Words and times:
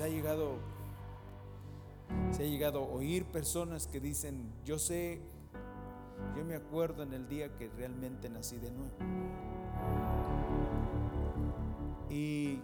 ha 0.00 0.08
llegado 0.08 0.58
se 2.32 2.44
ha 2.44 2.46
llegado 2.46 2.80
a 2.80 2.86
oír 2.86 3.24
personas 3.26 3.86
que 3.86 4.00
dicen, 4.00 4.52
yo 4.64 4.78
sé, 4.78 5.20
yo 6.36 6.44
me 6.44 6.54
acuerdo 6.54 7.02
en 7.02 7.12
el 7.12 7.28
día 7.28 7.54
que 7.56 7.68
realmente 7.68 8.28
nací 8.28 8.58
de 8.58 8.70
nuevo. 8.70 8.92
Y 12.08 12.60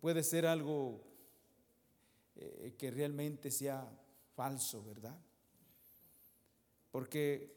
puede 0.00 0.22
ser 0.22 0.46
algo 0.46 1.00
eh, 2.36 2.74
que 2.78 2.90
realmente 2.90 3.50
sea 3.50 3.88
falso, 4.34 4.84
¿verdad? 4.84 5.16
Porque 6.90 7.54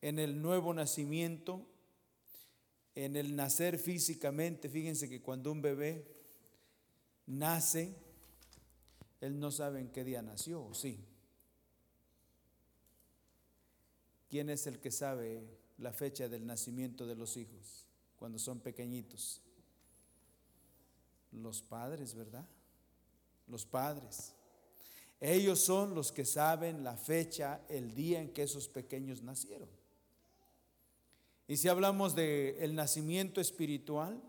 en 0.00 0.18
el 0.18 0.42
nuevo 0.42 0.74
nacimiento, 0.74 1.66
en 2.94 3.16
el 3.16 3.34
nacer 3.34 3.78
físicamente, 3.78 4.68
fíjense 4.68 5.08
que 5.08 5.22
cuando 5.22 5.50
un 5.50 5.62
bebé 5.62 6.06
nace, 7.26 7.94
él 9.20 9.38
no 9.38 9.50
sabe 9.50 9.80
en 9.80 9.88
qué 9.88 10.04
día 10.04 10.20
nació, 10.20 10.64
¿o 10.64 10.74
sí? 10.74 10.98
¿Quién 14.28 14.50
es 14.50 14.66
el 14.66 14.80
que 14.80 14.90
sabe 14.90 15.46
la 15.78 15.92
fecha 15.92 16.28
del 16.28 16.46
nacimiento 16.46 17.06
de 17.06 17.14
los 17.14 17.36
hijos 17.36 17.86
cuando 18.16 18.38
son 18.38 18.60
pequeñitos? 18.60 19.42
Los 21.32 21.62
padres, 21.62 22.14
¿verdad? 22.14 22.46
Los 23.46 23.64
padres. 23.64 24.34
Ellos 25.20 25.60
son 25.60 25.94
los 25.94 26.12
que 26.12 26.24
saben 26.24 26.82
la 26.82 26.96
fecha, 26.96 27.64
el 27.68 27.94
día 27.94 28.20
en 28.20 28.32
que 28.32 28.42
esos 28.42 28.68
pequeños 28.68 29.22
nacieron. 29.22 29.68
Y 31.52 31.58
si 31.58 31.68
hablamos 31.68 32.14
del 32.14 32.56
el 32.60 32.74
nacimiento 32.74 33.38
espiritual, 33.38 34.22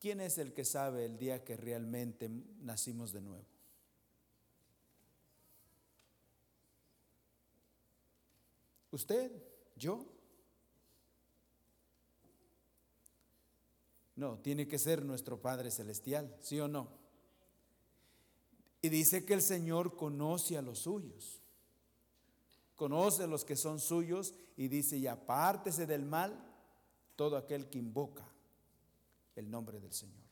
¿quién 0.00 0.22
es 0.22 0.38
el 0.38 0.54
que 0.54 0.64
sabe 0.64 1.04
el 1.04 1.18
día 1.18 1.44
que 1.44 1.54
realmente 1.54 2.30
nacimos 2.62 3.12
de 3.12 3.20
nuevo? 3.20 3.44
¿Usted? 8.90 9.30
¿Yo? 9.76 10.06
No, 14.14 14.38
tiene 14.38 14.66
que 14.66 14.78
ser 14.78 15.04
nuestro 15.04 15.42
Padre 15.42 15.70
Celestial, 15.70 16.34
¿sí 16.40 16.58
o 16.58 16.68
no? 16.68 16.88
Y 18.80 18.88
dice 18.88 19.26
que 19.26 19.34
el 19.34 19.42
Señor 19.42 19.94
conoce 19.94 20.56
a 20.56 20.62
los 20.62 20.78
suyos, 20.78 21.42
conoce 22.76 23.26
los 23.26 23.44
que 23.44 23.56
son 23.56 23.80
suyos 23.80 24.34
y 24.56 24.68
dice, 24.68 24.96
y 24.96 25.06
apártese 25.06 25.86
del 25.86 26.04
mal 26.04 26.38
todo 27.16 27.36
aquel 27.36 27.68
que 27.68 27.78
invoca 27.78 28.28
el 29.34 29.50
nombre 29.50 29.80
del 29.80 29.92
Señor. 29.92 30.26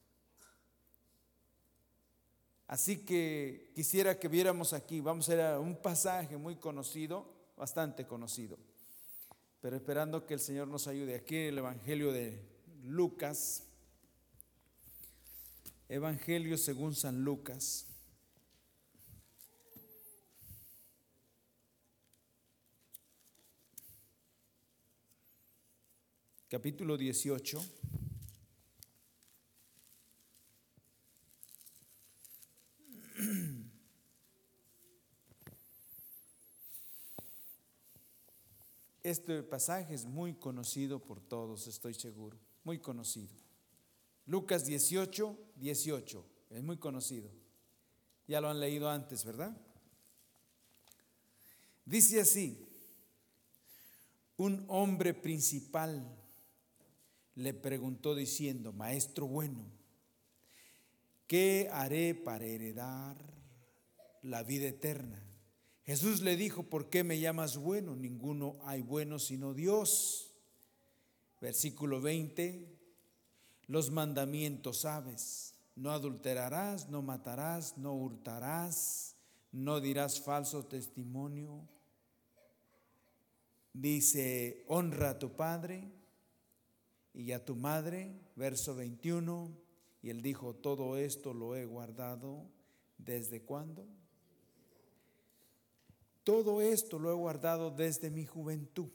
Así 2.66 3.04
que 3.04 3.72
quisiera 3.74 4.18
que 4.18 4.28
viéramos 4.28 4.72
aquí, 4.72 5.00
vamos 5.00 5.28
a 5.28 5.34
ir 5.34 5.40
a 5.40 5.60
un 5.60 5.76
pasaje 5.76 6.36
muy 6.36 6.56
conocido, 6.56 7.26
bastante 7.56 8.06
conocido, 8.06 8.58
pero 9.60 9.76
esperando 9.76 10.26
que 10.26 10.34
el 10.34 10.40
Señor 10.40 10.68
nos 10.68 10.86
ayude. 10.86 11.14
Aquí 11.14 11.36
el 11.36 11.58
Evangelio 11.58 12.12
de 12.12 12.40
Lucas, 12.82 13.64
Evangelio 15.88 16.56
según 16.56 16.94
San 16.94 17.22
Lucas. 17.22 17.86
Capítulo 26.54 26.96
18. 26.96 27.60
Este 39.02 39.42
pasaje 39.42 39.94
es 39.94 40.04
muy 40.04 40.34
conocido 40.34 41.00
por 41.00 41.20
todos, 41.20 41.66
estoy 41.66 41.92
seguro, 41.92 42.38
muy 42.62 42.78
conocido. 42.78 43.34
Lucas 44.24 44.64
18, 44.64 45.36
18. 45.56 46.24
Es 46.50 46.62
muy 46.62 46.76
conocido. 46.76 47.32
Ya 48.28 48.40
lo 48.40 48.48
han 48.48 48.60
leído 48.60 48.88
antes, 48.88 49.24
¿verdad? 49.24 49.60
Dice 51.84 52.20
así, 52.20 52.64
un 54.36 54.64
hombre 54.68 55.14
principal 55.14 56.20
le 57.34 57.52
preguntó 57.52 58.14
diciendo, 58.14 58.72
Maestro 58.72 59.26
bueno, 59.26 59.64
¿qué 61.26 61.68
haré 61.72 62.14
para 62.14 62.44
heredar 62.44 63.16
la 64.22 64.42
vida 64.42 64.68
eterna? 64.68 65.22
Jesús 65.84 66.22
le 66.22 66.36
dijo, 66.36 66.64
¿por 66.64 66.88
qué 66.88 67.04
me 67.04 67.18
llamas 67.18 67.58
bueno? 67.58 67.94
Ninguno 67.96 68.56
hay 68.62 68.82
bueno 68.82 69.18
sino 69.18 69.52
Dios. 69.52 70.32
Versículo 71.40 72.00
20, 72.00 72.74
los 73.66 73.90
mandamientos 73.90 74.78
sabes. 74.80 75.54
No 75.76 75.90
adulterarás, 75.90 76.88
no 76.88 77.02
matarás, 77.02 77.76
no 77.76 77.94
hurtarás, 77.94 79.16
no 79.52 79.80
dirás 79.80 80.20
falso 80.20 80.64
testimonio. 80.64 81.68
Dice, 83.74 84.64
honra 84.68 85.10
a 85.10 85.18
tu 85.18 85.34
padre 85.36 86.03
y 87.14 87.32
a 87.32 87.44
tu 87.44 87.54
madre, 87.54 88.12
verso 88.34 88.74
21. 88.74 89.56
Y 90.02 90.10
él 90.10 90.20
dijo, 90.20 90.54
todo 90.54 90.98
esto 90.98 91.32
lo 91.32 91.56
he 91.56 91.64
guardado 91.64 92.44
desde 92.98 93.42
cuándo? 93.42 93.86
Todo 96.24 96.60
esto 96.60 96.98
lo 96.98 97.10
he 97.10 97.14
guardado 97.14 97.70
desde 97.70 98.10
mi 98.10 98.26
juventud. 98.26 98.90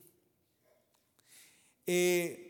Eh, 1.88 2.50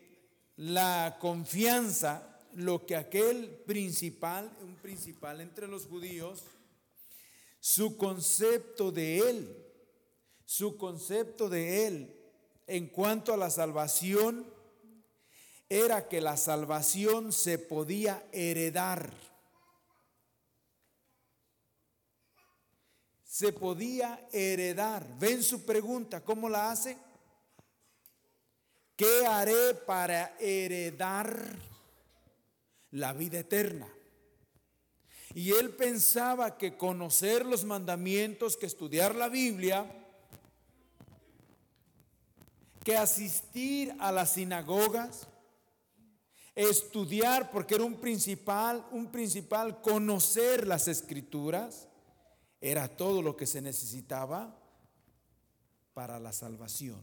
la 0.58 1.18
confianza, 1.22 2.42
lo 2.54 2.86
que 2.86 2.96
aquel 2.96 3.50
principal, 3.66 4.52
un 4.62 4.76
principal 4.76 5.40
entre 5.40 5.68
los 5.68 5.86
judíos, 5.86 6.44
su 7.60 7.96
concepto 7.98 8.92
de 8.92 9.20
él, 9.20 9.66
su 10.46 10.78
concepto 10.78 11.48
de 11.48 11.88
él 11.88 12.16
en 12.68 12.88
cuanto 12.88 13.34
a 13.34 13.38
la 13.38 13.50
salvación 13.50 14.46
era 15.70 16.08
que 16.08 16.20
la 16.20 16.36
salvación 16.36 17.32
se 17.32 17.60
podía 17.60 18.28
heredar. 18.32 19.14
Se 23.24 23.54
podía 23.54 24.28
heredar. 24.34 25.08
¿Ven 25.20 25.44
su 25.44 25.64
pregunta? 25.64 26.22
¿Cómo 26.26 26.50
la 26.50 26.72
hace? 26.72 26.98
¿Qué 28.96 29.26
haré 29.28 29.76
para 29.76 30.36
heredar 30.40 31.56
la 32.92 33.14
vida 33.14 33.40
eterna? 33.40 33.88
Y 35.36 35.52
él 35.52 35.70
pensaba 35.76 36.58
que 36.58 36.76
conocer 36.76 37.46
los 37.46 37.64
mandamientos, 37.64 38.58
que 38.58 38.66
estudiar 38.66 39.16
la 39.16 39.30
Biblia, 39.30 39.86
que 42.84 42.98
asistir 42.98 43.96
a 44.00 44.12
las 44.12 44.34
sinagogas, 44.34 45.29
estudiar, 46.60 47.52
porque 47.52 47.76
era 47.76 47.86
un 47.86 48.02
principal, 48.02 48.86
un 48.92 49.10
principal 49.10 49.82
conocer 49.82 50.68
las 50.68 50.90
escrituras, 50.90 51.88
era 52.60 52.90
todo 52.90 53.22
lo 53.22 53.38
que 53.38 53.48
se 53.48 53.62
necesitaba 53.62 54.60
para 55.94 56.20
la 56.20 56.34
salvación. 56.34 57.02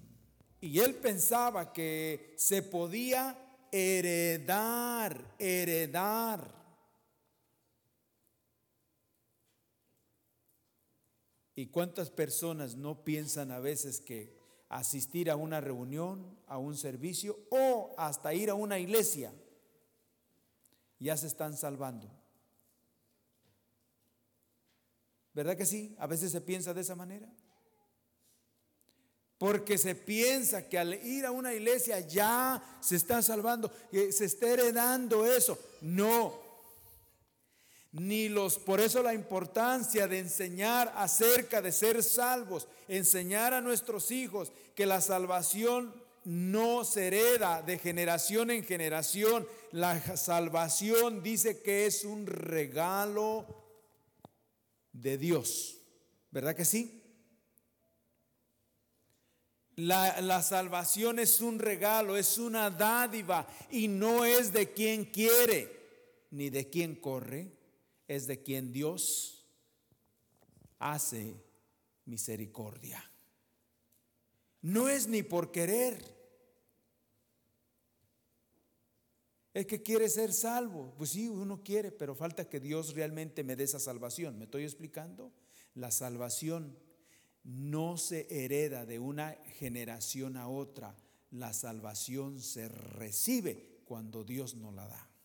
Y 0.61 0.81
él 0.81 0.95
pensaba 0.97 1.73
que 1.73 2.35
se 2.37 2.63
podía 2.63 3.35
heredar, 3.73 5.35
heredar. 5.39 6.55
¿Y 11.55 11.69
cuántas 11.69 12.11
personas 12.11 12.77
no 12.77 13.05
piensan 13.05 13.51
a 13.53 13.59
veces 13.59 14.03
que 14.03 14.37
asistir 14.69 15.31
a 15.31 15.37
una 15.37 15.63
reunión, 15.63 16.39
a 16.47 16.59
un 16.59 16.77
servicio 16.77 17.39
o 17.49 17.95
hasta 17.97 18.35
ir 18.35 18.51
a 18.51 18.55
una 18.55 18.79
iglesia 18.79 19.33
ya 20.99 21.17
se 21.17 21.27
están 21.27 21.57
salvando? 21.57 22.11
¿Verdad 25.35 25.57
que 25.57 25.67
sí? 25.67 25.95
A 25.99 26.07
veces 26.07 26.33
se 26.33 26.41
piensa 26.41 26.73
de 26.73 26.81
esa 26.81 26.95
manera. 26.95 27.29
Porque 29.39 29.77
se 29.77 29.95
piensa 29.95 30.67
que 30.67 30.79
al 30.79 30.95
ir 30.95 31.27
a 31.27 31.31
una 31.31 31.53
iglesia 31.53 32.01
ya 32.01 32.63
se 32.81 32.97
está 32.97 33.21
salvando, 33.21 33.71
que 33.91 34.13
se 34.13 34.25
está 34.25 34.49
heredando 34.49 35.27
eso. 35.27 35.59
No. 35.83 36.41
Ni 37.93 38.31
los, 38.31 38.59
por 38.59 38.81
eso 38.81 39.03
la 39.03 39.13
importancia 39.13 40.09
de 40.09 40.21
enseñar 40.21 40.93
acerca 40.97 41.61
de 41.61 41.73
ser 41.73 42.03
salvos, 42.03 42.67
enseñar 42.89 43.53
a 43.53 43.61
nuestros 43.61 44.11
hijos 44.11 44.53
que 44.75 44.87
la 44.87 45.03
salvación 45.03 45.95
no 46.27 46.85
se 46.85 47.07
hereda 47.07 47.63
de 47.63 47.79
generación 47.79 48.51
en 48.51 48.65
generación. 48.65 49.47
La 49.71 50.01
salvación 50.17 51.23
dice 51.23 51.63
que 51.63 51.87
es 51.87 52.05
un 52.05 52.27
regalo 52.27 53.47
de 54.93 55.19
Dios. 55.19 55.79
¿Verdad 56.33 56.57
que 56.57 56.65
sí? 56.65 57.01
La, 59.77 60.21
la, 60.21 60.43
salvación 60.43 61.21
es 61.21 61.41
un 61.41 61.61
regalo, 61.61 62.17
es 62.17 62.39
una 62.39 62.71
dádiva 62.71 63.47
y 63.71 63.87
no 63.87 64.25
es 64.25 64.53
de 64.53 64.73
quien 64.73 65.05
quiere 65.05 66.27
ni 66.33 66.51
de 66.51 66.69
quien 66.69 66.97
corre, 66.97 67.53
es 68.09 68.27
de 68.27 68.43
quien 68.43 68.73
Dios 68.73 69.47
hace 70.81 71.37
misericordia. 72.07 73.05
No 74.63 74.89
es 74.89 75.07
ni 75.07 75.23
por 75.23 75.53
querer. 75.53 76.16
El 79.57 79.67
que 79.67 79.83
quiere 79.83 80.11
ser 80.11 80.35
salvo, 80.35 80.93
pues 80.99 81.13
sí, 81.13 81.31
uno 81.31 81.63
quiere, 81.65 81.91
pero 81.91 82.15
falta 82.15 82.47
que 82.47 82.61
Dios 82.61 82.93
realmente 82.93 83.43
me 83.43 83.57
dé 83.57 83.65
esa 83.65 83.81
salvación. 83.81 84.37
¿Me 84.37 84.45
estoy 84.45 84.65
explicando? 84.65 85.33
La 85.73 85.91
salvación 85.91 86.77
no 87.43 87.97
se 87.97 88.27
hereda 88.29 88.85
de 88.85 88.99
una 88.99 89.35
generación 89.59 90.37
a 90.37 90.47
otra. 90.47 90.95
La 91.31 91.55
salvación 91.55 92.43
se 92.43 92.69
recibe 92.69 93.81
cuando 93.87 94.25
Dios 94.25 94.57
nos 94.57 94.75
la 94.75 94.89
da 94.89 95.16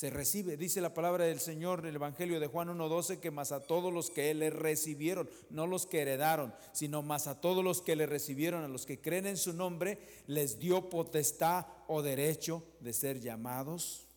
se 0.00 0.08
recibe. 0.08 0.56
Dice 0.56 0.80
la 0.80 0.94
palabra 0.94 1.26
del 1.26 1.40
Señor 1.40 1.80
en 1.80 1.88
el 1.88 1.96
Evangelio 1.96 2.40
de 2.40 2.46
Juan 2.46 2.68
1.12 2.68 3.20
que 3.20 3.30
más 3.30 3.52
a 3.52 3.60
todos 3.60 3.92
los 3.92 4.10
que 4.10 4.32
le 4.32 4.48
recibieron, 4.48 5.28
no 5.50 5.66
los 5.66 5.84
que 5.84 6.00
heredaron, 6.00 6.54
sino 6.72 7.02
más 7.02 7.26
a 7.26 7.38
todos 7.42 7.62
los 7.62 7.82
que 7.82 7.96
le 7.96 8.06
recibieron, 8.06 8.64
a 8.64 8.68
los 8.68 8.86
que 8.86 8.98
creen 8.98 9.26
en 9.26 9.36
su 9.36 9.52
nombre, 9.52 9.98
les 10.26 10.58
dio 10.58 10.88
potestad 10.88 11.66
o 11.86 12.00
derecho 12.00 12.64
de 12.80 12.94
ser 12.94 13.20
llamados 13.20 14.08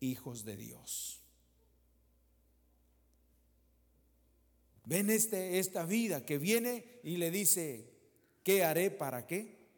hijos 0.00 0.46
de 0.46 0.56
Dios. 0.56 1.20
Ven 4.86 5.10
este, 5.10 5.58
esta 5.58 5.84
vida 5.84 6.24
que 6.24 6.38
viene 6.38 6.98
y 7.02 7.18
le 7.18 7.30
dice, 7.30 7.92
¿qué 8.42 8.64
haré 8.64 8.90
para 8.90 9.26
qué? 9.26 9.68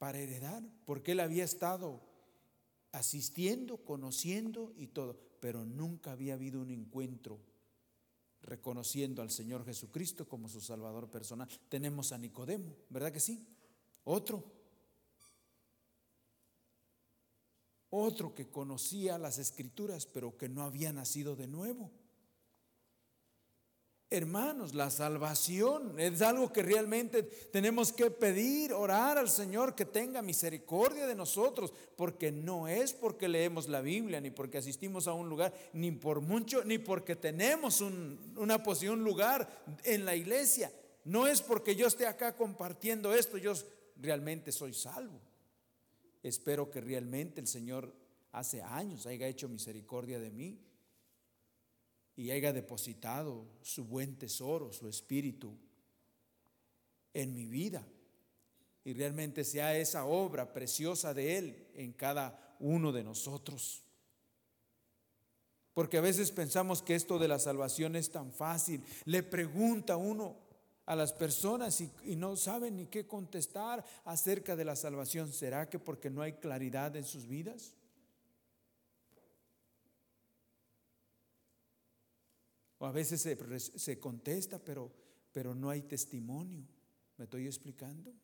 Para 0.00 0.18
heredar, 0.18 0.64
porque 0.86 1.12
él 1.12 1.20
había 1.20 1.44
estado 1.44 2.07
asistiendo, 2.92 3.78
conociendo 3.84 4.72
y 4.76 4.88
todo, 4.88 5.18
pero 5.40 5.64
nunca 5.64 6.12
había 6.12 6.34
habido 6.34 6.60
un 6.60 6.70
encuentro 6.70 7.40
reconociendo 8.42 9.22
al 9.22 9.30
Señor 9.30 9.64
Jesucristo 9.64 10.28
como 10.28 10.48
su 10.48 10.60
Salvador 10.60 11.10
personal. 11.10 11.48
Tenemos 11.68 12.12
a 12.12 12.18
Nicodemo, 12.18 12.74
¿verdad 12.88 13.12
que 13.12 13.20
sí? 13.20 13.46
Otro. 14.04 14.44
Otro 17.90 18.34
que 18.34 18.50
conocía 18.50 19.18
las 19.18 19.38
escrituras, 19.38 20.06
pero 20.06 20.36
que 20.36 20.48
no 20.48 20.62
había 20.62 20.92
nacido 20.92 21.36
de 21.36 21.46
nuevo. 21.46 21.90
Hermanos, 24.10 24.74
la 24.74 24.88
salvación 24.90 26.00
es 26.00 26.22
algo 26.22 26.50
que 26.50 26.62
realmente 26.62 27.22
tenemos 27.22 27.92
que 27.92 28.10
pedir, 28.10 28.72
orar 28.72 29.18
al 29.18 29.28
Señor 29.28 29.74
que 29.74 29.84
tenga 29.84 30.22
misericordia 30.22 31.06
de 31.06 31.14
nosotros, 31.14 31.74
porque 31.94 32.32
no 32.32 32.68
es 32.68 32.94
porque 32.94 33.28
leemos 33.28 33.68
la 33.68 33.82
Biblia, 33.82 34.18
ni 34.18 34.30
porque 34.30 34.56
asistimos 34.56 35.08
a 35.08 35.12
un 35.12 35.28
lugar, 35.28 35.52
ni 35.74 35.90
por 35.92 36.22
mucho, 36.22 36.64
ni 36.64 36.78
porque 36.78 37.16
tenemos 37.16 37.82
una 37.82 38.62
posición, 38.62 39.00
un 39.00 39.04
lugar 39.04 39.46
en 39.84 40.06
la 40.06 40.16
iglesia. 40.16 40.72
No 41.04 41.26
es 41.26 41.42
porque 41.42 41.76
yo 41.76 41.86
esté 41.86 42.06
acá 42.06 42.34
compartiendo 42.34 43.12
esto, 43.12 43.36
yo 43.36 43.52
realmente 43.96 44.52
soy 44.52 44.72
salvo. 44.72 45.20
Espero 46.22 46.70
que 46.70 46.80
realmente 46.80 47.42
el 47.42 47.46
Señor 47.46 47.94
hace 48.32 48.62
años 48.62 49.04
haya 49.04 49.26
hecho 49.26 49.50
misericordia 49.50 50.18
de 50.18 50.30
mí 50.30 50.58
y 52.18 52.32
haya 52.32 52.52
depositado 52.52 53.46
su 53.62 53.84
buen 53.84 54.16
tesoro, 54.18 54.72
su 54.72 54.88
espíritu 54.88 55.56
en 57.14 57.32
mi 57.32 57.46
vida. 57.46 57.86
Y 58.82 58.92
realmente 58.92 59.44
sea 59.44 59.78
esa 59.78 60.04
obra 60.04 60.52
preciosa 60.52 61.14
de 61.14 61.38
Él 61.38 61.68
en 61.74 61.92
cada 61.92 62.56
uno 62.58 62.90
de 62.90 63.04
nosotros. 63.04 63.84
Porque 65.74 65.98
a 65.98 66.00
veces 66.00 66.32
pensamos 66.32 66.82
que 66.82 66.96
esto 66.96 67.20
de 67.20 67.28
la 67.28 67.38
salvación 67.38 67.94
es 67.94 68.10
tan 68.10 68.32
fácil. 68.32 68.82
Le 69.04 69.22
pregunta 69.22 69.96
uno 69.96 70.38
a 70.86 70.96
las 70.96 71.12
personas 71.12 71.80
y, 71.80 72.16
no 72.16 72.34
saben 72.34 72.74
ni 72.78 72.86
qué 72.86 73.06
contestar 73.06 73.84
acerca 74.04 74.56
de 74.56 74.64
la 74.64 74.74
salvación. 74.74 75.32
¿Será 75.32 75.68
que 75.68 75.78
porque 75.78 76.10
no 76.10 76.22
hay 76.22 76.32
claridad 76.32 76.96
en 76.96 77.04
sus 77.04 77.28
vidas? 77.28 77.74
O 82.78 82.86
a 82.86 82.92
veces 82.92 83.20
se, 83.20 83.98
contesta, 83.98 84.58
pero, 84.58 84.92
pero 85.32 85.54
no 85.54 85.70
hay 85.70 85.82
testimonio. 85.82 86.64
¿Me 87.16 87.24
estoy 87.24 87.46
explicando? 87.46 88.14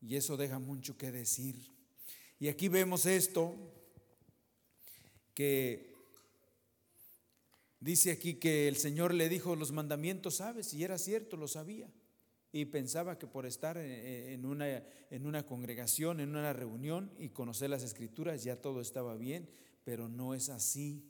Y 0.00 0.16
eso 0.16 0.36
deja 0.36 0.58
mucho 0.58 0.96
que 0.96 1.12
decir. 1.12 1.70
Y 2.38 2.48
aquí 2.48 2.68
vemos 2.68 3.04
esto, 3.04 3.54
que 5.34 5.92
dice 7.80 8.10
aquí 8.10 8.34
que 8.34 8.68
el 8.68 8.76
Señor 8.76 9.12
le 9.12 9.28
dijo 9.28 9.56
los 9.56 9.72
mandamientos, 9.72 10.36
¿sabes? 10.36 10.72
Y 10.72 10.84
era 10.84 10.98
cierto, 10.98 11.36
lo 11.36 11.48
sabía. 11.48 11.90
Y 12.52 12.64
pensaba 12.66 13.18
que 13.18 13.26
por 13.26 13.44
estar 13.44 13.76
en 13.76 14.46
una, 14.46 14.82
en 15.10 15.26
una 15.26 15.44
congregación, 15.44 16.20
en 16.20 16.30
una 16.30 16.52
reunión 16.54 17.12
y 17.18 17.28
conocer 17.28 17.68
las 17.68 17.82
escrituras, 17.82 18.42
ya 18.42 18.56
todo 18.56 18.80
estaba 18.80 19.16
bien, 19.16 19.50
pero 19.84 20.08
no 20.08 20.32
es 20.32 20.48
así. 20.48 21.04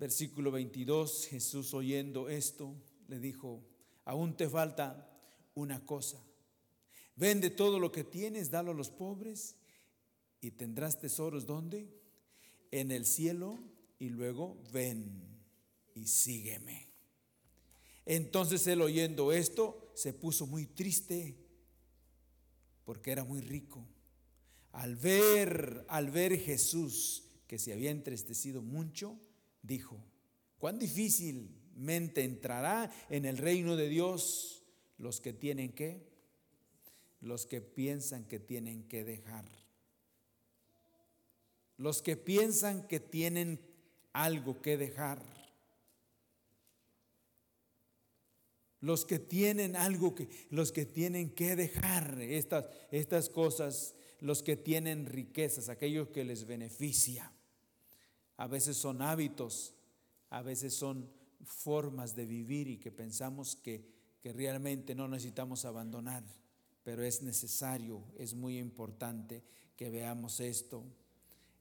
Versículo 0.00 0.50
22, 0.50 1.26
Jesús 1.26 1.74
oyendo 1.74 2.30
esto, 2.30 2.74
le 3.06 3.18
dijo, 3.18 3.62
aún 4.06 4.34
te 4.34 4.48
falta 4.48 5.06
una 5.54 5.84
cosa. 5.84 6.24
Vende 7.16 7.50
todo 7.50 7.78
lo 7.78 7.92
que 7.92 8.02
tienes, 8.02 8.50
dalo 8.50 8.70
a 8.70 8.74
los 8.74 8.88
pobres 8.88 9.56
y 10.40 10.52
tendrás 10.52 10.98
tesoros 10.98 11.44
¿dónde? 11.44 11.86
En 12.70 12.92
el 12.92 13.04
cielo 13.04 13.58
y 13.98 14.08
luego 14.08 14.56
ven 14.72 15.38
y 15.94 16.06
sígueme. 16.06 16.88
Entonces 18.06 18.66
él 18.68 18.80
oyendo 18.80 19.32
esto 19.32 19.92
se 19.94 20.14
puso 20.14 20.46
muy 20.46 20.64
triste 20.64 21.36
porque 22.86 23.12
era 23.12 23.22
muy 23.22 23.42
rico. 23.42 23.86
Al 24.72 24.96
ver, 24.96 25.84
al 25.90 26.10
ver 26.10 26.38
Jesús 26.38 27.24
que 27.46 27.58
se 27.58 27.74
había 27.74 27.90
entristecido 27.90 28.62
mucho, 28.62 29.20
dijo, 29.62 30.02
cuán 30.58 30.78
difícilmente 30.78 32.24
entrará 32.24 32.90
en 33.08 33.24
el 33.24 33.38
reino 33.38 33.76
de 33.76 33.88
Dios 33.88 34.62
los 34.98 35.20
que 35.20 35.32
tienen 35.32 35.72
que, 35.72 36.08
los 37.20 37.46
que 37.46 37.60
piensan 37.60 38.24
que 38.24 38.38
tienen 38.38 38.86
que 38.88 39.04
dejar, 39.04 39.46
los 41.76 42.02
que 42.02 42.16
piensan 42.16 42.86
que 42.86 43.00
tienen 43.00 43.60
algo 44.12 44.60
que 44.60 44.76
dejar, 44.76 45.22
los 48.80 49.04
que 49.04 49.18
tienen 49.18 49.76
algo 49.76 50.14
que, 50.14 50.28
los 50.50 50.72
que 50.72 50.86
tienen 50.86 51.30
que 51.30 51.56
dejar 51.56 52.20
estas, 52.20 52.68
estas 52.90 53.28
cosas, 53.28 53.94
los 54.20 54.42
que 54.42 54.56
tienen 54.56 55.06
riquezas, 55.06 55.68
aquellos 55.68 56.08
que 56.08 56.24
les 56.24 56.46
beneficia. 56.46 57.32
A 58.40 58.46
veces 58.46 58.78
son 58.78 59.02
hábitos, 59.02 59.74
a 60.30 60.40
veces 60.40 60.72
son 60.72 61.06
formas 61.44 62.16
de 62.16 62.24
vivir 62.24 62.68
y 62.68 62.78
que 62.78 62.90
pensamos 62.90 63.54
que, 63.54 63.84
que 64.18 64.32
realmente 64.32 64.94
no 64.94 65.06
necesitamos 65.08 65.66
abandonar, 65.66 66.24
pero 66.82 67.04
es 67.04 67.20
necesario, 67.20 68.02
es 68.16 68.32
muy 68.32 68.56
importante 68.56 69.44
que 69.76 69.90
veamos 69.90 70.40
esto. 70.40 70.82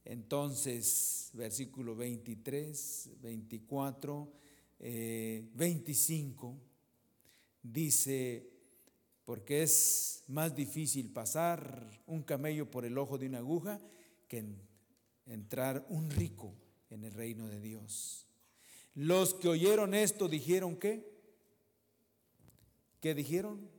Entonces, 0.05 1.31
versículo 1.33 1.97
23, 1.97 3.09
24, 3.23 4.31
25, 4.79 6.55
dice, 7.61 8.53
porque 9.25 9.63
es 9.63 10.23
más 10.29 10.55
difícil 10.55 11.11
pasar 11.11 12.03
un 12.07 12.23
camello 12.23 12.71
por 12.71 12.85
el 12.85 12.97
ojo 12.97 13.17
de 13.17 13.27
una 13.27 13.39
aguja 13.39 13.81
que 14.29 14.45
entrar 15.25 15.85
un 15.89 16.09
rico 16.09 16.55
en 16.89 17.03
el 17.03 17.11
reino 17.13 17.47
de 17.47 17.59
Dios. 17.59 18.25
Los 18.95 19.33
que 19.33 19.47
oyeron 19.47 19.93
esto 19.93 20.27
dijeron 20.27 20.77
qué? 20.77 21.09
¿Qué 23.01 23.13
dijeron? 23.13 23.69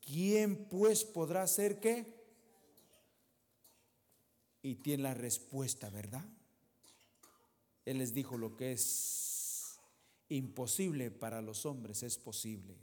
¿Quién 0.00 0.68
pues 0.68 1.04
podrá 1.04 1.46
ser 1.46 1.80
qué? 1.80 2.06
Y 4.62 4.76
tiene 4.76 5.04
la 5.04 5.14
respuesta, 5.14 5.90
¿verdad? 5.90 6.24
Él 7.84 7.98
les 7.98 8.12
dijo 8.12 8.36
lo 8.36 8.56
que 8.56 8.72
es. 8.72 9.18
Imposible 10.28 11.10
para 11.10 11.42
los 11.42 11.66
hombres 11.66 12.02
es 12.02 12.16
posible 12.16 12.78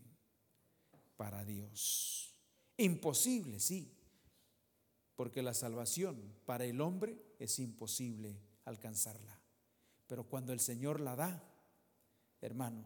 para 1.18 1.44
Dios. 1.44 2.36
Imposible, 2.78 3.60
sí, 3.60 3.92
porque 5.16 5.42
la 5.42 5.56
salvación 5.56 6.16
para 6.46 6.66
el 6.66 6.80
hombre 6.80 7.18
es 7.40 7.58
imposible 7.60 8.40
alcanzarla. 8.66 9.40
Pero 10.06 10.26
cuando 10.26 10.54
el 10.54 10.60
Señor 10.60 11.00
la 11.00 11.16
da, 11.16 11.44
hermano, 12.42 12.84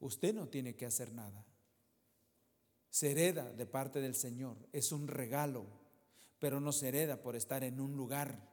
usted 0.00 0.34
no 0.34 0.48
tiene 0.48 0.74
que 0.74 0.86
hacer 0.86 1.12
nada. 1.12 1.46
Se 2.90 3.12
hereda 3.12 3.52
de 3.52 3.66
parte 3.66 4.00
del 4.00 4.14
Señor, 4.14 4.56
es 4.72 4.92
un 4.92 5.08
regalo, 5.08 5.66
pero 6.38 6.60
no 6.60 6.72
se 6.72 6.88
hereda 6.88 7.22
por 7.22 7.36
estar 7.36 7.62
en 7.64 7.80
un 7.80 7.96
lugar, 7.96 8.50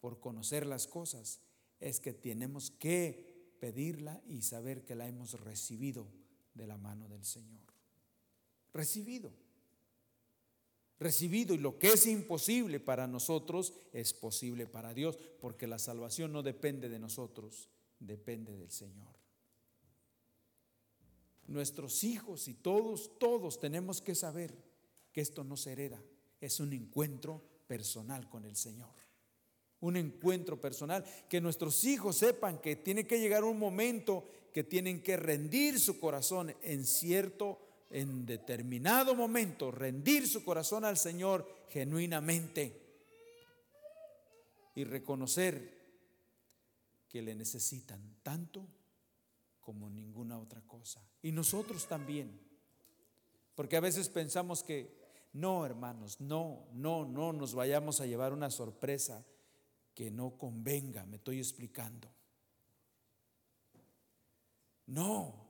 por 0.00 0.20
conocer 0.20 0.66
las 0.66 0.86
cosas. 0.86 1.40
Es 1.80 2.00
que 2.00 2.12
tenemos 2.12 2.70
que 2.70 3.56
pedirla 3.60 4.20
y 4.26 4.42
saber 4.42 4.84
que 4.84 4.94
la 4.94 5.08
hemos 5.08 5.40
recibido 5.40 6.06
de 6.54 6.66
la 6.66 6.76
mano 6.76 7.08
del 7.08 7.24
Señor. 7.24 7.62
Recibido. 8.72 9.32
Recibido 11.00 11.54
y 11.54 11.58
lo 11.58 11.78
que 11.78 11.88
es 11.88 12.06
imposible 12.06 12.80
para 12.80 13.06
nosotros 13.06 13.72
es 13.92 14.12
posible 14.12 14.66
para 14.66 14.92
Dios, 14.94 15.16
porque 15.40 15.66
la 15.66 15.78
salvación 15.78 16.32
no 16.32 16.42
depende 16.42 16.88
de 16.88 16.98
nosotros, 16.98 17.68
depende 18.00 18.56
del 18.56 18.70
Señor. 18.70 19.16
Nuestros 21.46 22.02
hijos 22.02 22.48
y 22.48 22.54
todos, 22.54 23.18
todos 23.18 23.60
tenemos 23.60 24.02
que 24.02 24.14
saber 24.14 24.54
que 25.12 25.20
esto 25.20 25.44
no 25.44 25.56
se 25.56 25.72
hereda, 25.72 26.02
es 26.40 26.58
un 26.58 26.72
encuentro 26.72 27.42
personal 27.66 28.28
con 28.28 28.44
el 28.44 28.56
Señor. 28.56 28.90
Un 29.80 29.96
encuentro 29.96 30.60
personal, 30.60 31.04
que 31.28 31.40
nuestros 31.40 31.84
hijos 31.84 32.16
sepan 32.16 32.58
que 32.58 32.74
tiene 32.74 33.06
que 33.06 33.20
llegar 33.20 33.44
un 33.44 33.58
momento 33.58 34.24
que 34.52 34.64
tienen 34.64 35.02
que 35.02 35.16
rendir 35.16 35.78
su 35.78 36.00
corazón 36.00 36.52
en 36.62 36.84
cierto, 36.84 37.60
en 37.90 38.26
determinado 38.26 39.14
momento, 39.14 39.70
rendir 39.70 40.28
su 40.28 40.44
corazón 40.44 40.84
al 40.84 40.96
Señor 40.96 41.48
genuinamente 41.68 42.88
y 44.74 44.84
reconocer 44.84 45.76
que 47.08 47.22
le 47.22 47.34
necesitan 47.34 48.18
tanto 48.22 48.66
como 49.60 49.88
ninguna 49.90 50.38
otra 50.38 50.60
cosa. 50.62 51.02
Y 51.22 51.32
nosotros 51.32 51.86
también. 51.86 52.40
Porque 53.54 53.76
a 53.76 53.80
veces 53.80 54.08
pensamos 54.08 54.62
que, 54.62 54.96
no, 55.32 55.66
hermanos, 55.66 56.20
no, 56.20 56.68
no, 56.72 57.04
no 57.04 57.32
nos 57.32 57.54
vayamos 57.54 58.00
a 58.00 58.06
llevar 58.06 58.32
una 58.32 58.50
sorpresa 58.50 59.26
que 59.94 60.10
no 60.10 60.38
convenga, 60.38 61.04
me 61.06 61.16
estoy 61.16 61.38
explicando. 61.38 62.08
No, 64.86 65.47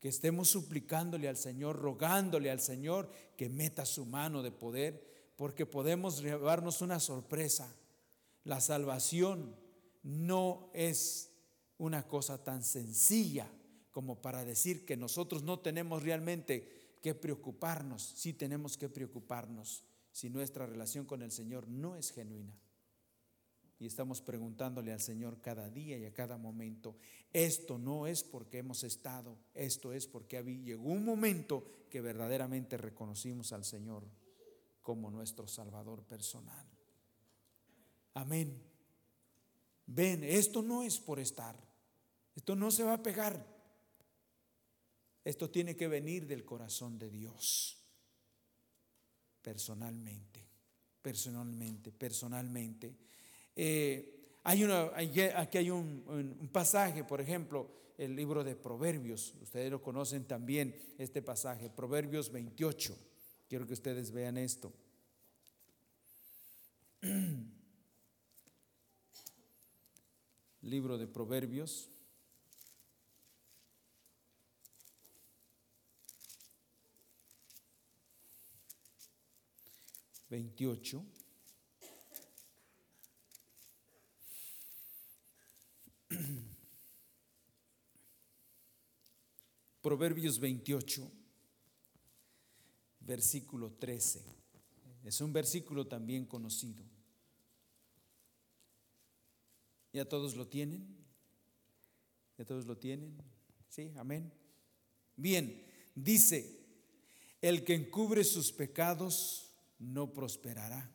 que 0.00 0.08
estemos 0.08 0.48
suplicándole 0.48 1.28
al 1.28 1.36
Señor, 1.36 1.76
rogándole 1.76 2.50
al 2.50 2.60
Señor 2.60 3.10
que 3.36 3.48
meta 3.48 3.84
su 3.84 4.06
mano 4.06 4.42
de 4.42 4.50
poder, 4.50 5.06
porque 5.36 5.66
podemos 5.66 6.22
llevarnos 6.22 6.80
una 6.80 6.98
sorpresa. 6.98 7.72
La 8.44 8.60
salvación 8.60 9.54
no 10.02 10.70
es 10.72 11.30
una 11.76 12.08
cosa 12.08 12.42
tan 12.42 12.64
sencilla 12.64 13.50
como 13.90 14.22
para 14.22 14.44
decir 14.44 14.86
que 14.86 14.96
nosotros 14.96 15.42
no 15.42 15.60
tenemos 15.60 16.02
realmente 16.02 16.96
que 17.02 17.14
preocuparnos, 17.14 18.02
sí 18.16 18.32
tenemos 18.32 18.76
que 18.76 18.88
preocuparnos 18.88 19.84
si 20.12 20.30
nuestra 20.30 20.66
relación 20.66 21.04
con 21.04 21.22
el 21.22 21.30
Señor 21.30 21.68
no 21.68 21.96
es 21.96 22.10
genuina. 22.10 22.58
Y 23.80 23.86
estamos 23.86 24.20
preguntándole 24.20 24.92
al 24.92 25.00
Señor 25.00 25.40
cada 25.40 25.70
día 25.70 25.96
y 25.96 26.04
a 26.04 26.12
cada 26.12 26.36
momento, 26.36 26.96
esto 27.32 27.78
no 27.78 28.06
es 28.06 28.22
porque 28.22 28.58
hemos 28.58 28.84
estado, 28.84 29.38
esto 29.54 29.94
es 29.94 30.06
porque 30.06 30.42
llegó 30.42 30.90
un 30.90 31.02
momento 31.02 31.64
que 31.88 32.02
verdaderamente 32.02 32.76
reconocimos 32.76 33.54
al 33.54 33.64
Señor 33.64 34.04
como 34.82 35.10
nuestro 35.10 35.48
Salvador 35.48 36.02
personal. 36.04 36.66
Amén. 38.12 38.62
Ven, 39.86 40.24
esto 40.24 40.60
no 40.60 40.82
es 40.82 40.98
por 40.98 41.18
estar. 41.18 41.56
Esto 42.36 42.54
no 42.54 42.70
se 42.70 42.84
va 42.84 42.92
a 42.94 43.02
pegar. 43.02 43.46
Esto 45.24 45.48
tiene 45.48 45.74
que 45.74 45.88
venir 45.88 46.26
del 46.26 46.44
corazón 46.44 46.98
de 46.98 47.08
Dios. 47.08 47.78
Personalmente, 49.40 50.46
personalmente, 51.00 51.92
personalmente. 51.92 53.09
Eh, 53.56 54.38
hay 54.42 54.64
una, 54.64 54.90
aquí 55.36 55.58
hay 55.58 55.70
un, 55.70 56.48
pasaje, 56.52 57.04
por 57.04 57.20
ejemplo, 57.20 57.68
el 57.98 58.16
libro 58.16 58.42
de 58.42 58.56
Proverbios. 58.56 59.34
Ustedes 59.42 59.70
lo 59.70 59.82
conocen 59.82 60.24
también, 60.24 60.74
este 60.98 61.22
pasaje, 61.22 61.68
Proverbios 61.70 62.32
28. 62.32 62.96
Quiero 63.48 63.66
que 63.66 63.74
ustedes 63.74 64.10
vean 64.12 64.38
esto. 64.38 64.72
libro 70.62 70.98
de 70.98 71.06
Proverbios 71.06 71.90
28. 80.30 81.19
Proverbios 89.82 90.38
28, 90.38 91.10
versículo 93.00 93.72
13. 93.72 94.24
Es 95.04 95.20
un 95.20 95.32
versículo 95.32 95.86
también 95.86 96.26
conocido. 96.26 96.84
¿Ya 99.92 100.04
todos 100.04 100.36
lo 100.36 100.46
tienen? 100.46 100.86
¿Ya 102.38 102.44
todos 102.44 102.66
lo 102.66 102.76
tienen? 102.76 103.16
Sí, 103.68 103.92
amén. 103.96 104.32
Bien, 105.16 105.64
dice, 105.94 106.60
el 107.40 107.64
que 107.64 107.74
encubre 107.74 108.24
sus 108.24 108.52
pecados 108.52 109.52
no 109.78 110.12
prosperará. 110.12 110.94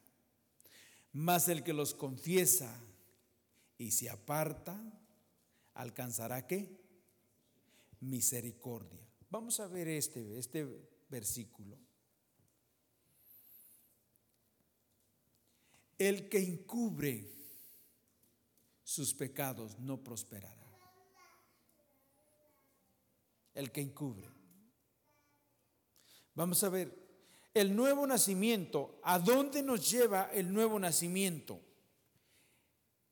Mas 1.12 1.50
el 1.50 1.63
que 1.63 1.74
los 1.74 1.93
confiesa 1.93 2.81
y 3.77 3.91
se 3.91 4.10
aparta, 4.10 4.81
alcanzará 5.75 6.48
qué? 6.48 6.84
Misericordia. 8.00 9.08
Vamos 9.29 9.60
a 9.60 9.67
ver 9.67 9.88
este, 9.88 10.38
este 10.38 10.65
versículo. 11.10 11.77
El 15.98 16.27
que 16.27 16.39
encubre 16.39 17.32
sus 18.84 19.13
pecados 19.13 19.79
no 19.79 20.03
prosperará. 20.03 20.65
El 23.53 23.72
que 23.72 23.82
encubre. 23.82 24.29
Vamos 26.34 26.63
a 26.65 26.70
ver, 26.70 27.05
el 27.53 27.74
nuevo 27.74 28.05
nacimiento, 28.05 29.00
¿a 29.03 29.17
dónde 29.17 29.63
nos 29.63 29.89
lleva 29.89 30.29
el 30.34 30.53
nuevo 30.53 30.77
nacimiento? 30.77 31.62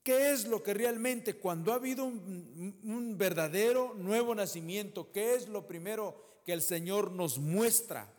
¿Qué 0.03 0.31
es 0.31 0.45
lo 0.47 0.61
que 0.61 0.73
realmente 0.73 1.37
cuando 1.37 1.71
ha 1.71 1.75
habido 1.75 2.03
un, 2.03 3.15
verdadero 3.17 3.93
nuevo 3.93 4.35
nacimiento, 4.35 5.11
qué 5.13 5.33
es 5.33 5.47
lo 5.47 5.65
primero 5.65 6.41
que 6.45 6.51
el 6.51 6.61
Señor 6.61 7.11
nos 7.11 7.37
muestra 7.37 8.11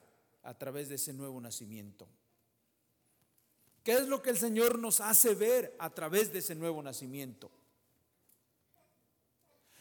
a 0.42 0.56
través 0.56 0.88
de 0.88 0.94
ese 0.94 1.12
nuevo 1.12 1.38
nacimiento? 1.42 2.08
¿Qué 3.82 3.92
es 3.92 4.08
lo 4.08 4.22
que 4.22 4.30
el 4.30 4.38
Señor 4.38 4.78
nos 4.78 5.02
hace 5.02 5.34
ver 5.34 5.76
a 5.78 5.90
través 5.90 6.32
de 6.32 6.38
ese 6.38 6.54
nuevo 6.54 6.82
nacimiento? 6.82 7.50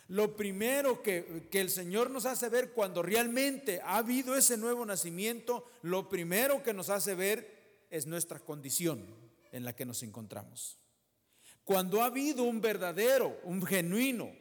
Lo 0.10 0.36
primero 0.36 1.02
que, 1.02 1.48
el 1.54 1.70
Señor 1.70 2.10
nos 2.10 2.26
hace 2.26 2.50
ver 2.50 2.74
cuando 2.74 3.02
realmente 3.02 3.80
ha 3.82 3.96
habido 3.96 4.36
ese 4.36 4.58
nuevo 4.58 4.86
nacimiento, 4.86 5.66
lo 5.84 6.10
primero 6.10 6.62
que 6.62 6.74
nos 6.74 6.90
hace 6.90 7.16
ver 7.16 7.88
es 7.90 8.06
nuestra 8.08 8.40
condición 8.40 9.06
en 9.54 9.64
la 9.64 9.74
que 9.74 9.86
nos 9.86 10.04
encontramos. 10.04 10.83
Cuando 11.64 12.02
ha 12.02 12.06
habido 12.06 12.44
un 12.44 12.60
verdadero, 12.60 13.40
un 13.44 13.66
genuino 13.66 14.32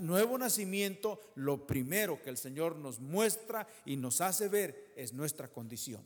nuevo 0.00 0.38
nacimiento, 0.38 1.20
lo 1.34 1.66
primero 1.66 2.22
que 2.22 2.30
el 2.30 2.36
Señor 2.36 2.76
nos 2.76 3.00
muestra 3.00 3.66
y 3.84 3.96
nos 3.96 4.20
hace 4.20 4.48
ver 4.48 4.92
es 4.96 5.12
nuestra 5.12 5.48
condición. 5.48 6.02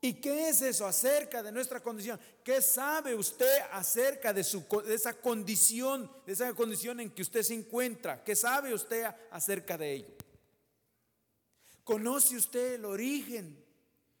¿Y 0.00 0.14
qué 0.14 0.50
es 0.50 0.60
eso 0.60 0.86
acerca 0.86 1.42
de 1.42 1.50
nuestra 1.50 1.80
condición? 1.80 2.20
¿Qué 2.42 2.60
sabe 2.60 3.14
usted 3.14 3.58
acerca 3.72 4.34
de, 4.34 4.42
esa 4.88 5.14
condición, 5.14 6.10
de 6.26 6.32
esa 6.34 6.52
condición 6.52 7.00
en 7.00 7.10
que 7.10 7.22
usted 7.22 7.42
se 7.42 7.54
encuentra? 7.54 8.22
¿Qué 8.22 8.36
sabe 8.36 8.74
usted 8.74 9.06
acerca 9.30 9.78
de 9.78 9.92
ello? 9.94 10.14
¿Conoce 11.84 12.36
usted 12.36 12.74
el 12.74 12.84
origen? 12.84 13.63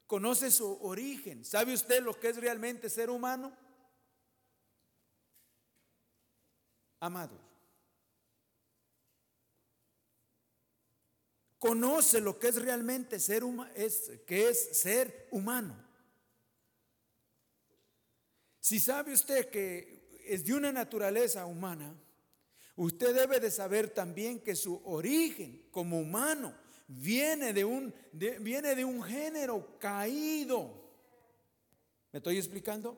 conoce 0.06 0.50
su 0.50 0.78
origen. 0.82 1.44
¿Sabe 1.44 1.74
usted 1.74 2.02
lo 2.02 2.18
que 2.18 2.28
es 2.28 2.36
realmente 2.36 2.88
ser 2.90 3.10
humano? 3.10 3.56
Amado. 7.00 7.38
Conoce 11.58 12.20
lo 12.20 12.38
que 12.38 12.48
es 12.48 12.56
realmente 12.56 13.18
ser 13.18 13.42
humano, 13.42 13.70
es, 13.74 14.10
que 14.26 14.48
es 14.48 14.78
ser 14.78 15.28
humano. 15.30 15.74
Si 18.60 18.80
sabe 18.80 19.12
usted 19.12 19.50
que 19.50 20.22
es 20.26 20.44
de 20.44 20.54
una 20.54 20.72
naturaleza 20.72 21.46
humana, 21.46 21.94
usted 22.76 23.14
debe 23.14 23.40
de 23.40 23.50
saber 23.50 23.90
también 23.90 24.40
que 24.40 24.56
su 24.56 24.80
origen 24.84 25.68
como 25.70 26.00
humano 26.00 26.63
viene 26.86 27.52
de 27.52 27.64
un, 27.64 27.94
viene 28.12 28.74
de 28.74 28.84
un 28.84 29.02
género 29.02 29.78
caído. 29.78 30.82
¿Me 32.12 32.18
estoy 32.18 32.36
explicando? 32.36 32.96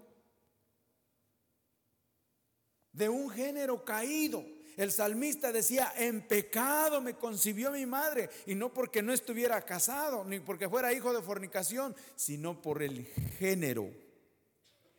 De 2.93 3.09
un 3.09 3.31
género 3.31 3.85
caído. 3.85 4.45
El 4.77 4.93
salmista 4.93 5.53
decía, 5.53 5.93
en 5.97 6.27
pecado 6.29 7.01
me 7.01 7.15
concibió 7.15 7.71
mi 7.71 7.87
madre, 7.87 8.29
y 8.45 8.55
no 8.55 8.75
porque 8.75 9.03
no 9.03 9.13
estuviera 9.13 9.63
casado, 9.63 10.23
ni 10.25 10.39
porque 10.39 10.69
fuera 10.69 10.93
hijo 10.93 11.15
de 11.15 11.23
fornicación, 11.23 11.97
sino 12.15 12.61
por 12.61 12.83
el 12.83 13.07
género, 13.39 13.91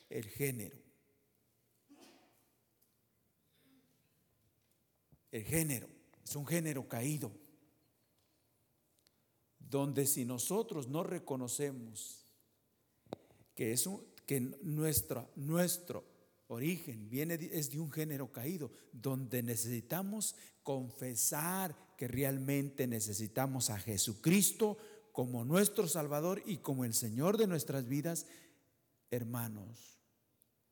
el 0.09 0.25
género. 0.25 0.77
El 5.29 5.43
género, 5.43 5.87
es 6.23 6.35
un 6.35 6.47
género 6.47 6.87
caído, 6.87 7.31
donde 9.69 10.05
si 10.05 10.25
nosotros 10.25 10.87
no 10.87 11.03
reconocemos 11.03 12.25
que, 13.53 13.73
es 13.73 13.87
un, 13.87 14.01
que 14.25 14.39
nuestro, 14.61 15.29
origen, 16.47 17.09
viene, 17.09 17.35
es 17.51 17.71
de 17.71 17.79
un 17.79 17.91
género 17.91 18.31
caído, 18.31 18.71
donde 18.91 19.43
necesitamos 19.43 20.35
confesar 20.63 21.75
que 21.97 22.07
realmente 22.07 22.87
necesitamos 22.87 23.69
a 23.69 23.79
Jesucristo 23.79 24.77
como 25.11 25.43
nuestro 25.43 25.87
Salvador 25.87 26.41
y 26.45 26.57
como 26.57 26.85
el 26.85 26.93
Señor 26.93 27.37
de 27.37 27.47
nuestras 27.47 27.87
vidas, 27.87 28.27
hermanos. 29.09 29.96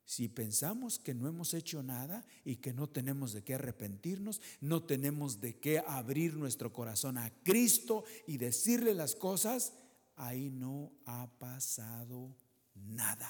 Si 0.06 0.28
pensamos 0.30 1.00
que 1.00 1.16
no 1.16 1.28
hemos 1.28 1.56
hecho 1.56 1.82
nada 1.82 2.24
y 2.44 2.58
que 2.58 2.74
no 2.74 2.88
tenemos 2.88 3.34
de 3.34 3.44
qué 3.44 3.56
arrepentirnos, 3.56 4.40
no 4.62 4.84
tenemos 4.84 5.42
de 5.42 5.60
qué 5.60 5.80
abrir 5.80 6.36
nuestro 6.36 6.72
corazón 6.72 7.18
a 7.18 7.32
Cristo 7.44 8.04
y 8.28 8.38
decirle 8.38 8.94
las 8.94 9.16
cosas, 9.16 9.74
ahí 10.16 10.52
no 10.52 10.92
ha 11.06 11.28
pasado 11.40 12.36
nada. 12.76 13.30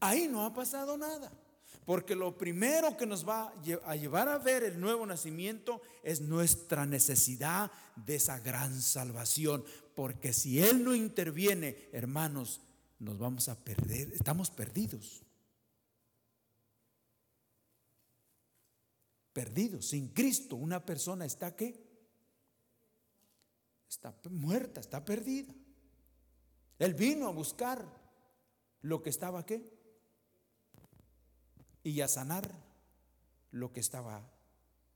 Ahí 0.00 0.28
no 0.28 0.44
ha 0.44 0.52
pasado 0.52 0.98
nada. 0.98 1.32
Porque 1.84 2.14
lo 2.14 2.38
primero 2.38 2.96
que 2.96 3.06
nos 3.06 3.28
va 3.28 3.52
a 3.84 3.96
llevar 3.96 4.28
a 4.28 4.38
ver 4.38 4.62
el 4.62 4.80
nuevo 4.80 5.04
nacimiento 5.04 5.82
es 6.02 6.20
nuestra 6.20 6.86
necesidad 6.86 7.72
de 7.96 8.16
esa 8.16 8.38
gran 8.38 8.80
salvación. 8.80 9.64
Porque 9.94 10.32
si 10.32 10.60
Él 10.60 10.84
no 10.84 10.94
interviene, 10.94 11.88
hermanos, 11.92 12.60
nos 12.98 13.18
vamos 13.18 13.48
a 13.48 13.58
perder, 13.62 14.12
estamos 14.12 14.50
perdidos. 14.50 15.22
Perdidos. 19.32 19.86
Sin 19.86 20.08
Cristo, 20.08 20.56
una 20.56 20.84
persona 20.84 21.24
está 21.24 21.56
qué? 21.56 21.82
Está 23.88 24.14
muerta, 24.30 24.80
está 24.80 25.04
perdida. 25.04 25.52
Él 26.78 26.94
vino 26.94 27.28
a 27.28 27.32
buscar 27.32 27.84
lo 28.82 29.02
que 29.02 29.10
estaba 29.10 29.44
qué? 29.44 29.81
Y 31.82 32.00
a 32.00 32.08
sanar 32.08 32.50
lo 33.50 33.72
que 33.72 33.80
estaba 33.80 34.22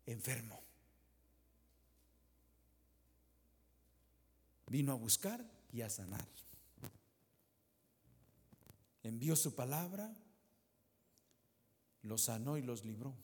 enfermo. 0.07 0.61
Vino 4.69 4.93
a 4.93 4.97
buscar 4.97 5.45
y 5.73 5.83
a 5.83 5.91
sanar. 5.91 6.27
Envió 9.03 9.37
su 9.37 9.55
palabra, 9.55 10.13
los 12.03 12.23
sanó 12.23 12.59
y 12.59 12.63
los 12.63 12.85
libró 12.85 13.15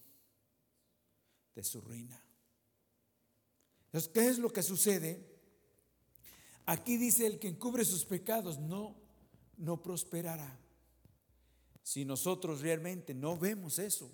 de 1.55 1.65
su 1.65 1.81
ruina. 1.81 2.23
Entonces, 3.87 4.11
¿qué 4.13 4.29
es 4.29 4.39
lo 4.39 4.53
que 4.53 4.63
sucede? 4.63 5.29
Aquí 6.67 6.97
dice 6.97 7.27
el 7.27 7.39
que 7.41 7.49
encubre 7.49 7.85
sus 7.85 8.05
pecados 8.05 8.59
no 8.59 9.03
no 9.63 9.81
prosperará. 9.81 10.59
Si 11.83 12.05
nosotros 12.05 12.61
realmente 12.61 13.15
no 13.15 13.37
vemos 13.37 13.79
eso 13.79 14.11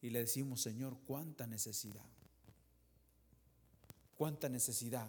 y 0.00 0.10
le 0.10 0.20
decimos, 0.20 0.60
Señor, 0.60 0.96
cuánta 1.06 1.46
necesidad, 1.46 2.04
cuánta 4.16 4.48
necesidad 4.48 5.08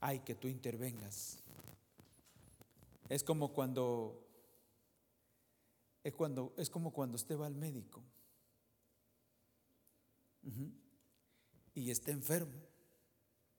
hay 0.00 0.20
que 0.20 0.34
tú 0.34 0.48
intervengas. 0.48 1.38
Es 3.08 3.24
como 3.24 3.52
cuando 3.52 4.26
es 6.02 6.14
cuando 6.14 6.54
es 6.56 6.70
como 6.70 6.92
cuando 6.92 7.16
usted 7.16 7.38
va 7.38 7.46
al 7.46 7.56
médico 7.56 8.02
y 11.74 11.90
está 11.90 12.12
enfermo, 12.12 12.58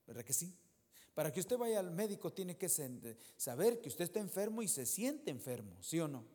¿verdad 0.08 0.24
que 0.24 0.34
sí? 0.34 0.56
Para 1.14 1.32
que 1.32 1.42
usted 1.42 1.58
vaya 1.58 1.80
al 1.80 1.92
médico 1.92 2.32
tiene 2.32 2.58
que 2.58 2.70
saber 2.70 3.82
que 3.82 3.90
usted 3.90 4.06
está 4.06 4.20
enfermo 4.20 4.62
y 4.62 4.68
se 4.68 4.86
siente 4.86 5.30
enfermo, 5.30 5.76
¿sí 5.82 6.00
o 6.00 6.08
no? 6.08 6.26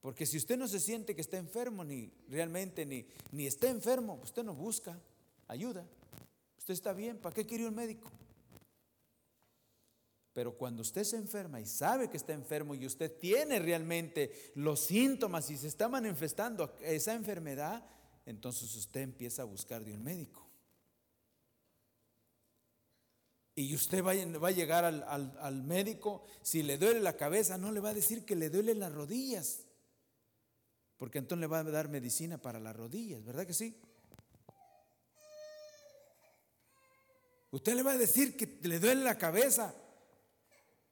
Porque 0.00 0.26
si 0.26 0.36
usted 0.36 0.56
no 0.56 0.68
se 0.68 0.80
siente 0.80 1.14
que 1.14 1.20
está 1.20 1.36
enfermo, 1.36 1.84
ni 1.84 2.12
realmente 2.28 2.86
ni, 2.86 3.06
ni 3.32 3.46
está 3.46 3.68
enfermo, 3.68 4.20
usted 4.22 4.44
no 4.44 4.54
busca 4.54 5.00
ayuda. 5.48 5.86
Usted 6.58 6.74
está 6.74 6.92
bien, 6.92 7.18
¿para 7.18 7.34
qué 7.34 7.46
quiere 7.46 7.66
un 7.66 7.74
médico? 7.74 8.10
Pero 10.36 10.54
cuando 10.56 10.82
usted 10.82 11.02
se 11.04 11.16
enferma 11.16 11.60
y 11.60 11.66
sabe 11.66 12.10
que 12.10 12.18
está 12.18 12.34
enfermo 12.34 12.74
y 12.74 12.84
usted 12.84 13.10
tiene 13.18 13.58
realmente 13.58 14.52
los 14.54 14.80
síntomas 14.80 15.48
y 15.50 15.56
se 15.56 15.66
está 15.66 15.88
manifestando 15.88 16.74
esa 16.82 17.14
enfermedad, 17.14 17.82
entonces 18.26 18.76
usted 18.76 19.00
empieza 19.00 19.42
a 19.42 19.46
buscar 19.46 19.82
de 19.82 19.94
un 19.94 20.02
médico. 20.02 20.46
Y 23.54 23.74
usted 23.74 24.04
va, 24.04 24.10
a 24.10 24.50
llegar 24.50 24.84
al, 24.84 25.02
al, 25.40 25.62
médico, 25.62 26.24
si 26.42 26.62
le 26.62 26.76
duele 26.76 27.00
la 27.00 27.16
cabeza, 27.16 27.56
no 27.56 27.72
le 27.72 27.80
va 27.80 27.88
a 27.88 27.94
decir 27.94 28.26
que 28.26 28.36
le 28.36 28.50
duele 28.50 28.74
las 28.74 28.92
rodillas. 28.92 29.65
Porque 30.98 31.18
entonces 31.18 31.40
le 31.40 31.46
va 31.46 31.58
a 31.58 31.64
dar 31.64 31.88
medicina 31.88 32.38
para 32.38 32.58
las 32.58 32.74
rodillas, 32.74 33.24
¿verdad 33.24 33.46
que 33.46 33.54
sí? 33.54 33.76
Usted 37.50 37.74
le 37.74 37.82
va 37.82 37.92
a 37.92 37.98
decir 37.98 38.36
que 38.36 38.58
le 38.68 38.78
duele 38.78 39.02
la 39.02 39.16
cabeza. 39.16 39.74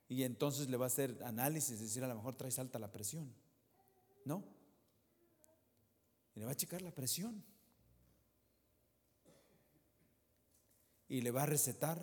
Y 0.09 0.23
entonces 0.23 0.69
le 0.69 0.77
va 0.77 0.87
a 0.87 0.89
hacer 0.89 1.23
análisis, 1.25 1.81
decir 1.81 2.05
a 2.05 2.09
lo 2.09 2.15
mejor 2.15 2.37
trae 2.37 2.53
alta 2.59 2.79
la 2.79 2.93
presión. 2.93 3.35
¿No? 4.25 4.45
Y 6.35 6.41
le 6.41 6.47
va 6.47 6.53
a 6.53 6.57
checar 6.57 6.83
la 6.83 6.91
presión. 6.91 7.45
Y 11.09 11.21
le 11.21 11.31
va 11.31 11.43
a 11.43 11.47
recetar 11.47 12.03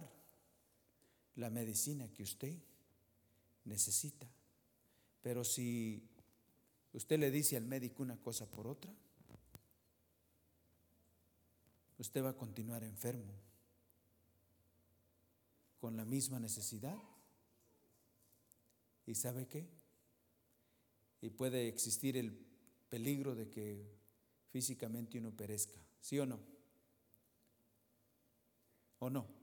la 1.35 1.49
medicina 1.49 2.11
que 2.11 2.23
usted 2.23 2.55
necesita. 3.65 4.27
Pero 5.21 5.43
si 5.43 6.10
Usted 6.93 7.19
le 7.19 7.31
dice 7.31 7.57
al 7.57 7.65
médico 7.65 8.03
una 8.03 8.17
cosa 8.17 8.49
por 8.49 8.67
otra. 8.67 8.93
Usted 11.97 12.23
va 12.23 12.29
a 12.29 12.37
continuar 12.37 12.83
enfermo 12.83 13.33
con 15.79 15.95
la 15.95 16.05
misma 16.05 16.39
necesidad. 16.39 16.97
¿Y 19.05 19.15
sabe 19.15 19.47
qué? 19.47 19.67
Y 21.21 21.29
puede 21.29 21.67
existir 21.67 22.17
el 22.17 22.31
peligro 22.89 23.35
de 23.35 23.49
que 23.49 23.99
físicamente 24.49 25.17
uno 25.17 25.31
perezca. 25.31 25.79
¿Sí 26.01 26.19
o 26.19 26.25
no? 26.25 26.39
¿O 28.99 29.09
no? 29.09 29.40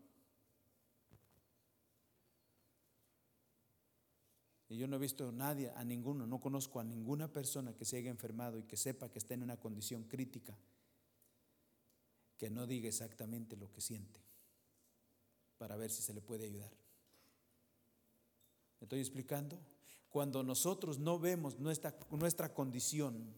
Y 4.68 4.76
yo 4.76 4.86
no 4.86 4.96
he 4.96 4.98
visto 4.98 5.28
a 5.28 5.32
nadie, 5.32 5.70
a 5.70 5.82
ninguno, 5.82 6.26
no 6.26 6.40
conozco 6.40 6.78
a 6.78 6.84
ninguna 6.84 7.32
persona 7.32 7.74
que 7.74 7.86
se 7.86 7.96
haya 7.96 8.10
enfermado 8.10 8.58
y 8.58 8.64
que 8.64 8.76
sepa 8.76 9.10
que 9.10 9.18
está 9.18 9.34
en 9.34 9.42
una 9.42 9.56
condición 9.56 10.04
crítica, 10.04 10.54
que 12.36 12.50
no 12.50 12.66
diga 12.66 12.88
exactamente 12.88 13.56
lo 13.56 13.72
que 13.72 13.80
siente, 13.80 14.20
para 15.56 15.76
ver 15.76 15.90
si 15.90 16.02
se 16.02 16.12
le 16.12 16.20
puede 16.20 16.44
ayudar. 16.44 16.70
¿Me 18.80 18.84
estoy 18.84 19.00
explicando? 19.00 19.58
Cuando 20.10 20.42
nosotros 20.42 20.98
no 20.98 21.18
vemos 21.18 21.58
nuestra, 21.58 22.54
condición 22.54 23.34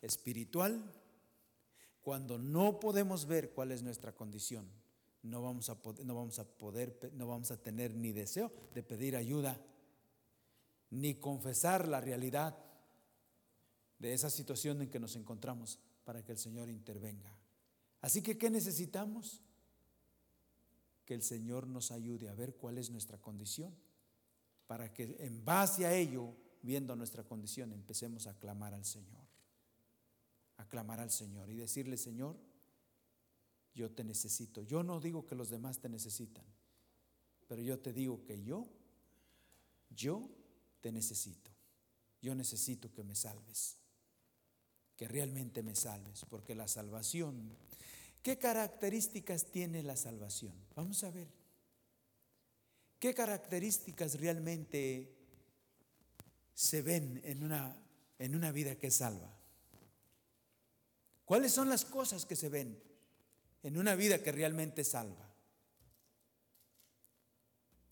espiritual, 0.00 0.80
cuando 2.02 2.38
no 2.38 2.78
podemos 2.78 3.26
ver 3.26 3.50
cuál 3.50 3.72
es 3.72 3.82
nuestra 3.82 4.12
condición, 4.12 4.66
no 5.22 5.42
vamos 5.42 5.68
a 5.68 5.76
no 6.04 6.14
vamos 6.14 6.38
a 6.38 6.44
poder, 6.44 7.10
no 7.14 7.26
vamos 7.26 7.50
a 7.50 7.56
tener 7.60 7.94
ni 7.94 8.12
deseo 8.12 8.50
de 8.74 8.82
pedir 8.82 9.16
ayuda 9.16 9.60
ni 10.90 11.14
confesar 11.14 11.88
la 11.88 12.00
realidad. 12.00 12.56
de 13.98 14.14
esa 14.14 14.30
situación 14.30 14.80
en 14.80 14.88
que 14.88 14.98
nos 14.98 15.14
encontramos 15.14 15.78
para 16.04 16.24
que 16.24 16.32
el 16.32 16.38
Señor 16.38 16.70
intervenga. 16.70 17.36
Así 18.00 18.22
que, 18.22 18.38
¿qué 18.38 18.48
necesitamos? 18.48 19.42
Que 21.04 21.12
el 21.12 21.22
Señor 21.22 21.66
nos 21.66 21.90
ayude 21.90 22.30
a 22.30 22.34
ver 22.34 22.54
cuál 22.54 22.78
es 22.78 22.88
nuestra 22.88 23.18
condición, 23.18 23.74
para 24.66 24.92
que 24.92 25.16
en 25.18 25.44
base 25.44 25.84
a 25.84 25.94
ello, 25.94 26.34
viendo 26.62 26.96
nuestra 26.96 27.24
condición, 27.24 27.72
empecemos 27.72 28.26
a 28.26 28.38
clamar 28.38 28.72
al 28.72 28.86
Señor, 28.86 29.20
a 30.56 30.64
clamar 30.66 31.00
al 31.00 31.10
Señor 31.10 31.50
y 31.50 31.56
decirle, 31.56 31.98
Señor, 31.98 32.38
yo 33.74 33.90
te 33.90 34.02
necesito. 34.02 34.62
Yo 34.62 34.82
no 34.82 34.98
digo 34.98 35.26
que 35.26 35.34
los 35.34 35.50
demás 35.50 35.78
te 35.78 35.88
necesitan, 35.88 36.44
pero 37.48 37.60
yo 37.60 37.78
te 37.78 37.92
digo 37.92 38.24
que 38.24 38.42
yo, 38.42 38.66
yo 39.90 40.30
te 40.80 40.92
necesito. 40.92 41.50
Yo 42.20 42.34
necesito 42.34 42.92
que 42.92 43.02
me 43.02 43.14
salves, 43.14 43.76
que 44.96 45.08
realmente 45.08 45.62
me 45.62 45.74
salves, 45.74 46.24
porque 46.28 46.54
la 46.54 46.68
salvación, 46.68 47.56
¿qué 48.22 48.38
características 48.38 49.46
tiene 49.46 49.82
la 49.82 49.96
salvación? 49.96 50.52
Vamos 50.74 51.02
a 51.04 51.10
ver. 51.10 51.28
¿Qué 52.98 53.14
características 53.14 54.20
realmente 54.20 55.16
se 56.54 56.82
ven 56.82 57.22
en 57.24 57.42
una, 57.42 57.74
en 58.18 58.34
una 58.34 58.52
vida 58.52 58.76
que 58.76 58.90
salva? 58.90 59.34
¿Cuáles 61.24 61.52
son 61.52 61.70
las 61.70 61.86
cosas 61.86 62.26
que 62.26 62.36
se 62.36 62.50
ven 62.50 62.78
en 63.62 63.78
una 63.78 63.94
vida 63.94 64.22
que 64.22 64.32
realmente 64.32 64.84
salva? 64.84 65.30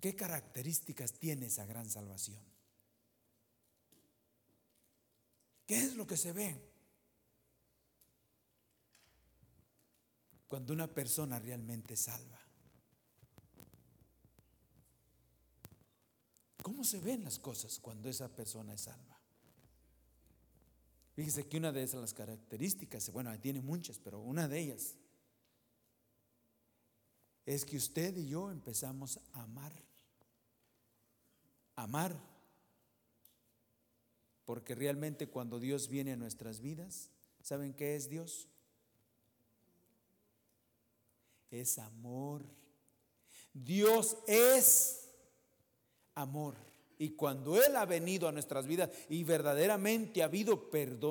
¿Qué 0.01 0.15
características 0.15 1.15
tiene 1.15 1.47
esa 1.47 1.65
gran 1.65 1.89
salvación? 1.89 2.39
¿Qué 5.69 5.77
es 5.77 5.97
lo 5.97 6.07
que 6.07 6.17
se 6.17 6.33
ve? 6.33 6.59
Cuando 10.49 10.73
una 10.73 10.87
persona 10.87 11.39
realmente 11.39 11.95
salva. 11.95 12.41
¿Cómo 16.63 16.85
se 16.85 17.01
ven 17.01 17.23
las 17.23 17.39
cosas 17.39 17.79
cuando 17.81 18.09
esa 18.09 18.35
persona 18.35 18.73
es 18.73 18.81
salva? 18.81 19.21
Fíjese 21.15 21.47
que 21.47 21.59
una 21.59 21.71
de 21.71 21.83
esas 21.83 22.01
las 22.01 22.15
características, 22.15 23.13
bueno, 23.13 23.39
tiene 23.39 23.61
muchas, 23.61 23.99
pero 23.99 24.21
una 24.21 24.49
de 24.49 24.61
ellas 24.61 24.97
es 27.45 27.67
que 27.67 27.77
usted 27.77 28.17
y 28.17 28.29
yo 28.29 28.51
empezamos 28.51 29.21
a 29.35 29.43
amar. 29.43 29.73
Amar 31.77 32.38
porque 34.49 34.75
realmente 34.75 35.27
cuando 35.27 35.61
Dios 35.61 35.91
viene 35.91 36.13
a 36.13 36.17
nuestras 36.17 36.63
vidas, 36.63 37.11
¿saben 37.43 37.75
qué 37.75 37.97
es 37.97 38.09
Dios? 38.09 38.49
Es 41.51 41.79
amor. 41.79 42.47
Dios 43.53 44.17
es 44.27 45.11
amor. 46.15 46.55
Y 46.97 47.11
cuando 47.11 47.63
Él 47.63 47.77
ha 47.77 47.85
venido 47.85 48.27
a 48.27 48.33
nuestras 48.33 48.67
vidas 48.67 48.89
y 49.11 49.23
verdaderamente 49.23 50.23
ha, 50.23 50.25
habido 50.25 50.71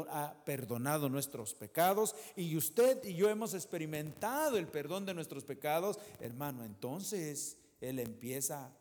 ha 0.09 0.43
perdonado 0.43 1.07
nuestros 1.07 1.53
pecados 1.53 2.15
y 2.35 2.57
usted 2.57 3.05
y 3.05 3.13
yo 3.13 3.29
hemos 3.29 3.53
experimentado 3.53 4.57
el 4.57 4.67
perdón 4.67 5.05
de 5.05 5.13
nuestros 5.13 5.43
pecados, 5.43 5.99
hermano, 6.19 6.65
entonces 6.65 7.59
Él 7.81 7.99
empieza 7.99 8.75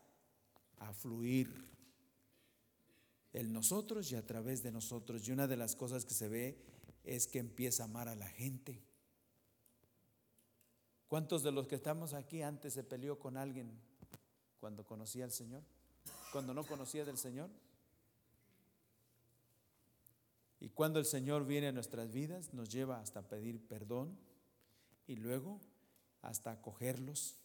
a 0.79 0.95
fluir 0.95 1.76
el 3.37 3.53
nosotros 3.53 4.11
y 4.11 4.17
a 4.17 4.27
través 4.27 4.63
de 4.63 4.73
nosotros. 4.73 5.29
Y 5.29 5.33
una 5.33 5.47
de 5.47 5.59
las 5.59 5.77
cosas 5.77 6.07
que 6.07 6.15
se 6.15 6.27
ve 6.27 6.59
es 7.05 7.27
que 7.27 7.39
empieza 7.39 7.83
a 7.83 7.87
amar 7.87 8.09
a 8.09 8.15
la 8.15 8.29
gente. 8.29 8.83
¿Cuántos 11.07 11.43
de 11.43 11.53
los 11.53 11.69
que 11.69 11.75
estamos 11.75 12.15
aquí 12.15 12.41
antes 12.41 12.73
se 12.73 12.83
peleó 12.83 13.19
con 13.19 13.37
alguien 13.37 13.71
cuando 14.59 14.87
conocía 14.87 15.25
al 15.25 15.33
Señor? 15.33 15.63
Cuando 16.33 16.55
no 16.55 16.65
conocía 16.65 17.05
del 17.05 17.19
Señor. 17.19 17.51
Y 20.59 20.71
cuando 20.71 20.99
el 20.99 21.05
Señor 21.05 21.47
viene 21.47 21.69
a 21.69 21.73
nuestras 21.73 22.13
vidas, 22.13 22.55
nos 22.55 22.71
lleva 22.71 23.01
hasta 23.01 23.29
pedir 23.29 23.61
perdón 23.69 24.17
y 25.07 25.17
luego 25.17 25.61
hasta 26.23 26.53
acogerlos 26.53 27.37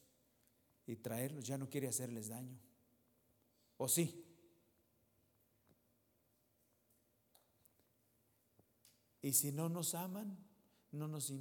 y 0.88 0.96
traerlos. 0.96 1.46
Ya 1.46 1.58
no 1.58 1.70
quiere 1.70 1.90
hacerles 1.90 2.30
daño. 2.30 2.58
¿O 3.78 3.90
sí? 3.90 4.31
Y 9.22 9.34
si 9.34 9.52
no 9.52 9.70
nos 9.70 9.94
aman, 9.94 10.38
no 10.92 11.08
nos, 11.08 11.32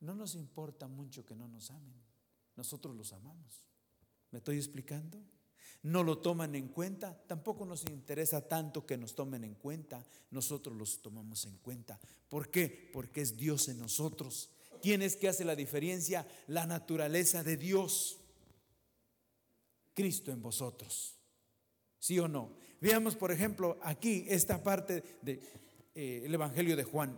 no 0.00 0.14
nos 0.14 0.34
importa 0.34 0.88
mucho 0.88 1.24
que 1.24 1.34
no 1.34 1.48
nos 1.48 1.70
amen. 1.70 1.94
Nosotros 2.56 2.96
los 2.96 3.12
amamos. 3.12 3.64
¿Me 4.30 4.38
estoy 4.38 4.56
explicando? 4.56 5.22
No 5.82 6.02
lo 6.02 6.18
toman 6.18 6.54
en 6.56 6.68
cuenta, 6.68 7.16
tampoco 7.26 7.64
nos 7.64 7.84
interesa 7.88 8.46
tanto 8.46 8.84
que 8.84 8.96
nos 8.96 9.14
tomen 9.14 9.44
en 9.44 9.54
cuenta, 9.54 10.04
nosotros 10.30 10.76
los 10.76 11.00
tomamos 11.00 11.44
en 11.44 11.56
cuenta. 11.58 12.00
¿Por 12.28 12.50
qué? 12.50 12.90
Porque 12.92 13.20
es 13.20 13.36
Dios 13.36 13.68
en 13.68 13.78
nosotros. 13.78 14.50
¿Quién 14.82 15.02
es 15.02 15.16
que 15.16 15.28
hace 15.28 15.44
la 15.44 15.54
diferencia? 15.54 16.26
La 16.48 16.66
naturaleza 16.66 17.44
de 17.44 17.56
Dios. 17.56 18.18
Cristo 19.94 20.32
en 20.32 20.42
vosotros. 20.42 21.16
¿Sí 21.98 22.18
o 22.18 22.28
no? 22.28 22.56
Veamos, 22.80 23.16
por 23.16 23.32
ejemplo, 23.32 23.78
aquí 23.82 24.24
esta 24.28 24.62
parte 24.62 25.02
del 25.22 25.40
de, 25.40 25.42
eh, 25.94 26.22
Evangelio 26.24 26.76
de 26.76 26.84
Juan. 26.84 27.16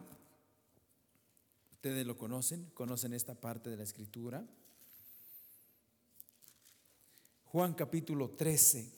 Ustedes 1.80 2.06
lo 2.06 2.18
conocen, 2.18 2.66
conocen 2.74 3.14
esta 3.14 3.34
parte 3.34 3.70
de 3.70 3.78
la 3.78 3.84
escritura. 3.84 4.46
Juan 7.44 7.72
capítulo 7.72 8.32
13. 8.32 8.92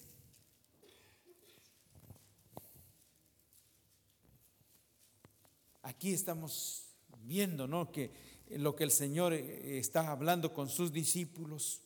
Aquí 5.82 6.12
estamos 6.12 6.88
viendo, 7.22 7.68
¿no? 7.68 7.92
Que 7.92 8.10
lo 8.50 8.74
que 8.74 8.82
el 8.82 8.90
Señor 8.90 9.32
eh, 9.32 9.78
está 9.78 10.10
hablando 10.10 10.52
con 10.52 10.68
sus 10.68 10.92
discípulos 10.92 11.82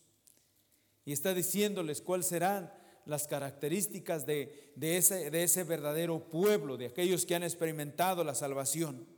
y 1.05 1.13
está 1.13 1.35
diciéndoles 1.35 2.01
cuáles 2.01 2.25
serán 2.25 2.73
las 3.05 3.27
características 3.27 4.25
de, 4.25 4.73
de, 4.77 4.97
ese, 4.97 5.31
de 5.31 5.43
ese 5.43 5.63
verdadero 5.63 6.31
pueblo, 6.31 6.79
de 6.79 6.87
aquellos 6.87 7.27
que 7.27 7.35
han 7.35 7.43
experimentado 7.43 8.25
la 8.25 8.35
salvación 8.35 9.15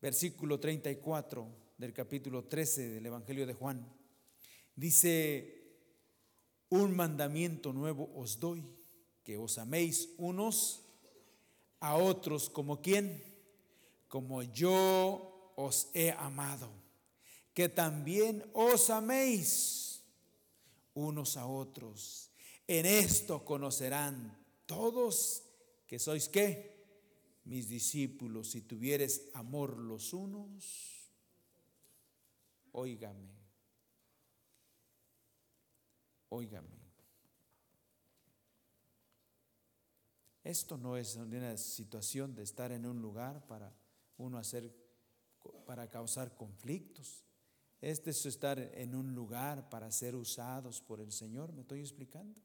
versículo 0.00 0.58
34 0.58 1.46
del 1.76 1.92
capítulo 1.92 2.44
13 2.44 2.88
del 2.88 3.06
Evangelio 3.06 3.46
de 3.46 3.54
Juan. 3.54 3.86
Dice, 4.74 5.60
un 6.70 6.96
mandamiento 6.96 7.72
nuevo 7.72 8.10
os 8.14 8.40
doy, 8.40 8.64
que 9.22 9.36
os 9.36 9.58
améis 9.58 10.08
unos 10.16 10.82
a 11.80 11.96
otros 11.96 12.48
como 12.48 12.80
quien, 12.80 13.22
como 14.08 14.42
yo 14.42 15.52
os 15.56 15.90
he 15.94 16.12
amado, 16.12 16.70
que 17.52 17.68
también 17.68 18.44
os 18.54 18.88
améis 18.88 20.02
unos 20.94 21.36
a 21.36 21.46
otros. 21.46 22.30
En 22.66 22.86
esto 22.86 23.44
conocerán 23.44 24.38
todos 24.64 25.42
que 25.86 25.98
sois 25.98 26.28
qué? 26.28 26.79
Mis 27.50 27.68
discípulos, 27.68 28.52
si 28.52 28.60
tuvieres 28.62 29.28
amor 29.34 29.76
los 29.76 30.12
unos, 30.12 31.10
óigame, 32.70 33.28
óigame. 36.28 36.78
Esto 40.44 40.78
no 40.78 40.96
es 40.96 41.16
una 41.16 41.56
situación 41.56 42.36
de 42.36 42.44
estar 42.44 42.70
en 42.70 42.86
un 42.86 43.02
lugar 43.02 43.44
para 43.48 43.74
uno 44.18 44.38
hacer, 44.38 44.72
para 45.66 45.90
causar 45.90 46.36
conflictos. 46.36 47.24
Este 47.80 48.10
es 48.10 48.26
estar 48.26 48.60
en 48.60 48.94
un 48.94 49.12
lugar 49.12 49.68
para 49.70 49.90
ser 49.90 50.14
usados 50.14 50.80
por 50.80 51.00
el 51.00 51.10
Señor, 51.10 51.52
¿me 51.52 51.62
estoy 51.62 51.80
explicando? 51.80 52.40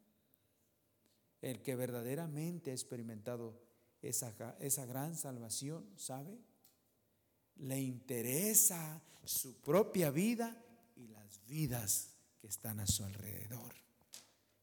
El 1.43 1.61
que 1.61 1.75
verdaderamente 1.75 2.71
ha 2.71 2.73
experimentado 2.73 3.64
esa, 4.09 4.85
gran 4.85 5.15
salvación, 5.15 5.85
¿sabe? 5.97 6.37
Le 7.57 7.81
interesa 7.81 9.01
su 9.23 9.61
propia 9.61 10.11
vida 10.11 10.55
y 10.95 11.07
las 11.07 11.45
vidas 11.47 12.11
que 12.39 12.47
están 12.47 12.79
a 12.79 12.87
su 12.87 13.03
alrededor. 13.03 13.73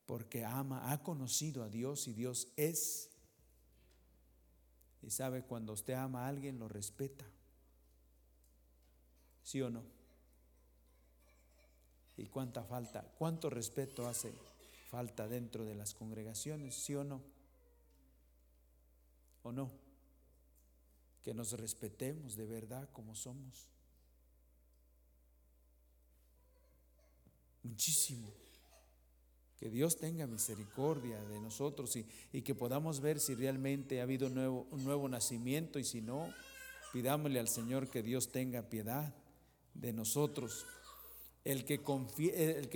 Porque 0.06 0.44
ama, 0.44 0.92
ha 0.92 1.02
conocido 1.02 1.62
a 1.62 1.68
Dios 1.68 2.06
y 2.08 2.12
Dios 2.12 2.48
es. 2.56 3.10
Y 5.02 5.10
sabe, 5.10 5.42
cuando 5.42 5.72
usted 5.72 5.94
ama 5.94 6.24
a 6.24 6.28
alguien, 6.28 6.58
lo 6.58 6.68
respeta. 6.68 7.24
¿Sí 9.42 9.60
o 9.60 9.70
no? 9.70 9.82
¿Y 12.16 12.26
cuánta 12.26 12.62
falta, 12.62 13.02
cuánto 13.18 13.50
respeto 13.50 14.06
hace 14.06 14.32
falta 14.90 15.26
dentro 15.26 15.64
de 15.64 15.74
las 15.74 15.94
congregaciones? 15.94 16.74
¿Sí 16.74 16.94
o 16.94 17.02
no? 17.02 17.22
¿O 19.42 19.52
no? 19.52 19.82
que 21.22 21.32
nos 21.32 21.52
respetemos 21.52 22.36
de 22.36 22.46
verdad 22.46 22.88
como 22.92 23.14
somos. 23.14 23.68
Muchísimo. 27.62 28.28
Que 29.56 29.70
Dios 29.70 29.96
tenga 29.96 30.26
misericordia 30.26 31.22
de 31.22 31.40
nosotros 31.40 31.94
y, 31.96 32.42
que 32.42 32.54
podamos 32.56 33.00
ver 33.00 33.20
si 33.20 33.36
realmente 33.36 34.00
ha 34.00 34.02
habido 34.02 34.28
nuevo, 34.28 34.66
un 34.72 34.82
nuevo 34.82 35.08
nacimiento 35.08 35.78
y 35.78 35.84
si 35.84 36.00
no, 36.00 36.34
pidámosle 36.92 37.38
al 37.38 37.48
Señor 37.48 37.88
que 37.88 38.02
Dios 38.02 38.32
tenga 38.32 38.68
piedad 38.68 39.14
de 39.74 39.92
nosotros. 39.92 40.66
El 41.44 41.64
que 41.64 41.80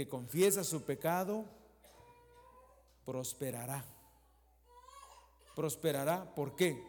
confiesa 0.09 0.63
su 0.63 0.83
pecado, 0.85 1.45
prosperará. 3.05 3.85
Prosperará, 5.57 6.33
¿por 6.37 6.55
qué? 6.55 6.81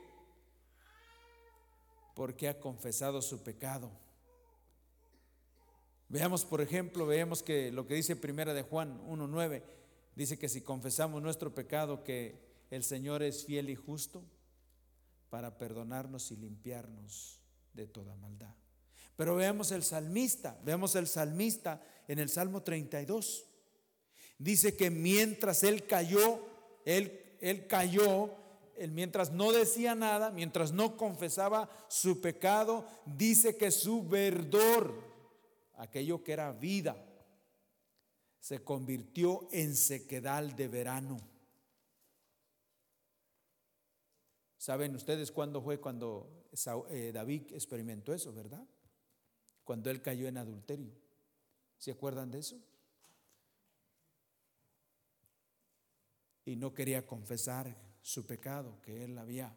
Porque 2.13 2.47
ha 2.47 2.59
confesado 2.59 3.23
su 3.23 3.41
pecado. 3.41 3.89
Veamos, 6.09 6.45
por 6.45 6.61
ejemplo, 6.61 7.07
veamos 7.07 7.41
que 7.41 7.71
lo 7.71 7.87
que 7.87 7.95
dice 7.95 8.15
Primera 8.15 8.53
de 8.53 8.61
Juan 8.61 9.01
1.9 9.07 9.63
Dice 10.17 10.39
que 10.39 10.49
si 10.49 10.61
confesamos 10.61 11.21
nuestro 11.21 11.53
pecado, 11.53 12.03
que 12.03 12.39
el 12.71 12.83
Señor 12.83 13.21
es 13.21 13.45
fiel 13.45 13.69
y 13.69 13.75
justo 13.75 14.23
para 15.29 15.59
perdonarnos 15.59 16.31
y 16.31 16.37
limpiarnos 16.37 17.39
de 17.73 17.85
toda 17.85 18.15
maldad. 18.15 18.55
Pero 19.15 19.35
veamos 19.35 19.71
el 19.71 19.83
salmista, 19.83 20.59
veamos 20.63 20.95
el 20.95 21.05
salmista 21.05 21.83
en 22.07 22.17
el 22.17 22.29
Salmo 22.29 22.63
32. 22.63 23.45
Dice 24.39 24.75
que 24.75 24.89
mientras 24.89 25.63
él 25.63 25.85
cayó, 25.85 26.39
él, 26.83 27.37
él 27.39 27.67
cayó, 27.67 28.31
él 28.77 28.91
mientras 28.91 29.31
no 29.31 29.51
decía 29.51 29.95
nada, 29.95 30.31
mientras 30.31 30.71
no 30.71 30.97
confesaba 30.97 31.69
su 31.87 32.21
pecado, 32.21 32.85
dice 33.05 33.57
que 33.57 33.71
su 33.71 34.07
verdor, 34.07 34.93
aquello 35.75 36.23
que 36.23 36.33
era 36.33 36.51
vida, 36.51 36.95
se 38.39 38.63
convirtió 38.63 39.47
en 39.51 39.75
sequedal 39.75 40.55
de 40.55 40.67
verano. 40.67 41.17
¿Saben 44.57 44.95
ustedes 44.95 45.31
cuándo 45.31 45.61
fue 45.61 45.79
cuando 45.79 46.45
eh, 46.89 47.11
David 47.13 47.53
experimentó 47.53 48.13
eso, 48.13 48.33
verdad? 48.33 48.65
Cuando 49.63 49.89
él 49.89 50.01
cayó 50.01 50.27
en 50.27 50.37
adulterio. 50.37 50.91
¿Se 51.77 51.91
acuerdan 51.91 52.31
de 52.31 52.39
eso? 52.39 52.59
Y 56.45 56.55
no 56.55 56.73
quería 56.73 57.05
confesar 57.05 57.86
su 58.07 58.25
pecado, 58.25 58.81
que 58.81 59.03
él 59.03 59.17
había 59.17 59.55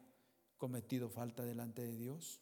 cometido 0.57 1.09
falta 1.09 1.45
delante 1.45 1.83
de 1.83 1.97
Dios. 1.97 2.41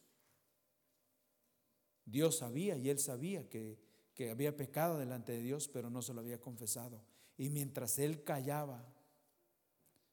Dios 2.05 2.37
sabía 2.37 2.77
y 2.77 2.89
él 2.89 2.99
sabía 2.99 3.47
que 3.47 3.89
que 4.19 4.31
había 4.31 4.57
pecado 4.57 4.99
delante 4.99 5.31
de 5.31 5.41
Dios, 5.41 5.69
pero 5.69 5.89
no 5.89 6.01
se 6.01 6.13
lo 6.13 6.19
había 6.19 6.41
confesado. 6.41 7.01
Y 7.37 7.47
mientras 7.47 7.99
él 7.99 8.25
callaba, 8.25 8.85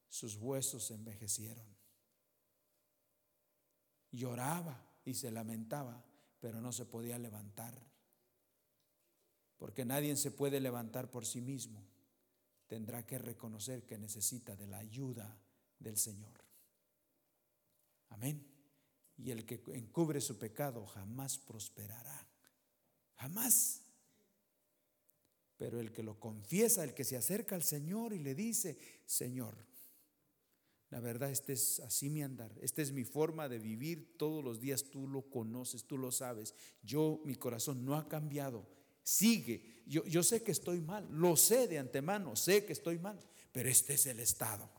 sus 0.08 0.36
huesos 0.36 0.84
se 0.84 0.94
envejecieron. 0.94 1.66
Lloraba 4.12 4.80
y 5.04 5.14
se 5.14 5.32
lamentaba, 5.32 6.04
pero 6.38 6.60
no 6.60 6.70
se 6.70 6.84
podía 6.84 7.18
levantar. 7.18 7.76
Porque 9.56 9.84
nadie 9.84 10.14
se 10.14 10.30
puede 10.30 10.60
levantar 10.60 11.10
por 11.10 11.26
sí 11.26 11.40
mismo. 11.40 11.82
Tendrá 12.68 13.04
que 13.04 13.18
reconocer 13.18 13.84
que 13.86 13.98
necesita 13.98 14.54
de 14.54 14.68
la 14.68 14.78
ayuda 14.78 15.36
del 15.78 15.96
Señor. 15.96 16.32
Amén. 18.08 18.46
Y 19.18 19.30
el 19.30 19.44
que 19.44 19.62
encubre 19.74 20.20
su 20.20 20.38
pecado 20.38 20.86
jamás 20.86 21.38
prosperará. 21.38 22.28
Jamás. 23.16 23.82
Pero 25.56 25.80
el 25.80 25.92
que 25.92 26.02
lo 26.02 26.20
confiesa, 26.20 26.84
el 26.84 26.94
que 26.94 27.04
se 27.04 27.16
acerca 27.16 27.54
al 27.54 27.62
Señor 27.62 28.12
y 28.12 28.18
le 28.18 28.34
dice, 28.34 28.78
Señor, 29.06 29.56
la 30.90 31.00
verdad, 31.00 31.30
este 31.30 31.54
es 31.54 31.80
así 31.80 32.10
mi 32.10 32.22
andar, 32.22 32.52
esta 32.60 32.80
es 32.80 32.92
mi 32.92 33.04
forma 33.04 33.48
de 33.48 33.58
vivir 33.58 34.16
todos 34.16 34.44
los 34.44 34.60
días, 34.60 34.84
tú 34.84 35.08
lo 35.08 35.22
conoces, 35.22 35.84
tú 35.84 35.98
lo 35.98 36.12
sabes. 36.12 36.54
Yo, 36.82 37.20
mi 37.24 37.34
corazón 37.34 37.84
no 37.84 37.96
ha 37.96 38.08
cambiado, 38.08 38.68
sigue. 39.02 39.82
Yo, 39.86 40.04
yo 40.04 40.22
sé 40.22 40.42
que 40.42 40.52
estoy 40.52 40.80
mal, 40.80 41.08
lo 41.10 41.36
sé 41.36 41.66
de 41.66 41.78
antemano, 41.78 42.36
sé 42.36 42.64
que 42.64 42.72
estoy 42.72 42.98
mal, 42.98 43.18
pero 43.50 43.68
este 43.68 43.94
es 43.94 44.06
el 44.06 44.20
estado. 44.20 44.70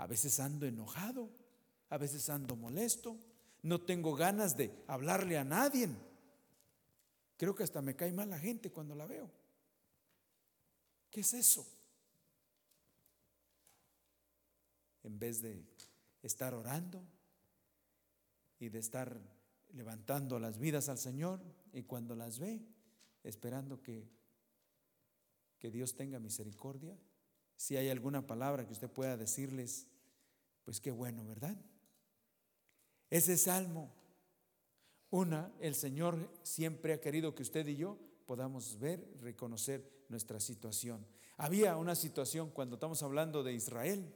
A 0.00 0.06
veces 0.06 0.40
ando 0.40 0.64
enojado, 0.64 1.28
a 1.90 1.98
veces 1.98 2.30
ando 2.30 2.56
molesto, 2.56 3.18
no 3.60 3.82
tengo 3.82 4.14
ganas 4.14 4.56
de 4.56 4.72
hablarle 4.86 5.36
a 5.36 5.44
nadie. 5.44 5.90
Creo 7.36 7.54
que 7.54 7.64
hasta 7.64 7.82
me 7.82 7.94
cae 7.94 8.10
mal 8.10 8.30
la 8.30 8.38
gente 8.38 8.70
cuando 8.70 8.94
la 8.94 9.04
veo. 9.04 9.30
¿Qué 11.10 11.20
es 11.20 11.34
eso? 11.34 11.68
En 15.02 15.18
vez 15.18 15.42
de 15.42 15.66
estar 16.22 16.54
orando 16.54 17.04
y 18.58 18.70
de 18.70 18.78
estar 18.78 19.20
levantando 19.74 20.38
las 20.38 20.58
vidas 20.58 20.88
al 20.88 20.96
Señor 20.96 21.42
y 21.74 21.82
cuando 21.82 22.16
las 22.16 22.38
ve, 22.38 22.62
esperando 23.22 23.82
que, 23.82 24.08
que 25.58 25.70
Dios 25.70 25.94
tenga 25.94 26.18
misericordia. 26.18 26.96
Si 27.58 27.76
hay 27.76 27.90
alguna 27.90 28.26
palabra 28.26 28.66
que 28.66 28.72
usted 28.72 28.88
pueda 28.88 29.18
decirles, 29.18 29.89
pues 30.70 30.80
qué 30.80 30.92
bueno, 30.92 31.26
¿verdad? 31.26 31.56
Ese 33.10 33.36
salmo 33.36 33.92
una, 35.10 35.52
el 35.58 35.74
Señor 35.74 36.30
siempre 36.44 36.92
ha 36.92 37.00
querido 37.00 37.34
que 37.34 37.42
usted 37.42 37.66
y 37.66 37.74
yo 37.74 37.98
podamos 38.24 38.78
ver, 38.78 39.04
reconocer 39.20 40.04
nuestra 40.08 40.38
situación. 40.38 41.04
Había 41.38 41.76
una 41.76 41.96
situación 41.96 42.50
cuando 42.50 42.76
estamos 42.76 43.02
hablando 43.02 43.42
de 43.42 43.52
Israel. 43.52 44.14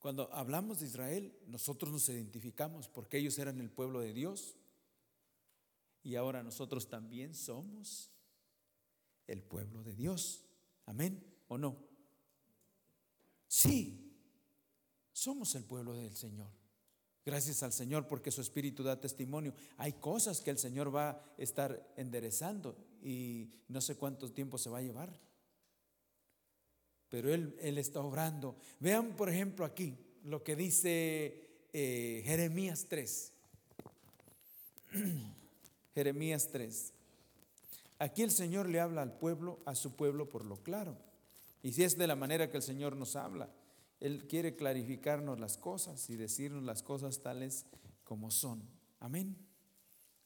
Cuando 0.00 0.30
hablamos 0.34 0.80
de 0.80 0.88
Israel, 0.88 1.34
nosotros 1.46 1.90
nos 1.90 2.06
identificamos 2.10 2.86
porque 2.86 3.16
ellos 3.16 3.38
eran 3.38 3.58
el 3.58 3.70
pueblo 3.70 4.00
de 4.00 4.12
Dios 4.12 4.58
y 6.02 6.16
ahora 6.16 6.42
nosotros 6.42 6.90
también 6.90 7.34
somos 7.34 8.10
el 9.26 9.42
pueblo 9.42 9.82
de 9.82 9.94
Dios. 9.94 10.44
Amén 10.84 11.24
o 11.48 11.56
no? 11.56 11.78
Sí, 13.48 14.09
somos 15.20 15.54
el 15.54 15.64
pueblo 15.64 15.92
del 15.92 16.16
Señor. 16.16 16.48
Gracias 17.26 17.62
al 17.62 17.74
Señor 17.74 18.08
porque 18.08 18.30
su 18.30 18.40
Espíritu 18.40 18.82
da 18.82 18.98
testimonio. 18.98 19.52
Hay 19.76 19.92
cosas 19.92 20.40
que 20.40 20.48
el 20.48 20.56
Señor 20.56 20.94
va 20.94 21.10
a 21.10 21.20
estar 21.36 21.92
enderezando 21.96 22.74
y 23.02 23.50
no 23.68 23.82
sé 23.82 23.96
cuánto 23.96 24.32
tiempo 24.32 24.56
se 24.56 24.70
va 24.70 24.78
a 24.78 24.82
llevar. 24.82 25.12
Pero 27.10 27.34
Él, 27.34 27.54
él 27.60 27.76
está 27.76 28.00
obrando. 28.00 28.56
Vean, 28.78 29.14
por 29.14 29.28
ejemplo, 29.28 29.66
aquí 29.66 29.94
lo 30.24 30.42
que 30.42 30.56
dice 30.56 31.66
eh, 31.74 32.22
Jeremías 32.24 32.86
3. 32.88 33.32
Jeremías 35.94 36.48
3. 36.50 36.94
Aquí 37.98 38.22
el 38.22 38.30
Señor 38.30 38.70
le 38.70 38.80
habla 38.80 39.02
al 39.02 39.18
pueblo, 39.18 39.60
a 39.66 39.74
su 39.74 39.94
pueblo 39.96 40.30
por 40.30 40.46
lo 40.46 40.56
claro. 40.62 40.96
Y 41.62 41.74
si 41.74 41.84
es 41.84 41.98
de 41.98 42.06
la 42.06 42.16
manera 42.16 42.48
que 42.48 42.56
el 42.56 42.62
Señor 42.62 42.96
nos 42.96 43.16
habla. 43.16 43.50
Él 44.00 44.26
quiere 44.26 44.56
clarificarnos 44.56 45.38
las 45.38 45.58
cosas 45.58 46.08
y 46.08 46.16
decirnos 46.16 46.64
las 46.64 46.82
cosas 46.82 47.22
tales 47.22 47.66
como 48.02 48.30
son. 48.30 48.62
Amén. 48.98 49.36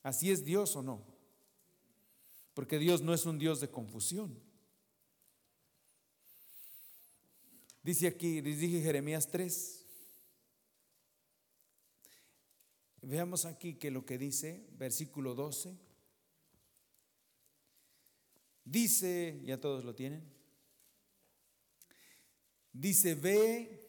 ¿Así 0.03 0.31
es 0.31 0.45
Dios 0.45 0.77
o 0.77 0.83
no? 0.83 1.03
Porque 2.55 2.79
Dios 2.79 3.03
no 3.03 3.13
es 3.13 3.27
un 3.27 3.39
Dios 3.39 3.61
de 3.61 3.69
confusión. 3.69 4.39
Dice 7.83 8.07
aquí, 8.07 8.41
dice 8.41 8.81
Jeremías 8.81 9.29
3. 9.29 9.85
Veamos 13.03 13.45
aquí 13.45 13.75
que 13.75 13.91
lo 13.91 14.07
que 14.07 14.17
dice, 14.17 14.67
versículo 14.79 15.35
12. 15.35 15.77
Dice, 18.65 19.43
ya 19.45 19.61
todos 19.61 19.85
lo 19.85 19.95
tienen. 19.95 20.25
Dice, 22.75 23.15
ve 23.15 23.81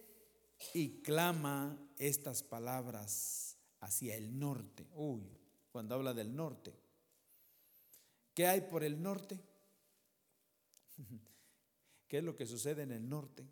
y 0.75 1.01
clama 1.01 1.75
estas 1.97 2.43
palabras 2.43 3.57
hacia 3.81 4.15
el 4.15 4.37
norte. 4.37 4.87
Uy, 4.93 5.23
cuando 5.71 5.95
habla 5.95 6.13
del 6.13 6.35
norte. 6.35 6.71
¿Qué 8.35 8.45
hay 8.45 8.61
por 8.61 8.83
el 8.83 9.01
norte? 9.01 9.39
¿Qué 12.07 12.19
es 12.19 12.23
lo 12.23 12.37
que 12.37 12.45
sucede 12.45 12.83
en 12.83 12.91
el 12.91 13.09
norte? 13.09 13.43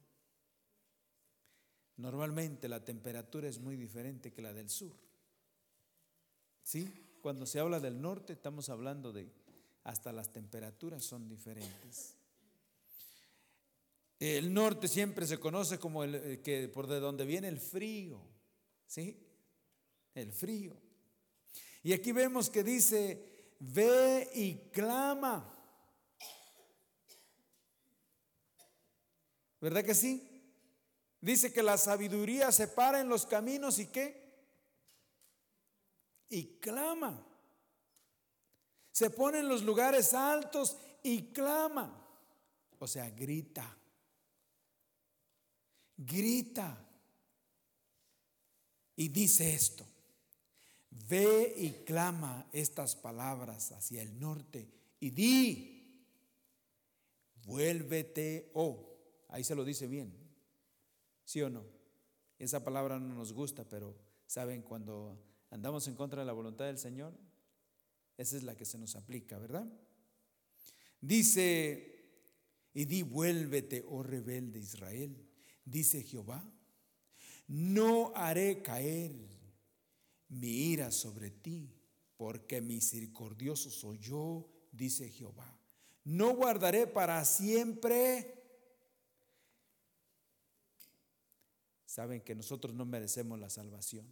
Normalmente 1.98 2.70
la 2.70 2.86
temperatura 2.86 3.48
es 3.48 3.60
muy 3.60 3.76
diferente 3.76 4.32
que 4.32 4.42
la 4.44 4.54
del 4.54 4.70
sur. 4.70 4.94
¿Sí? 6.62 7.18
Cuando 7.22 7.48
se 7.48 7.60
habla 7.60 7.80
del 7.80 8.00
norte 8.00 8.34
estamos 8.34 8.70
hablando 8.70 9.12
de 9.12 9.32
hasta 9.84 10.12
las 10.12 10.32
temperaturas 10.32 11.04
son 11.04 11.28
diferentes. 11.28 12.16
El 14.26 14.54
norte 14.54 14.88
siempre 14.88 15.28
se 15.28 15.38
conoce 15.38 15.78
como 15.78 16.02
el 16.02 16.16
eh, 16.16 16.42
que 16.42 16.70
por 16.70 16.88
de 16.88 17.02
donde 17.02 17.26
viene 17.26 17.50
el 17.50 17.60
frío. 17.60 18.22
¿sí? 18.88 19.22
El 20.16 20.32
frío. 20.32 20.78
Y 21.84 21.92
aquí 21.92 22.14
vemos 22.14 22.50
que 22.50 22.64
dice, 22.64 23.56
ve 23.60 24.30
y 24.34 24.70
clama. 24.72 25.54
¿Verdad 29.60 29.84
que 29.84 29.94
sí? 29.94 30.26
Dice 31.20 31.52
que 31.52 31.62
la 31.62 31.78
sabiduría 31.78 32.50
se 32.54 32.70
para 32.70 33.02
en 33.02 33.10
los 33.10 33.26
caminos 33.26 33.78
y 33.78 33.88
qué? 33.88 34.24
Y 36.30 36.60
clama. 36.60 37.28
Se 38.90 39.10
pone 39.10 39.40
en 39.40 39.50
los 39.50 39.64
lugares 39.64 40.14
altos 40.14 40.78
y 41.04 41.34
clama. 41.34 42.08
O 42.80 42.88
sea, 42.88 43.10
grita. 43.10 43.80
Grita. 45.98 46.78
Y 48.96 49.08
dice 49.10 49.54
esto. 49.54 49.86
Ve 51.10 51.54
y 51.58 51.72
clama 51.86 52.48
estas 52.52 52.96
palabras 52.96 53.72
hacia 53.72 54.02
el 54.04 54.20
norte 54.20 54.68
y 55.00 55.10
di, 55.10 56.08
vuélvete, 57.44 58.52
oh, 58.54 58.96
ahí 59.30 59.44
se 59.44 59.56
lo 59.56 59.66
dice 59.66 59.88
bien, 59.88 60.14
¿sí 61.26 61.42
o 61.42 61.50
no? 61.50 61.66
Esa 62.38 62.64
palabra 62.64 63.00
no 63.00 63.16
nos 63.16 63.34
gusta, 63.34 63.68
pero 63.68 63.98
saben, 64.28 64.62
cuando 64.62 65.20
andamos 65.50 65.88
en 65.88 65.96
contra 65.96 66.22
de 66.22 66.26
la 66.26 66.34
voluntad 66.34 66.66
del 66.66 66.78
Señor, 66.78 67.14
esa 68.18 68.38
es 68.38 68.44
la 68.44 68.56
que 68.56 68.66
se 68.66 68.78
nos 68.78 68.96
aplica, 68.96 69.38
¿verdad? 69.40 69.68
Dice, 71.02 72.06
y 72.74 72.86
di, 72.86 73.02
vuélvete, 73.02 73.84
oh 73.90 74.04
rebelde 74.04 74.60
Israel, 74.60 75.18
dice 75.66 76.04
Jehová, 76.04 76.44
no 77.48 78.12
haré 78.16 78.62
caer 78.62 79.12
mi 80.30 80.72
ira 80.72 80.92
sobre 80.92 81.30
ti, 81.30 81.70
porque 82.18 82.62
misericordioso 82.62 83.70
soy 83.70 84.00
yo, 84.00 84.50
dice 84.72 85.10
Jehová. 85.10 85.60
No 86.04 86.36
guardaré 86.36 86.88
para 86.88 87.24
siempre. 87.26 88.42
Saben 91.86 92.22
que 92.22 92.36
nosotros 92.36 92.74
no 92.74 92.86
merecemos 92.86 93.40
la 93.40 93.50
salvación, 93.50 94.08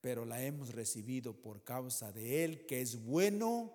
pero 0.00 0.24
la 0.24 0.42
hemos 0.42 0.70
recibido 0.74 1.40
por 1.40 1.62
causa 1.62 2.10
de 2.12 2.44
Él, 2.44 2.66
que 2.66 2.80
es 2.80 3.04
bueno 3.04 3.72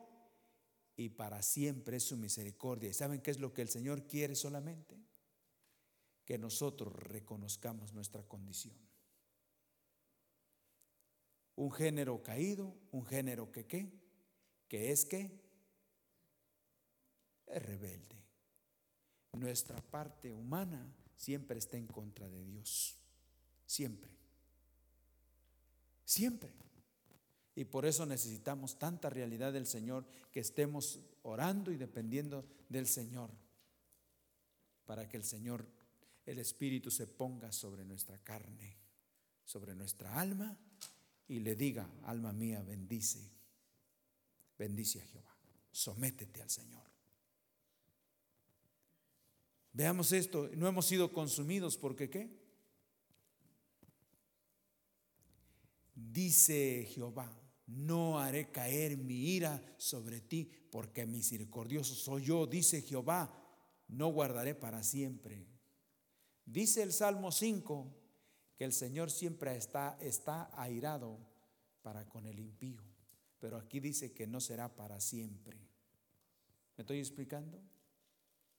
y 0.98 1.10
para 1.10 1.42
siempre 1.42 1.98
es 1.98 2.04
su 2.04 2.18
misericordia. 2.18 2.90
¿Y 2.90 2.94
saben 2.94 3.22
qué 3.22 3.32
es 3.32 3.40
lo 3.40 3.54
que 3.54 3.62
el 3.62 3.70
Señor 3.70 4.08
quiere 4.08 4.36
solamente? 4.36 5.07
Que 6.28 6.38
nosotros 6.38 6.94
reconozcamos 6.94 7.92
nuestra 7.94 8.22
condición 8.22 8.78
un 11.58 11.72
género 11.72 12.22
caído, 12.22 12.76
un 12.92 13.06
género 13.06 13.52
que 13.52 13.66
qué, 13.66 13.92
que 14.68 14.92
es 14.92 15.06
que 15.06 15.42
es 17.48 17.63
rebelde. 17.63 18.24
Nuestra 19.34 19.82
parte 19.82 20.32
humana 20.32 20.96
siempre 21.16 21.58
está 21.58 21.78
en 21.78 21.88
contra 21.88 22.30
de 22.30 22.44
Dios, 22.46 22.96
siempre, 23.66 24.12
siempre. 26.06 26.54
Y 27.56 27.66
por 27.66 27.88
eso 27.88 28.06
necesitamos 28.06 28.78
tanta 28.78 29.10
realidad 29.10 29.52
del 29.52 29.66
Señor 29.66 30.06
que 30.32 30.40
estemos 30.40 31.00
orando 31.24 31.72
y 31.72 31.78
dependiendo 31.78 32.46
del 32.70 32.86
Señor, 32.86 33.32
para 34.86 35.10
que 35.10 35.18
el 35.18 35.24
Señor, 35.24 35.66
el 36.28 36.40
Espíritu 36.40 36.92
se 36.92 37.08
ponga 37.08 37.52
sobre 37.54 37.86
nuestra 37.86 38.18
carne, 38.20 38.78
sobre 39.46 39.74
nuestra 39.74 40.20
alma 40.20 40.58
y 41.26 41.40
le 41.40 41.56
diga, 41.56 41.90
alma 42.04 42.34
mía, 42.34 42.62
bendice, 42.62 43.32
bendice 44.58 45.00
a 45.02 45.06
Jehová, 45.06 45.36
sométete 45.72 46.42
al 46.42 46.50
Señor. 46.50 46.84
Veamos 49.72 50.12
esto, 50.12 50.50
no 50.56 50.68
hemos 50.68 50.86
sido 50.86 51.13
consumidos 51.13 51.78
porque 51.78 52.10
qué? 52.10 52.30
Dice 55.96 56.90
Jehová, 56.94 57.32
no 57.68 58.20
haré 58.20 58.52
caer 58.52 58.98
mi 58.98 59.30
ira 59.30 59.63
sobre 59.78 60.20
ti, 60.20 60.52
porque 60.72 61.06
misericordioso 61.06 61.96
soy 61.96 62.26
yo, 62.26 62.48
dice 62.48 62.82
Jehová, 62.82 63.34
no 63.88 64.10
guardaré 64.10 64.56
para 64.56 64.84
siempre. 64.84 65.57
Dice 66.48 66.82
el 66.82 66.94
Salmo 66.94 67.34
5, 67.34 67.94
que 68.56 68.64
el 68.64 68.72
Señor 68.72 69.12
siempre 69.12 69.56
está, 69.58 69.98
está 70.00 70.50
airado 70.60 71.20
para 71.82 72.08
con 72.08 72.26
el 72.26 72.40
impío, 72.40 72.82
pero 73.38 73.58
aquí 73.58 73.82
dice 73.82 74.14
que 74.14 74.26
no 74.28 74.40
será 74.40 74.74
para 74.74 75.02
siempre. 75.02 75.58
¿Me 76.78 76.84
estoy 76.84 77.00
explicando? 77.00 77.62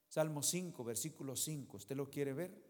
Salmo 0.07 0.43
5, 0.43 0.85
versículo 0.85 1.35
5, 1.35 1.79
¿usted 1.79 1.97
lo 1.97 2.11
quiere 2.11 2.35
ver? 2.35 2.63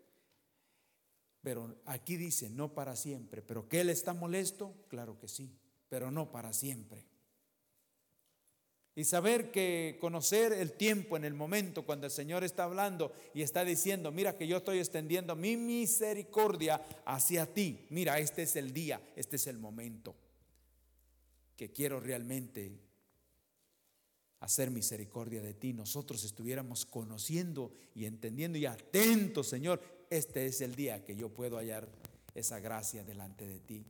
Pero 1.43 1.81
aquí 1.85 2.17
dice, 2.17 2.49
no 2.49 2.73
para 2.73 2.95
siempre, 2.95 3.43
pero 3.43 3.69
que 3.69 3.81
Él 3.81 3.91
está 3.91 4.15
molesto, 4.15 4.87
claro 4.87 5.19
que 5.19 5.27
sí, 5.27 5.59
pero 5.89 6.13
no 6.13 6.31
para 6.31 6.53
siempre. 6.53 7.09
Y 8.99 9.05
saber 9.05 9.53
que 9.53 9.97
conocer 10.01 10.53
el 10.53 10.73
tiempo 10.73 11.17
en 11.17 11.25
el 11.25 11.33
momento 11.33 11.87
cuando 11.87 12.07
el 12.07 12.11
Señor 12.11 12.43
está 12.43 12.65
hablando 12.65 13.13
y 13.33 13.43
está 13.43 13.65
diciendo, 13.65 14.11
mira 14.11 14.37
que 14.37 14.49
yo 14.49 14.57
estoy 14.57 14.81
extendiendo 14.81 15.37
mi 15.37 15.57
misericordia 15.57 16.85
hacia 17.07 17.47
ti. 17.47 17.87
Mira, 17.91 18.19
este 18.19 18.43
es 18.43 18.57
el 18.57 18.73
día, 18.73 19.01
este 19.15 19.37
es 19.37 19.47
el 19.47 19.57
momento 19.57 20.17
que 21.57 21.71
quiero 21.71 22.01
realmente 22.01 22.73
hacer 24.41 24.73
misericordia 24.73 25.43
de 25.43 25.55
ti. 25.55 25.73
Nosotros 25.73 26.25
estuviéramos 26.25 26.85
conociendo 26.85 27.71
y 27.95 28.05
entendiendo 28.05 28.59
y 28.59 28.67
atentos, 28.67 29.47
Señor, 29.47 29.81
este 30.11 30.47
es 30.47 30.61
el 30.61 30.75
día 30.75 31.05
que 31.05 31.15
yo 31.15 31.29
puedo 31.29 31.59
hallar 31.59 31.89
esa 32.35 32.59
gracia 32.59 33.05
delante 33.05 33.47
de 33.47 33.61
ti. 33.61 33.87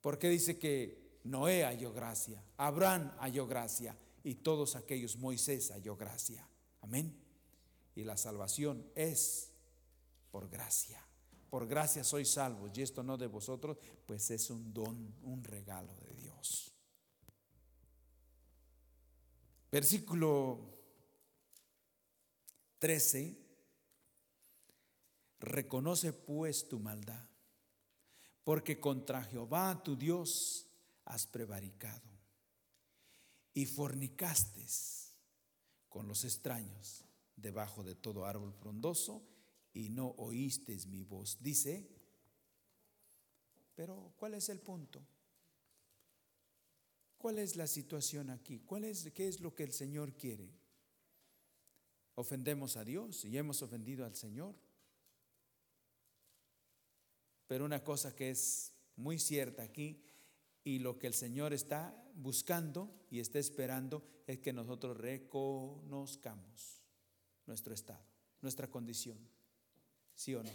Porque 0.00 0.28
dice 0.28 0.58
que 0.58 1.20
Noé 1.22 1.62
halló 1.62 1.92
gracia, 1.92 2.42
Abraham 2.56 3.12
halló 3.20 3.46
gracia 3.46 3.94
y 4.28 4.34
todos 4.34 4.76
aquellos, 4.76 5.16
Moisés 5.16 5.70
halló 5.70 5.96
gracia. 5.96 6.46
Amén. 6.82 7.18
Y 7.94 8.04
la 8.04 8.18
salvación 8.18 8.86
es 8.94 9.52
por 10.30 10.50
gracia. 10.50 11.02
Por 11.48 11.66
gracia 11.66 12.04
soy 12.04 12.26
salvo 12.26 12.68
y 12.68 12.82
esto 12.82 13.02
no 13.02 13.16
de 13.16 13.26
vosotros, 13.26 13.78
pues 14.04 14.30
es 14.30 14.50
un 14.50 14.74
don, 14.74 15.14
un 15.22 15.42
regalo 15.42 15.94
de 16.00 16.12
Dios. 16.12 16.74
Versículo 19.72 20.76
13. 22.80 23.46
Reconoce 25.40 26.12
pues 26.12 26.68
tu 26.68 26.80
maldad, 26.80 27.26
porque 28.44 28.78
contra 28.78 29.24
Jehová 29.24 29.82
tu 29.82 29.96
Dios 29.96 30.66
has 31.06 31.26
prevaricado 31.26 32.17
y 33.58 33.66
fornicaste 33.66 34.64
con 35.88 36.06
los 36.06 36.22
extraños 36.22 37.04
debajo 37.34 37.82
de 37.82 37.96
todo 37.96 38.24
árbol 38.24 38.52
frondoso 38.52 39.26
y 39.72 39.88
no 39.88 40.10
oísteis 40.10 40.86
mi 40.86 41.02
voz. 41.02 41.38
Dice, 41.40 41.90
pero 43.74 44.14
¿cuál 44.16 44.34
es 44.34 44.48
el 44.48 44.60
punto? 44.60 45.04
¿Cuál 47.16 47.40
es 47.40 47.56
la 47.56 47.66
situación 47.66 48.30
aquí? 48.30 48.60
¿Cuál 48.60 48.84
es, 48.84 49.10
¿Qué 49.10 49.26
es 49.26 49.40
lo 49.40 49.52
que 49.52 49.64
el 49.64 49.72
Señor 49.72 50.14
quiere? 50.14 50.54
Ofendemos 52.14 52.76
a 52.76 52.84
Dios 52.84 53.24
y 53.24 53.36
hemos 53.36 53.60
ofendido 53.62 54.04
al 54.04 54.14
Señor. 54.14 54.54
Pero 57.48 57.64
una 57.64 57.82
cosa 57.82 58.14
que 58.14 58.30
es 58.30 58.72
muy 58.94 59.18
cierta 59.18 59.64
aquí 59.64 60.00
y 60.64 60.78
lo 60.80 60.98
que 60.98 61.06
el 61.06 61.14
Señor 61.14 61.52
está 61.52 61.94
buscando 62.14 62.90
y 63.10 63.20
está 63.20 63.38
esperando 63.38 64.04
es 64.26 64.38
que 64.38 64.52
nosotros 64.52 64.96
reconozcamos 64.96 66.82
nuestro 67.46 67.72
estado, 67.72 68.04
nuestra 68.42 68.68
condición. 68.68 69.18
¿Sí 70.14 70.34
o 70.34 70.42
no? 70.42 70.50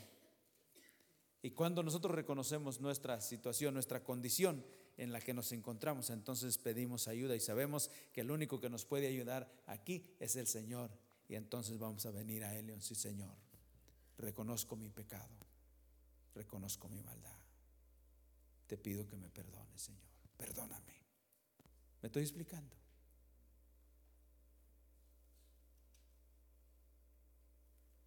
Y 1.41 1.51
cuando 1.51 1.83
nosotros 1.83 2.15
reconocemos 2.15 2.79
nuestra 2.79 3.19
situación, 3.21 3.73
nuestra 3.73 4.03
condición 4.03 4.63
en 4.97 5.11
la 5.11 5.19
que 5.19 5.33
nos 5.33 5.51
encontramos, 5.51 6.09
entonces 6.09 6.57
pedimos 6.57 7.07
ayuda 7.07 7.35
y 7.35 7.39
sabemos 7.39 7.89
que 8.13 8.21
el 8.21 8.31
único 8.31 8.59
que 8.59 8.69
nos 8.69 8.85
puede 8.85 9.07
ayudar 9.07 9.51
aquí 9.65 10.15
es 10.19 10.35
el 10.35 10.47
Señor. 10.47 10.91
Y 11.27 11.35
entonces 11.35 11.79
vamos 11.79 12.05
a 12.05 12.11
venir 12.11 12.43
a 12.43 12.55
Él 12.55 12.69
y 12.69 12.81
sí, 12.81 12.95
Señor, 12.95 13.35
reconozco 14.17 14.75
mi 14.75 14.89
pecado, 14.89 15.35
reconozco 16.33 16.87
mi 16.87 17.01
maldad 17.01 17.42
te 18.74 18.78
pido 18.80 19.05
que 19.05 19.15
me 19.15 19.30
perdones, 19.30 19.84
Señor. 19.84 20.01
Perdóname. 20.36 20.93
¿Me 22.01 22.07
estoy 22.07 22.24
explicando? 22.24 22.76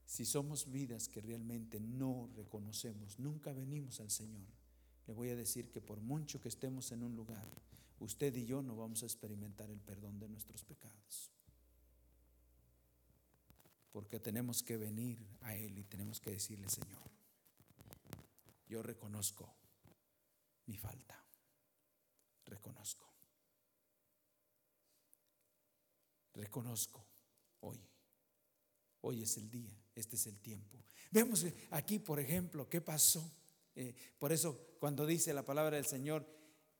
Si 0.04 0.24
somos 0.24 0.68
vidas 0.68 1.06
que 1.06 1.20
realmente 1.20 1.78
no 1.78 2.28
reconocemos, 2.34 3.20
nunca 3.20 3.52
venimos 3.52 4.00
al 4.00 4.10
Señor, 4.10 4.48
le 5.06 5.12
voy 5.12 5.28
a 5.28 5.36
decir 5.36 5.70
que 5.70 5.80
por 5.80 6.00
mucho 6.00 6.40
que 6.40 6.48
estemos 6.48 6.90
en 6.90 7.04
un 7.04 7.14
lugar, 7.14 7.46
usted 8.00 8.34
y 8.34 8.44
yo 8.44 8.60
no 8.60 8.74
vamos 8.74 9.04
a 9.04 9.06
experimentar 9.06 9.70
el 9.70 9.78
perdón 9.78 10.18
de 10.18 10.28
nuestros 10.28 10.64
pecados. 10.64 11.30
Porque 13.92 14.18
tenemos 14.18 14.64
que 14.64 14.76
venir 14.76 15.24
a 15.42 15.54
Él 15.54 15.78
y 15.78 15.84
tenemos 15.84 16.18
que 16.18 16.32
decirle, 16.32 16.68
Señor, 16.68 17.08
yo 18.66 18.82
reconozco 18.82 19.55
mi 20.66 20.76
falta, 20.76 21.24
reconozco, 22.44 23.06
reconozco 26.34 27.06
hoy, 27.60 27.80
hoy 29.02 29.22
es 29.22 29.36
el 29.36 29.50
día, 29.50 29.76
este 29.94 30.16
es 30.16 30.26
el 30.26 30.38
tiempo. 30.40 30.84
Vemos 31.10 31.46
aquí, 31.70 31.98
por 31.98 32.20
ejemplo, 32.20 32.68
qué 32.68 32.80
pasó. 32.80 33.32
Eh, 33.74 33.94
por 34.18 34.32
eso 34.32 34.76
cuando 34.78 35.06
dice 35.06 35.32
la 35.32 35.44
palabra 35.44 35.76
del 35.76 35.86
Señor, 35.86 36.26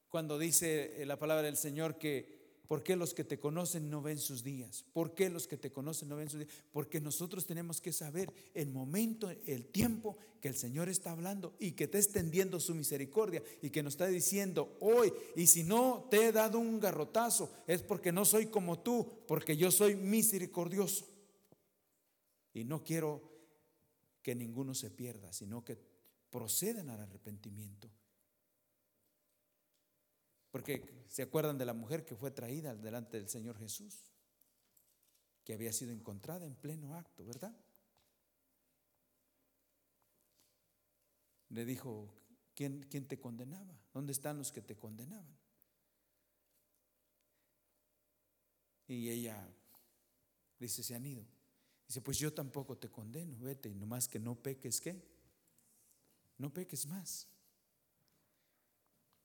cuando 0.09 0.39
dice 0.39 1.03
eh, 1.03 1.07
la 1.07 1.19
palabra 1.19 1.43
del 1.45 1.57
Señor 1.57 1.99
que 1.99 2.36
¿Por 2.67 2.83
qué 2.83 2.97
los 2.97 3.15
que 3.15 3.25
te 3.25 3.39
conocen 3.39 3.89
no 3.91 4.03
ven 4.03 4.19
sus 4.19 4.43
días? 4.43 4.85
¿Por 4.93 5.15
qué 5.15 5.31
los 5.31 5.47
que 5.47 5.57
te 5.57 5.71
conocen 5.71 6.09
no 6.09 6.17
ven 6.17 6.29
sus 6.29 6.41
días? 6.41 6.53
Porque 6.73 7.01
nosotros 7.01 7.47
tenemos 7.47 7.81
que 7.81 7.93
saber 7.93 8.33
el 8.55 8.71
momento, 8.71 9.31
el 9.31 9.67
tiempo 9.67 10.17
que 10.41 10.49
el 10.49 10.57
Señor 10.57 10.89
está 10.89 11.13
hablando 11.13 11.55
y 11.61 11.73
que 11.73 11.85
está 11.85 11.99
extendiendo 11.99 12.59
su 12.59 12.75
misericordia 12.75 13.43
y 13.63 13.71
que 13.71 13.83
nos 13.83 13.95
está 13.95 14.07
diciendo 14.07 14.77
hoy, 14.81 15.13
y 15.37 15.47
si 15.47 15.63
no 15.63 16.09
te 16.11 16.27
he 16.27 16.33
dado 16.33 16.59
un 16.59 16.81
garrotazo, 16.81 17.53
es 17.67 17.83
porque 17.83 18.11
no 18.11 18.25
soy 18.25 18.47
como 18.47 18.81
tú, 18.81 19.11
porque 19.29 19.57
yo 19.57 19.71
soy 19.71 19.95
misericordioso. 19.95 21.07
Y 22.53 22.65
no 22.65 22.83
quiero 22.83 23.23
que 24.23 24.35
ninguno 24.35 24.75
se 24.75 24.91
pierda, 24.91 25.33
sino 25.33 25.65
que 25.65 25.79
procedan 26.31 26.91
al 26.91 27.01
arrepentimiento 27.01 27.91
porque 30.57 31.05
se 31.07 31.21
acuerdan 31.21 31.59
de 31.59 31.67
la 31.67 31.75
mujer 31.75 32.07
que 32.07 32.17
fue 32.17 32.31
traída 32.31 32.75
delante 32.75 33.19
del 33.19 33.29
Señor 33.29 33.59
Jesús, 33.59 34.07
que 35.45 35.53
había 35.53 35.71
sido 35.71 35.93
encontrada 35.93 36.47
en 36.47 36.55
pleno 36.55 36.95
acto, 36.95 37.27
¿verdad? 37.27 37.55
Le 41.51 41.67
dijo, 41.67 42.11
¿quién, 42.55 42.89
te 42.89 43.21
condenaba? 43.21 43.79
¿Dónde 43.93 44.13
están 44.13 44.39
los 44.39 44.51
que 44.51 44.63
te 44.63 44.79
condenaban? 44.79 45.37
Y 48.87 49.11
ella 49.11 49.47
dice, 50.59 50.83
se 50.83 50.95
han 50.95 51.05
ido. 51.05 51.27
Dice, 51.87 52.01
pues 52.01 52.17
yo 52.17 52.33
tampoco 52.33 52.79
te 52.79 52.89
condeno, 52.89 53.37
vete, 53.41 53.75
nomás 53.75 54.09
que 54.09 54.19
no 54.19 54.35
peques, 54.37 54.81
¿qué? 54.81 55.07
No 56.39 56.51
peques 56.51 56.87
más. 56.87 57.29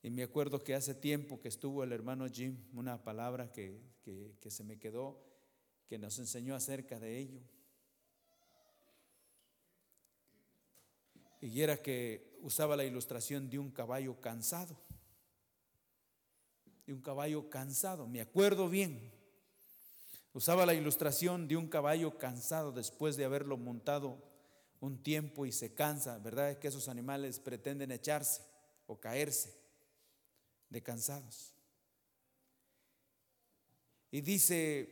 Y 0.04 0.10
me 0.10 0.24
acuerdo 0.24 0.64
que 0.64 0.74
hace 0.74 0.96
tiempo 0.96 1.40
que 1.40 1.48
estuvo 1.48 1.84
el 1.84 1.92
hermano 1.92 2.28
Jim, 2.28 2.58
una 2.74 3.04
palabra 3.04 3.52
que, 3.52 3.80
se 4.48 4.64
me 4.64 4.80
quedó, 4.80 5.24
que 5.88 6.00
nos 6.00 6.18
enseñó 6.18 6.56
acerca 6.56 7.00
de 7.00 7.20
ello. 7.20 7.42
Y 11.40 11.62
era 11.62 11.78
que 11.78 12.40
usaba 12.42 12.76
la 12.76 12.84
ilustración 12.84 13.50
de 13.50 13.60
un 13.60 13.70
caballo 13.70 14.20
cansado. 14.20 14.76
De 16.88 16.94
un 16.94 17.02
caballo 17.02 17.50
cansado, 17.50 18.08
me 18.08 18.22
acuerdo 18.22 18.70
bien. 18.70 19.12
Usaba 20.34 20.66
la 20.66 20.74
ilustración 20.74 21.48
de 21.48 21.58
un 21.58 21.68
caballo 21.68 22.18
cansado 22.18 22.72
después 22.72 23.18
de 23.18 23.26
haberlo 23.26 23.56
montado 23.58 24.18
un 24.80 25.04
tiempo 25.04 25.46
y 25.46 25.52
se 25.52 25.76
cansa, 25.76 26.18
¿verdad? 26.18 26.52
Es 26.52 26.58
que 26.58 26.70
esos 26.70 26.88
animales 26.88 27.40
pretenden 27.40 27.92
echarse 27.92 28.42
o 28.88 29.00
caerse 29.00 29.61
de 30.72 30.82
cansados. 30.82 31.54
Y 34.10 34.22
dice, 34.22 34.90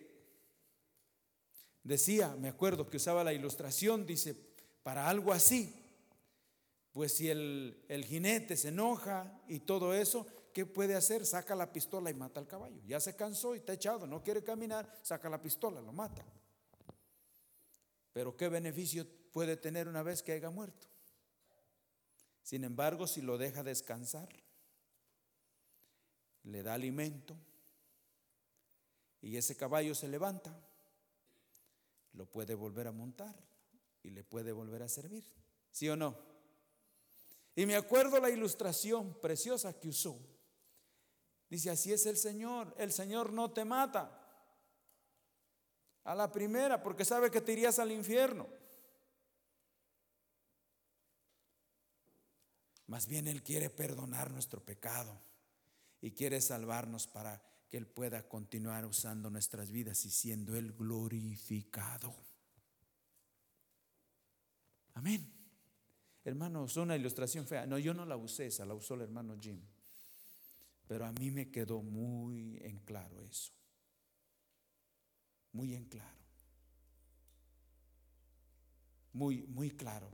decía, 1.83 2.35
me 2.37 2.49
acuerdo 2.49 2.89
que 2.89 2.97
usaba 2.97 3.23
la 3.23 3.33
ilustración, 3.33 4.05
dice, 4.05 4.35
para 4.83 5.09
algo 5.09 5.33
así, 5.33 5.73
pues 6.91 7.13
si 7.13 7.29
el, 7.29 7.85
el 7.87 8.05
jinete 8.05 8.55
se 8.55 8.69
enoja 8.69 9.41
y 9.47 9.61
todo 9.61 9.93
eso, 9.93 10.27
¿qué 10.53 10.65
puede 10.65 10.95
hacer? 10.95 11.25
Saca 11.25 11.55
la 11.55 11.71
pistola 11.71 12.11
y 12.11 12.13
mata 12.13 12.39
al 12.39 12.47
caballo. 12.47 12.81
Ya 12.85 12.99
se 12.99 13.15
cansó 13.15 13.55
y 13.55 13.59
está 13.59 13.73
echado, 13.73 14.05
no 14.05 14.21
quiere 14.21 14.43
caminar, 14.43 14.99
saca 15.01 15.29
la 15.29 15.41
pistola, 15.41 15.81
lo 15.81 15.93
mata. 15.93 16.25
Pero 18.11 18.35
¿qué 18.35 18.49
beneficio 18.49 19.07
puede 19.31 19.55
tener 19.55 19.87
una 19.87 20.03
vez 20.03 20.23
que 20.23 20.33
haya 20.33 20.49
muerto? 20.49 20.87
Sin 22.43 22.63
embargo, 22.63 23.07
si 23.07 23.21
lo 23.21 23.37
deja 23.37 23.63
descansar, 23.63 24.27
le 26.43 26.63
da 26.63 26.73
alimento 26.73 27.35
y 29.21 29.37
ese 29.37 29.55
caballo 29.55 29.93
se 29.93 30.07
levanta, 30.07 30.57
lo 32.13 32.25
puede 32.25 32.55
volver 32.55 32.87
a 32.87 32.91
montar 32.91 33.35
y 34.03 34.11
le 34.11 34.23
puede 34.23 34.51
volver 34.51 34.83
a 34.83 34.89
servir. 34.89 35.25
¿Sí 35.71 35.89
o 35.89 35.95
no? 35.95 36.17
Y 37.55 37.65
me 37.65 37.75
acuerdo 37.75 38.19
la 38.19 38.29
ilustración 38.29 39.19
preciosa 39.19 39.77
que 39.77 39.89
usó. 39.89 40.19
Dice, 41.49 41.69
así 41.69 41.91
es 41.91 42.05
el 42.05 42.17
Señor, 42.17 42.73
el 42.77 42.91
Señor 42.91 43.33
no 43.33 43.51
te 43.51 43.65
mata 43.65 44.15
a 46.03 46.15
la 46.15 46.31
primera 46.31 46.81
porque 46.81 47.05
sabe 47.05 47.29
que 47.29 47.41
te 47.41 47.53
irías 47.53 47.79
al 47.79 47.91
infierno. 47.91 48.47
Más 52.87 53.07
bien 53.07 53.27
Él 53.27 53.43
quiere 53.43 53.69
perdonar 53.69 54.31
nuestro 54.31 54.63
pecado 54.63 55.19
y 56.01 56.11
quiere 56.11 56.41
salvarnos 56.41 57.07
para 57.07 57.41
que 57.69 57.77
Él 57.77 57.87
pueda 57.87 58.27
continuar 58.27 58.85
usando 58.85 59.29
nuestras 59.29 59.71
vidas 59.71 60.05
y 60.05 60.09
siendo 60.09 60.55
Él 60.55 60.73
glorificado. 60.73 62.15
Amén. 64.93 65.31
Hermanos, 66.23 66.75
una 66.77 66.95
ilustración 66.95 67.47
fea. 67.47 67.65
No, 67.65 67.77
yo 67.77 67.93
no 67.93 68.05
la 68.05 68.17
usé, 68.17 68.47
esa 68.47 68.65
la 68.65 68.73
usó 68.73 68.95
el 68.95 69.01
hermano 69.01 69.37
Jim. 69.39 69.61
Pero 70.87 71.05
a 71.05 71.11
mí 71.13 71.31
me 71.31 71.51
quedó 71.51 71.81
muy 71.81 72.57
en 72.61 72.79
claro 72.79 73.21
eso. 73.23 73.53
Muy 75.51 75.75
en 75.75 75.85
claro. 75.85 76.17
Muy, 79.13 79.43
muy 79.43 79.71
claro. 79.71 80.09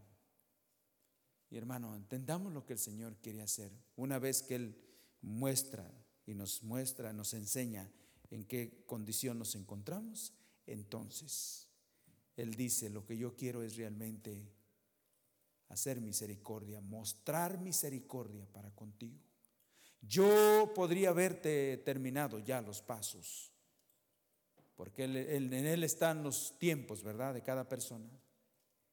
Y 1.50 1.58
hermano, 1.58 1.96
entendamos 1.96 2.54
lo 2.54 2.66
que 2.66 2.74
el 2.74 2.80
Señor 2.80 3.18
quiere 3.18 3.42
hacer. 3.42 3.72
Una 3.96 4.20
vez 4.20 4.44
que 4.44 4.56
Él 4.56 4.85
muestra 5.26 5.92
y 6.26 6.34
nos 6.34 6.64
muestra, 6.64 7.12
nos 7.12 7.34
enseña 7.34 7.92
en 8.30 8.46
qué 8.46 8.84
condición 8.86 9.38
nos 9.40 9.56
encontramos, 9.56 10.34
entonces 10.66 11.68
Él 12.36 12.56
dice, 12.56 12.90
lo 12.90 13.06
que 13.06 13.18
yo 13.18 13.36
quiero 13.36 13.64
es 13.64 13.76
realmente 13.76 14.52
hacer 15.70 16.00
misericordia, 16.00 16.82
mostrar 16.82 17.60
misericordia 17.60 18.46
para 18.52 18.72
contigo. 18.72 19.20
Yo 20.02 20.72
podría 20.76 21.10
haberte 21.10 21.78
terminado 21.78 22.40
ya 22.40 22.62
los 22.62 22.82
pasos, 22.82 23.52
porque 24.76 25.06
en 25.06 25.54
Él 25.54 25.84
están 25.84 26.24
los 26.24 26.58
tiempos, 26.60 27.04
¿verdad?, 27.04 27.34
de 27.34 27.42
cada 27.42 27.68
persona. 27.68 28.10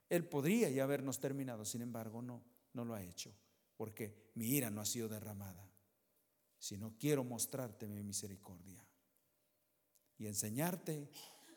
Él 0.09 0.27
podría 0.27 0.71
ya 0.71 0.85
habernos 0.85 1.21
terminado, 1.21 1.65
sin 1.65 1.83
embargo, 1.83 2.23
no, 2.23 2.43
no 2.73 2.85
lo 2.85 2.95
ha 2.95 3.03
hecho, 3.03 3.35
porque 3.77 4.31
mi 4.35 4.47
ira 4.47 4.71
no 4.71 4.81
ha 4.81 4.87
sido 4.87 5.09
derramada 5.09 5.72
sino 6.63 6.97
quiero 6.97 7.25
mostrarte 7.25 7.89
mi 7.89 8.05
misericordia 8.05 8.87
y 10.17 10.29
enseñarte 10.29 11.11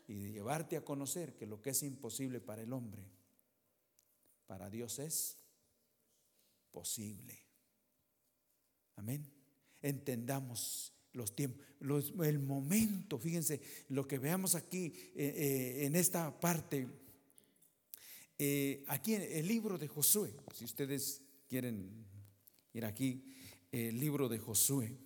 y 0.08 0.32
llevarte 0.32 0.78
a 0.78 0.84
conocer 0.84 1.36
que 1.36 1.46
lo 1.46 1.62
que 1.62 1.70
es 1.70 1.84
imposible 1.84 2.42
para 2.42 2.64
el 2.64 2.74
hombre, 2.74 3.04
para 4.48 4.68
Dios 4.68 4.98
es 4.98 5.38
posible. 6.72 7.38
Amén. 8.96 9.32
Entendamos 9.80 10.92
los 11.14 11.36
tiempos, 11.36 11.64
el 12.24 12.40
momento, 12.40 13.20
fíjense, 13.20 13.62
lo 13.90 14.08
que 14.08 14.18
veamos 14.18 14.56
aquí 14.56 14.86
eh, 14.88 15.14
eh, 15.16 15.86
en 15.86 15.96
esta 15.96 16.40
parte, 16.40 16.88
eh, 18.40 18.84
aquí 18.88 19.14
en 19.14 19.22
el 19.22 19.48
libro 19.48 19.78
de 19.78 19.88
Josué, 19.88 20.34
si 20.56 20.66
ustedes 20.66 21.22
quieren 21.48 22.08
ir 22.74 22.86
aquí, 22.86 23.35
el 23.76 24.00
libro 24.00 24.30
de 24.30 24.40
Josué. 24.40 24.98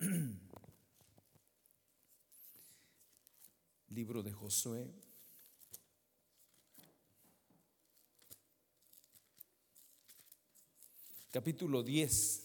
libro 3.88 4.22
de 4.22 4.32
Josué. 4.32 4.92
Capítulo 11.30 11.82
10. 11.82 12.44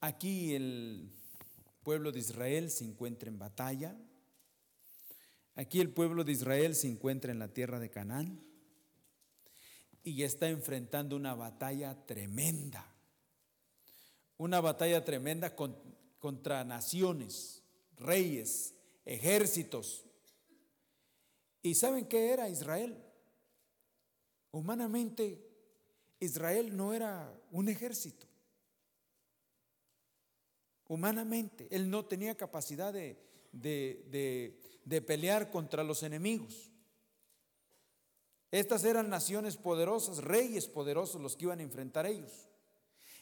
Aquí 0.00 0.54
el 0.54 1.15
pueblo 1.86 2.10
de 2.10 2.18
Israel 2.18 2.68
se 2.72 2.82
encuentra 2.82 3.28
en 3.28 3.38
batalla. 3.38 3.96
Aquí 5.54 5.78
el 5.78 5.90
pueblo 5.90 6.24
de 6.24 6.32
Israel 6.32 6.74
se 6.74 6.88
encuentra 6.88 7.30
en 7.30 7.38
la 7.38 7.54
tierra 7.54 7.78
de 7.78 7.90
Canaán 7.90 8.44
y 10.02 10.24
está 10.24 10.48
enfrentando 10.48 11.14
una 11.14 11.36
batalla 11.36 12.04
tremenda. 12.04 12.92
Una 14.36 14.60
batalla 14.60 15.04
tremenda 15.04 15.54
contra 16.18 16.64
naciones, 16.64 17.62
reyes, 17.96 18.74
ejércitos. 19.04 20.06
¿Y 21.62 21.76
saben 21.76 22.06
qué 22.06 22.32
era 22.32 22.48
Israel? 22.48 23.00
Humanamente, 24.50 25.40
Israel 26.18 26.76
no 26.76 26.92
era 26.92 27.32
un 27.52 27.68
ejército. 27.68 28.26
Humanamente, 30.88 31.66
él 31.70 31.90
no 31.90 32.04
tenía 32.04 32.36
capacidad 32.36 32.92
de, 32.92 33.18
de, 33.52 35.02
pelear 35.02 35.50
contra 35.50 35.82
los 35.82 36.02
enemigos. 36.02 36.70
Estas 38.52 38.84
eran 38.84 39.10
naciones 39.10 39.56
poderosas, 39.56 40.18
reyes 40.18 40.68
poderosos 40.68 41.20
los 41.20 41.36
que 41.36 41.46
iban 41.46 41.60
a 41.60 41.64
enfrentar 41.64 42.06
ellos. 42.06 42.48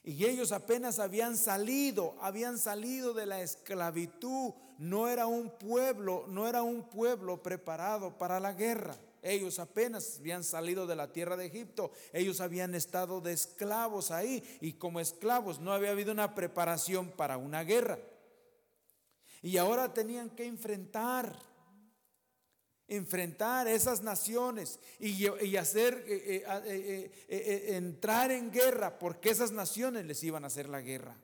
Y 0.03 0.27
ellos 0.27 0.53
apenas 0.53 0.99
habían 0.99 1.39
salido, 1.39 2.15
habían 2.21 2.59
salido 2.59 3.15
de 3.15 3.25
la 3.25 3.41
esclavitud. 3.41 4.53
No 4.77 5.09
era 5.09 5.27
un 5.27 5.51
pueblo, 5.51 6.27
no 6.29 6.47
era 6.47 6.63
un 6.63 6.83
pueblo 6.91 7.43
preparado 7.43 8.19
para 8.19 8.39
la 8.39 8.53
guerra. 8.53 8.95
Ellos 9.25 9.59
apenas 9.59 10.19
habían 10.21 10.45
salido 10.45 10.87
de 10.87 10.95
la 10.95 11.13
tierra 11.13 11.37
de 11.37 11.47
Egipto. 11.47 11.91
Ellos 12.13 12.41
habían 12.41 12.75
estado 12.75 13.21
de 13.21 13.33
esclavos 13.33 14.11
ahí. 14.11 14.43
Y 14.61 14.75
como 14.75 15.01
esclavos 15.01 15.59
no 15.59 15.73
había 15.73 15.91
habido 15.91 16.13
una 16.13 16.35
preparación 16.35 17.11
para 17.11 17.39
una 17.39 17.65
guerra. 17.65 17.99
Y 19.43 19.57
ahora 19.57 19.93
tenían 19.93 20.31
que 20.31 20.47
enfrentar 20.47 21.35
enfrentar 22.87 23.67
esas 23.67 24.03
naciones 24.03 24.79
y, 24.99 25.57
hacer 25.57 26.05
eh, 26.07 26.45
eh, 26.67 27.11
eh, 27.29 27.77
entrar 27.77 28.31
en 28.31 28.51
guerra 28.51 28.99
porque 28.99 29.31
esas 29.31 29.53
naciones 29.53 30.05
les 30.05 30.23
iban 30.23 30.45
a 30.45 30.49
hacer 30.49 30.69
la 30.69 30.83
guerra. 30.83 31.17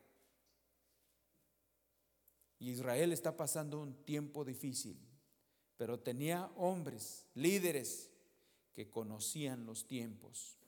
Y 2.58 2.70
Israel 2.70 3.12
está 3.12 3.36
pasando 3.36 3.80
un 3.80 4.04
tiempo 4.04 4.44
difícil, 4.44 4.98
pero 5.80 5.98
tenía 5.98 6.44
hombres, 6.56 7.24
líderes 7.32 8.10
que 8.74 8.90
conocían 8.90 9.64
los 9.64 9.86
tiempos, 9.86 10.58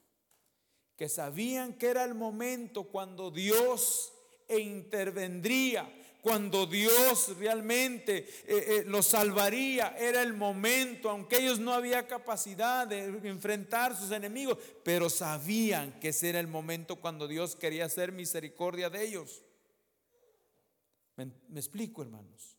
que 0.95 1.07
sabían 1.07 1.75
que 1.75 1.85
era 1.85 2.03
el 2.03 2.15
momento 2.15 2.85
cuando 2.85 3.29
Dios 3.29 4.11
intervendría 4.49 5.87
cuando 6.21 6.65
Dios 6.65 7.37
realmente 7.37 8.19
eh, 8.19 8.25
eh, 8.47 8.83
los 8.87 9.05
salvaría. 9.07 9.95
Era 9.99 10.23
el 10.23 10.33
momento, 10.33 11.09
aunque 11.09 11.35
ellos 11.37 11.59
no 11.59 11.73
había 11.73 12.07
capacidad 12.07 12.87
de 12.87 13.05
enfrentar 13.27 13.91
a 13.91 13.95
sus 13.95 14.09
enemigos, 14.09 14.57
pero 14.83 15.09
sabían 15.11 15.99
que 15.99 16.09
ese 16.09 16.29
era 16.29 16.39
el 16.39 16.47
momento 16.47 16.95
cuando 16.95 17.27
Dios 17.27 17.55
quería 17.55 17.85
hacer 17.85 18.13
misericordia 18.13 18.89
de 18.89 19.05
ellos. 19.05 19.43
me 21.17 21.59
explico, 21.59 22.01
hermanos? 22.01 22.52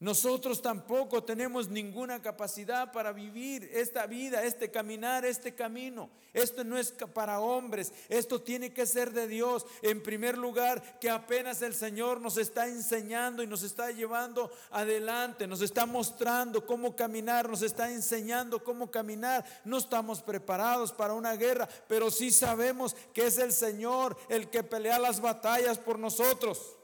Nosotros 0.00 0.62
tampoco 0.62 1.24
tenemos 1.24 1.68
ninguna 1.68 2.22
capacidad 2.22 2.92
para 2.92 3.10
vivir 3.10 3.68
esta 3.72 4.06
vida, 4.06 4.44
este 4.44 4.70
caminar, 4.70 5.24
este 5.24 5.56
camino. 5.56 6.08
Esto 6.32 6.62
no 6.62 6.78
es 6.78 6.92
para 7.12 7.40
hombres, 7.40 7.92
esto 8.08 8.40
tiene 8.40 8.72
que 8.72 8.86
ser 8.86 9.12
de 9.12 9.26
Dios. 9.26 9.66
En 9.82 10.00
primer 10.00 10.38
lugar, 10.38 11.00
que 11.00 11.10
apenas 11.10 11.62
el 11.62 11.74
Señor 11.74 12.20
nos 12.20 12.36
está 12.36 12.68
enseñando 12.68 13.42
y 13.42 13.48
nos 13.48 13.64
está 13.64 13.90
llevando 13.90 14.52
adelante, 14.70 15.48
nos 15.48 15.62
está 15.62 15.84
mostrando 15.84 16.64
cómo 16.64 16.94
caminar, 16.94 17.48
nos 17.48 17.62
está 17.62 17.90
enseñando 17.90 18.62
cómo 18.62 18.92
caminar. 18.92 19.44
No 19.64 19.78
estamos 19.78 20.22
preparados 20.22 20.92
para 20.92 21.14
una 21.14 21.34
guerra, 21.34 21.68
pero 21.88 22.12
sí 22.12 22.30
sabemos 22.30 22.94
que 23.12 23.26
es 23.26 23.36
el 23.38 23.52
Señor 23.52 24.16
el 24.28 24.48
que 24.48 24.62
pelea 24.62 25.00
las 25.00 25.20
batallas 25.20 25.76
por 25.76 25.98
nosotros. 25.98 26.77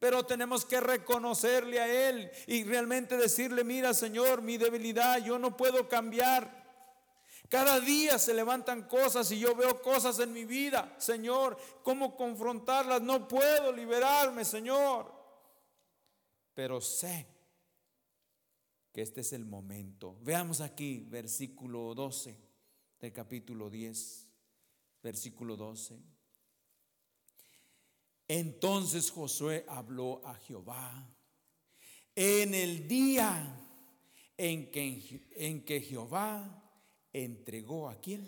Pero 0.00 0.24
tenemos 0.24 0.64
que 0.64 0.80
reconocerle 0.80 1.78
a 1.78 2.08
Él 2.08 2.30
y 2.46 2.64
realmente 2.64 3.18
decirle, 3.18 3.62
mira 3.62 3.92
Señor, 3.92 4.40
mi 4.40 4.56
debilidad, 4.56 5.22
yo 5.22 5.38
no 5.38 5.56
puedo 5.56 5.88
cambiar. 5.88 6.58
Cada 7.50 7.80
día 7.80 8.18
se 8.18 8.32
levantan 8.32 8.88
cosas 8.88 9.30
y 9.30 9.38
yo 9.38 9.54
veo 9.54 9.82
cosas 9.82 10.18
en 10.20 10.32
mi 10.32 10.46
vida. 10.46 10.94
Señor, 10.98 11.58
¿cómo 11.82 12.16
confrontarlas? 12.16 13.02
No 13.02 13.28
puedo 13.28 13.72
liberarme, 13.72 14.44
Señor. 14.44 15.12
Pero 16.54 16.80
sé 16.80 17.26
que 18.92 19.02
este 19.02 19.20
es 19.20 19.34
el 19.34 19.44
momento. 19.44 20.16
Veamos 20.22 20.62
aquí 20.62 21.04
versículo 21.10 21.94
12 21.94 22.38
del 23.00 23.12
capítulo 23.12 23.68
10, 23.68 24.28
versículo 25.02 25.56
12. 25.56 26.19
Entonces 28.32 29.10
Josué 29.10 29.64
habló 29.66 30.24
a 30.24 30.36
Jehová 30.36 31.04
en 32.14 32.54
el 32.54 32.86
día 32.86 33.60
en 34.36 34.70
que, 34.70 35.26
en 35.32 35.64
que 35.64 35.80
Jehová 35.80 36.62
entregó 37.12 37.88
a 37.88 38.00
quién? 38.00 38.24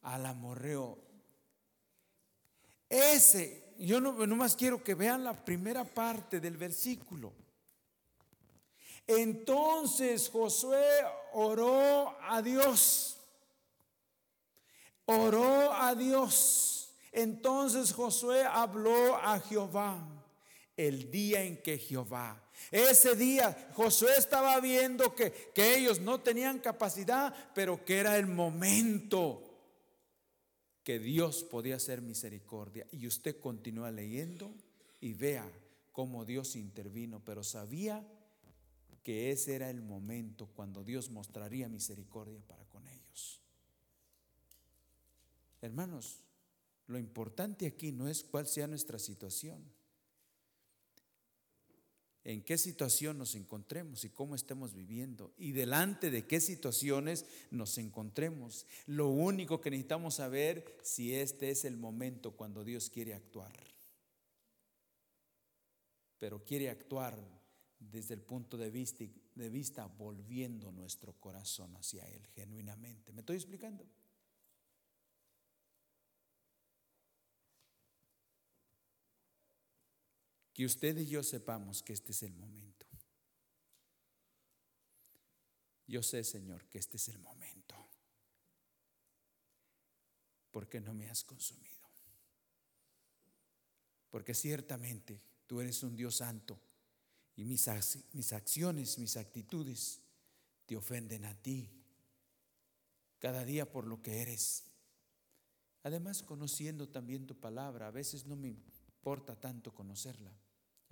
Al 0.00 0.24
amorreo. 0.24 0.96
Ese, 2.88 3.74
yo 3.76 4.00
no, 4.00 4.14
más 4.36 4.56
quiero 4.56 4.82
que 4.82 4.94
vean 4.94 5.22
la 5.22 5.44
primera 5.44 5.84
parte 5.84 6.40
del 6.40 6.56
versículo. 6.56 7.34
Entonces 9.06 10.30
Josué 10.30 10.82
oró 11.34 12.16
a 12.22 12.40
Dios. 12.40 13.18
Oró 15.04 15.74
a 15.74 15.94
Dios. 15.94 16.81
Entonces 17.12 17.92
Josué 17.92 18.42
habló 18.44 19.16
a 19.16 19.38
Jehová 19.38 20.08
el 20.76 21.10
día 21.10 21.42
en 21.42 21.62
que 21.62 21.78
Jehová. 21.78 22.42
Ese 22.70 23.14
día 23.14 23.70
Josué 23.74 24.12
estaba 24.16 24.58
viendo 24.60 25.14
que, 25.14 25.30
que 25.54 25.76
ellos 25.76 26.00
no 26.00 26.20
tenían 26.20 26.58
capacidad, 26.58 27.34
pero 27.54 27.84
que 27.84 27.98
era 27.98 28.16
el 28.16 28.26
momento 28.26 29.52
que 30.82 30.98
Dios 30.98 31.44
podía 31.44 31.76
hacer 31.76 32.00
misericordia. 32.00 32.86
Y 32.90 33.06
usted 33.06 33.38
continúa 33.38 33.90
leyendo 33.90 34.50
y 35.00 35.12
vea 35.12 35.50
cómo 35.92 36.24
Dios 36.24 36.56
intervino, 36.56 37.22
pero 37.24 37.44
sabía 37.44 38.04
que 39.02 39.30
ese 39.32 39.54
era 39.54 39.68
el 39.68 39.82
momento 39.82 40.46
cuando 40.54 40.84
Dios 40.84 41.10
mostraría 41.10 41.68
misericordia 41.68 42.40
para 42.46 42.64
con 42.64 42.86
ellos. 42.86 43.40
Hermanos, 45.60 46.20
lo 46.86 46.98
importante 46.98 47.66
aquí 47.66 47.92
no 47.92 48.08
es 48.08 48.24
cuál 48.24 48.46
sea 48.46 48.66
nuestra 48.66 48.98
situación, 48.98 49.62
en 52.24 52.42
qué 52.42 52.56
situación 52.56 53.18
nos 53.18 53.34
encontremos 53.34 54.04
y 54.04 54.10
cómo 54.10 54.34
estemos 54.34 54.74
viviendo 54.74 55.32
y 55.36 55.52
delante 55.52 56.10
de 56.10 56.26
qué 56.26 56.40
situaciones 56.40 57.26
nos 57.50 57.78
encontremos. 57.78 58.66
Lo 58.86 59.08
único 59.08 59.60
que 59.60 59.70
necesitamos 59.70 60.16
saber 60.16 60.78
si 60.82 61.14
este 61.14 61.50
es 61.50 61.64
el 61.64 61.76
momento 61.76 62.32
cuando 62.32 62.62
Dios 62.62 62.90
quiere 62.90 63.14
actuar. 63.14 63.52
Pero 66.20 66.44
quiere 66.44 66.70
actuar 66.70 67.18
desde 67.80 68.14
el 68.14 68.20
punto 68.20 68.56
de 68.56 68.70
vista, 68.70 69.04
de 69.34 69.48
vista 69.48 69.86
volviendo 69.86 70.70
nuestro 70.70 71.14
corazón 71.14 71.74
hacia 71.74 72.04
Él 72.04 72.24
genuinamente. 72.28 73.12
¿Me 73.12 73.20
estoy 73.20 73.36
explicando? 73.36 73.84
Que 80.52 80.66
usted 80.66 80.96
y 80.98 81.06
yo 81.06 81.22
sepamos 81.22 81.82
que 81.82 81.92
este 81.92 82.12
es 82.12 82.22
el 82.22 82.34
momento. 82.34 82.86
Yo 85.86 86.02
sé, 86.02 86.24
Señor, 86.24 86.66
que 86.68 86.78
este 86.78 86.96
es 86.96 87.08
el 87.08 87.18
momento. 87.18 87.74
Porque 90.50 90.80
no 90.80 90.94
me 90.94 91.08
has 91.08 91.24
consumido. 91.24 91.72
Porque 94.10 94.34
ciertamente 94.34 95.22
tú 95.46 95.60
eres 95.60 95.82
un 95.82 95.96
Dios 95.96 96.16
santo 96.16 96.60
y 97.34 97.44
mis, 97.44 97.66
mis 98.12 98.32
acciones, 98.32 98.98
mis 98.98 99.16
actitudes 99.16 100.02
te 100.66 100.76
ofenden 100.76 101.24
a 101.24 101.34
ti 101.34 101.70
cada 103.18 103.44
día 103.44 103.70
por 103.70 103.86
lo 103.86 104.02
que 104.02 104.20
eres. 104.20 104.64
Además, 105.82 106.22
conociendo 106.22 106.88
también 106.88 107.26
tu 107.26 107.38
palabra, 107.40 107.86
a 107.86 107.90
veces 107.90 108.26
no 108.26 108.36
me 108.36 108.48
importa 108.48 109.34
tanto 109.34 109.72
conocerla. 109.72 110.32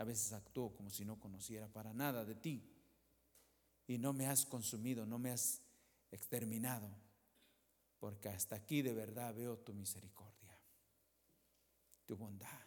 A 0.01 0.05
veces 0.05 0.33
actúo 0.33 0.75
como 0.75 0.89
si 0.89 1.05
no 1.05 1.21
conociera 1.21 1.69
para 1.69 1.93
nada 1.93 2.25
de 2.25 2.35
ti. 2.35 2.67
Y 3.87 3.99
no 3.99 4.15
me 4.15 4.27
has 4.29 4.47
consumido, 4.47 5.05
no 5.05 5.19
me 5.19 5.31
has 5.31 5.61
exterminado. 6.11 6.89
Porque 7.99 8.31
hasta 8.31 8.57
aquí 8.57 8.81
de 8.81 8.95
verdad 8.95 9.35
veo 9.35 9.59
tu 9.59 9.75
misericordia, 9.75 10.59
tu 12.07 12.17
bondad. 12.17 12.67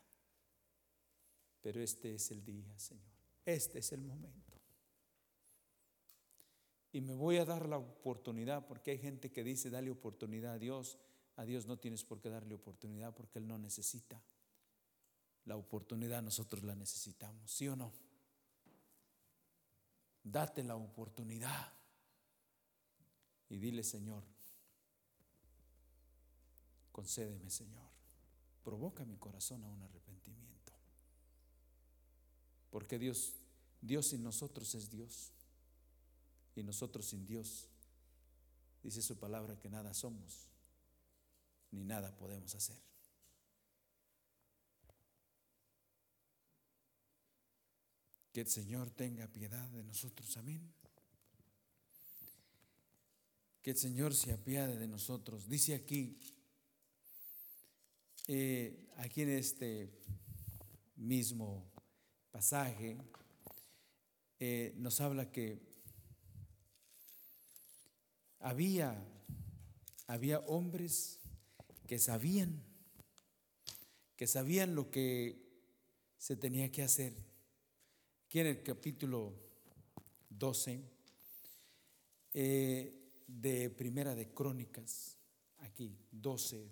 Pero 1.60 1.82
este 1.82 2.14
es 2.14 2.30
el 2.30 2.46
día, 2.46 2.78
Señor. 2.78 3.16
Este 3.44 3.80
es 3.80 3.92
el 3.94 4.04
momento. 4.04 4.54
Y 6.92 7.02
me 7.02 7.16
voy 7.16 7.38
a 7.38 7.46
dar 7.46 7.68
la 7.68 7.80
oportunidad, 7.80 8.68
porque 8.68 8.92
hay 8.92 9.00
gente 9.00 9.32
que 9.32 9.44
dice, 9.44 9.72
dale 9.72 9.90
oportunidad 9.90 10.54
a 10.54 10.60
Dios. 10.60 11.00
A 11.38 11.46
Dios 11.46 11.66
no 11.66 11.80
tienes 11.80 12.04
por 12.04 12.22
qué 12.22 12.30
darle 12.30 12.54
oportunidad 12.54 13.16
porque 13.16 13.40
Él 13.40 13.48
no 13.48 13.58
necesita. 13.58 14.22
La 15.46 15.58
oportunidad 15.58 16.22
nosotros 16.22 16.64
la 16.64 16.76
necesitamos, 16.76 17.52
¿sí 17.52 17.68
o 17.68 17.76
no? 17.76 17.92
Date 20.24 20.64
la 20.64 20.76
oportunidad 20.76 21.74
y 23.50 23.58
dile, 23.58 23.84
Señor, 23.84 24.24
concédeme, 26.92 27.50
Señor, 27.50 27.90
provoca 28.64 29.04
mi 29.04 29.18
corazón 29.18 29.64
a 29.66 29.68
un 29.68 29.82
arrepentimiento. 29.82 30.72
Porque 32.70 32.98
Dios, 32.98 33.36
Dios 33.82 34.08
sin 34.08 34.24
nosotros 34.24 34.74
es 34.76 34.90
Dios 34.90 35.32
y 36.56 36.64
nosotros 36.64 37.06
sin 37.06 37.26
Dios, 37.26 37.68
dice 38.82 39.02
su 39.02 39.18
palabra 39.18 39.60
que 39.60 39.70
nada 39.70 39.94
somos 39.94 40.48
ni 41.72 41.84
nada 41.84 42.16
podemos 42.16 42.56
hacer. 42.56 42.93
Que 48.34 48.42
el 48.42 48.48
Señor 48.48 48.90
tenga 48.90 49.28
piedad 49.28 49.70
de 49.70 49.84
nosotros, 49.84 50.36
amén. 50.38 50.74
Que 53.62 53.72
el 53.72 53.78
Señor 53.78 54.16
se 54.16 54.34
apiade 54.34 54.76
de 54.76 54.88
nosotros. 54.88 55.48
Dice 55.48 55.76
aquí, 55.76 56.18
eh, 58.28 58.90
aquí 58.98 59.22
en 59.22 59.30
este 59.30 59.94
mismo 60.96 61.64
pasaje, 62.32 62.98
eh, 64.40 64.74
nos 64.78 65.00
habla 65.00 65.32
que 65.32 65.62
había, 68.40 69.00
había 70.08 70.40
hombres 70.40 71.20
que 71.86 72.00
sabían, 72.00 72.64
que 74.18 74.26
sabían 74.26 74.74
lo 74.74 74.90
que 74.90 75.40
se 76.18 76.36
tenía 76.36 76.72
que 76.72 76.82
hacer. 76.82 77.33
Aquí 78.34 78.40
en 78.40 78.48
el 78.48 78.64
capítulo 78.64 79.32
12 80.28 80.82
eh, 82.34 83.12
de 83.28 83.70
Primera 83.70 84.16
de 84.16 84.34
Crónicas, 84.34 85.20
aquí 85.60 85.96
12, 86.10 86.68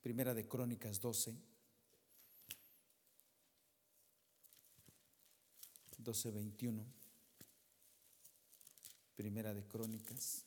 Primera 0.00 0.32
de 0.32 0.48
Crónicas 0.48 0.98
12, 0.98 1.34
12, 5.98 6.30
21, 6.30 6.86
Primera 9.16 9.52
de 9.52 9.62
Crónicas. 9.66 10.46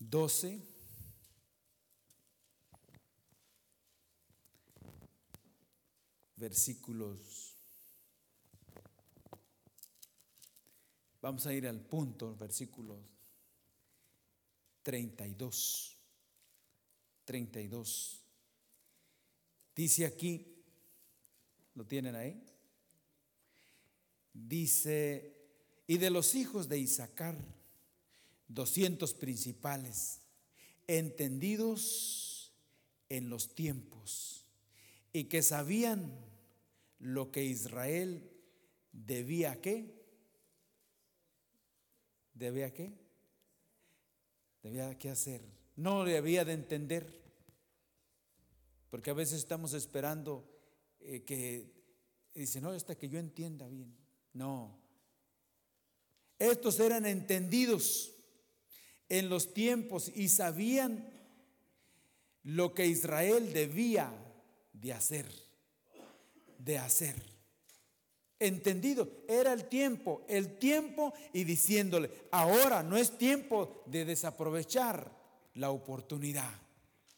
12. 0.00 0.69
Versículos. 6.40 7.54
Vamos 11.20 11.44
a 11.44 11.52
ir 11.52 11.68
al 11.68 11.78
punto, 11.80 12.34
versículo 12.34 12.98
32. 14.82 15.98
32. 17.26 18.22
Dice 19.76 20.06
aquí, 20.06 20.64
¿lo 21.74 21.86
tienen 21.86 22.14
ahí? 22.14 22.42
Dice, 24.32 25.36
y 25.86 25.98
de 25.98 26.08
los 26.08 26.34
hijos 26.34 26.70
de 26.70 26.78
Isaacar 26.78 27.36
200 28.48 29.12
principales, 29.12 30.22
entendidos 30.86 32.54
en 33.10 33.28
los 33.28 33.54
tiempos 33.54 34.46
y 35.12 35.24
que 35.24 35.42
sabían 35.42 36.29
lo 37.00 37.30
que 37.30 37.44
Israel 37.44 38.30
debía 38.92 39.60
qué? 39.60 40.00
¿Debía 42.34 42.72
qué? 42.72 42.92
Debía 44.62 44.96
qué 44.98 45.10
hacer. 45.10 45.42
No 45.76 46.04
debía 46.04 46.44
de 46.44 46.52
entender. 46.52 47.20
Porque 48.90 49.10
a 49.10 49.14
veces 49.14 49.38
estamos 49.38 49.72
esperando 49.72 50.48
eh, 51.00 51.22
que 51.24 51.72
dice, 52.34 52.60
no, 52.60 52.70
hasta 52.70 52.96
que 52.96 53.08
yo 53.08 53.18
entienda 53.18 53.68
bien. 53.68 53.96
No. 54.32 54.78
Estos 56.38 56.80
eran 56.80 57.06
entendidos 57.06 58.14
en 59.08 59.28
los 59.28 59.52
tiempos 59.52 60.10
y 60.14 60.28
sabían 60.28 61.10
lo 62.42 62.74
que 62.74 62.86
Israel 62.86 63.52
debía 63.52 64.12
de 64.72 64.92
hacer, 64.92 65.30
de 66.64 66.78
hacer. 66.78 67.14
Entendido, 68.38 69.08
era 69.28 69.52
el 69.52 69.68
tiempo, 69.68 70.24
el 70.26 70.58
tiempo 70.58 71.12
y 71.32 71.44
diciéndole, 71.44 72.10
ahora 72.30 72.82
no 72.82 72.96
es 72.96 73.18
tiempo 73.18 73.82
de 73.86 74.06
desaprovechar 74.06 75.14
la 75.54 75.70
oportunidad, 75.70 76.52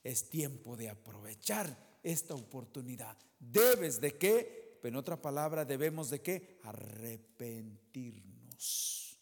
es 0.02 0.28
tiempo 0.28 0.76
de 0.76 0.88
aprovechar 0.88 1.76
esta 2.02 2.34
oportunidad. 2.34 3.16
Debes 3.38 4.00
de 4.00 4.18
qué, 4.18 4.80
en 4.82 4.96
otra 4.96 5.22
palabra, 5.22 5.64
debemos 5.64 6.10
de 6.10 6.20
qué, 6.20 6.58
arrepentirnos. 6.64 9.16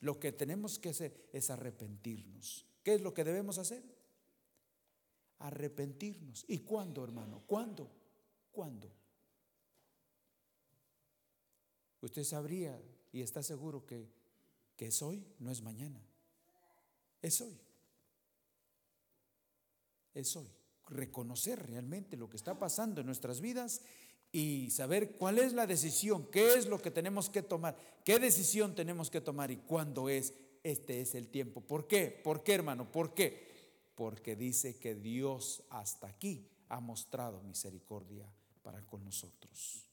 Lo 0.00 0.18
que 0.18 0.32
tenemos 0.32 0.80
que 0.80 0.88
hacer 0.88 1.28
es 1.32 1.50
arrepentirnos. 1.50 2.66
¿Qué 2.82 2.94
es 2.94 3.00
lo 3.00 3.14
que 3.14 3.22
debemos 3.22 3.58
hacer? 3.58 3.84
Arrepentirnos. 5.38 6.44
¿Y 6.48 6.58
cuándo, 6.58 7.04
hermano? 7.04 7.44
¿Cuándo? 7.46 7.88
¿Cuándo? 8.50 8.90
Usted 12.06 12.22
sabría 12.22 12.80
y 13.12 13.20
está 13.20 13.42
seguro 13.42 13.84
que, 13.84 14.06
que 14.76 14.86
es 14.86 15.02
hoy, 15.02 15.26
no 15.40 15.50
es 15.50 15.60
mañana. 15.60 16.00
Es 17.20 17.40
hoy. 17.40 17.58
Es 20.14 20.36
hoy. 20.36 20.46
Reconocer 20.88 21.66
realmente 21.66 22.16
lo 22.16 22.30
que 22.30 22.36
está 22.36 22.60
pasando 22.60 23.00
en 23.00 23.08
nuestras 23.08 23.40
vidas 23.40 23.80
y 24.30 24.70
saber 24.70 25.16
cuál 25.16 25.40
es 25.40 25.52
la 25.52 25.66
decisión, 25.66 26.30
qué 26.30 26.54
es 26.54 26.68
lo 26.68 26.80
que 26.80 26.92
tenemos 26.92 27.28
que 27.28 27.42
tomar, 27.42 27.76
qué 28.04 28.20
decisión 28.20 28.76
tenemos 28.76 29.10
que 29.10 29.20
tomar 29.20 29.50
y 29.50 29.56
cuándo 29.56 30.08
es. 30.08 30.32
Este 30.62 31.00
es 31.00 31.16
el 31.16 31.26
tiempo. 31.26 31.60
¿Por 31.60 31.88
qué? 31.88 32.20
¿Por 32.22 32.44
qué, 32.44 32.54
hermano? 32.54 32.92
¿Por 32.92 33.14
qué? 33.14 33.48
Porque 33.96 34.36
dice 34.36 34.78
que 34.78 34.94
Dios 34.94 35.64
hasta 35.70 36.06
aquí 36.06 36.48
ha 36.68 36.78
mostrado 36.78 37.42
misericordia 37.42 38.32
para 38.62 38.80
con 38.82 39.04
nosotros. 39.04 39.85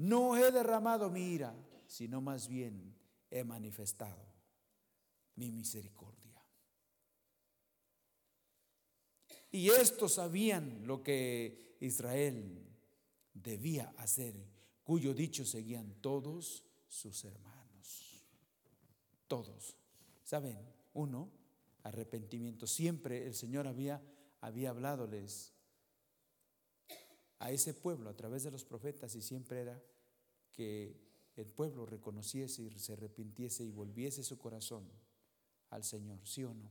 No 0.00 0.34
he 0.34 0.50
derramado 0.50 1.10
mi 1.10 1.20
ira, 1.20 1.54
sino 1.86 2.22
más 2.22 2.48
bien 2.48 2.96
he 3.30 3.44
manifestado 3.44 4.24
mi 5.36 5.52
misericordia. 5.52 6.42
Y 9.50 9.68
estos 9.68 10.14
sabían 10.14 10.86
lo 10.86 11.02
que 11.02 11.76
Israel 11.80 12.66
debía 13.34 13.92
hacer, 13.98 14.34
cuyo 14.84 15.12
dicho 15.12 15.44
seguían 15.44 15.92
todos 16.00 16.64
sus 16.88 17.22
hermanos. 17.26 18.24
Todos. 19.28 19.76
¿Saben? 20.24 20.58
Uno, 20.94 21.30
arrepentimiento. 21.82 22.66
Siempre 22.66 23.26
el 23.26 23.34
Señor 23.34 23.66
había, 23.66 24.02
había 24.40 24.70
habládоles 24.70 25.52
a 27.40 27.50
ese 27.50 27.74
pueblo 27.74 28.08
a 28.08 28.16
través 28.16 28.44
de 28.44 28.50
los 28.50 28.64
profetas 28.64 29.14
y 29.14 29.22
siempre 29.22 29.60
era 29.62 29.82
que 30.52 30.94
el 31.36 31.46
pueblo 31.46 31.86
reconociese 31.86 32.62
y 32.62 32.78
se 32.78 32.92
arrepintiese 32.92 33.64
y 33.64 33.70
volviese 33.70 34.22
su 34.22 34.38
corazón 34.38 34.84
al 35.70 35.82
Señor, 35.82 36.20
¿sí 36.24 36.44
o 36.44 36.52
no? 36.52 36.70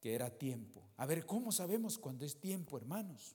Que 0.00 0.14
era 0.14 0.30
tiempo. 0.30 0.88
A 0.96 1.06
ver, 1.06 1.26
¿cómo 1.26 1.50
sabemos 1.52 1.98
cuando 1.98 2.24
es 2.24 2.40
tiempo, 2.40 2.78
hermanos? 2.78 3.34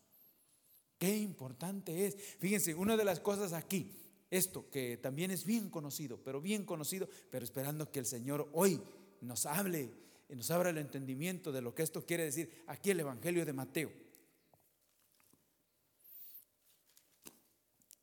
Qué 0.98 1.18
importante 1.18 2.06
es. 2.06 2.16
Fíjense, 2.40 2.74
una 2.74 2.96
de 2.96 3.04
las 3.04 3.20
cosas 3.20 3.52
aquí, 3.52 3.92
esto 4.32 4.70
que 4.70 4.98
también 4.98 5.30
es 5.30 5.44
bien 5.44 5.70
conocido, 5.70 6.24
pero 6.24 6.40
bien 6.40 6.66
conocido, 6.66 7.10
pero 7.30 7.44
esperando 7.44 7.92
que 7.92 8.00
el 8.00 8.06
Señor 8.06 8.50
hoy 8.54 8.82
nos 9.20 9.46
hable 9.46 9.92
y 10.30 10.36
nos 10.36 10.50
abra 10.52 10.70
el 10.70 10.78
entendimiento 10.78 11.52
de 11.52 11.62
lo 11.62 11.76
que 11.76 11.84
esto 11.84 12.06
quiere 12.06 12.24
decir. 12.24 12.64
Aquí 12.68 12.92
el 12.92 13.02
Evangelio 13.02 13.46
de 13.46 13.54
Mateo. 13.54 14.05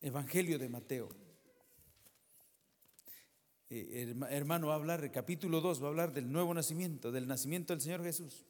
Evangelio 0.03 0.59
de 0.59 0.69
Mateo. 0.69 1.09
eh, 3.71 4.15
hermano 4.31 4.67
va 4.67 4.73
a 4.75 4.77
hablar, 4.77 5.09
capítulo 5.13 5.61
2 5.61 5.81
va 5.81 5.87
a 5.87 5.91
hablar 5.91 6.13
del 6.13 6.31
nuevo 6.31 6.53
nacimiento, 6.53 7.13
del 7.13 7.29
nacimiento 7.29 7.73
del 7.73 7.81
Señor 7.81 8.03
Jesús. 8.03 8.45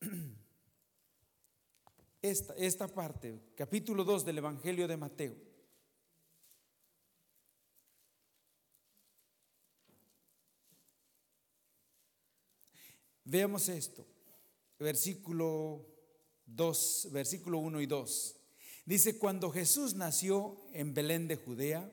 Esta, 2.20 2.54
esta 2.54 2.86
parte, 2.86 3.40
capítulo 3.56 4.04
2 4.04 4.24
del 4.24 4.38
Evangelio 4.38 4.86
de 4.86 4.96
Mateo. 4.96 5.34
Veamos 13.24 13.68
esto, 13.68 14.06
versículo 14.78 15.92
2, 16.54 17.08
versículo 17.12 17.58
1 17.58 17.80
y 17.80 17.86
2. 17.86 18.36
Dice, 18.84 19.18
cuando 19.18 19.50
Jesús 19.50 19.94
nació 19.94 20.60
en 20.72 20.92
Belén 20.92 21.28
de 21.28 21.36
Judea, 21.36 21.90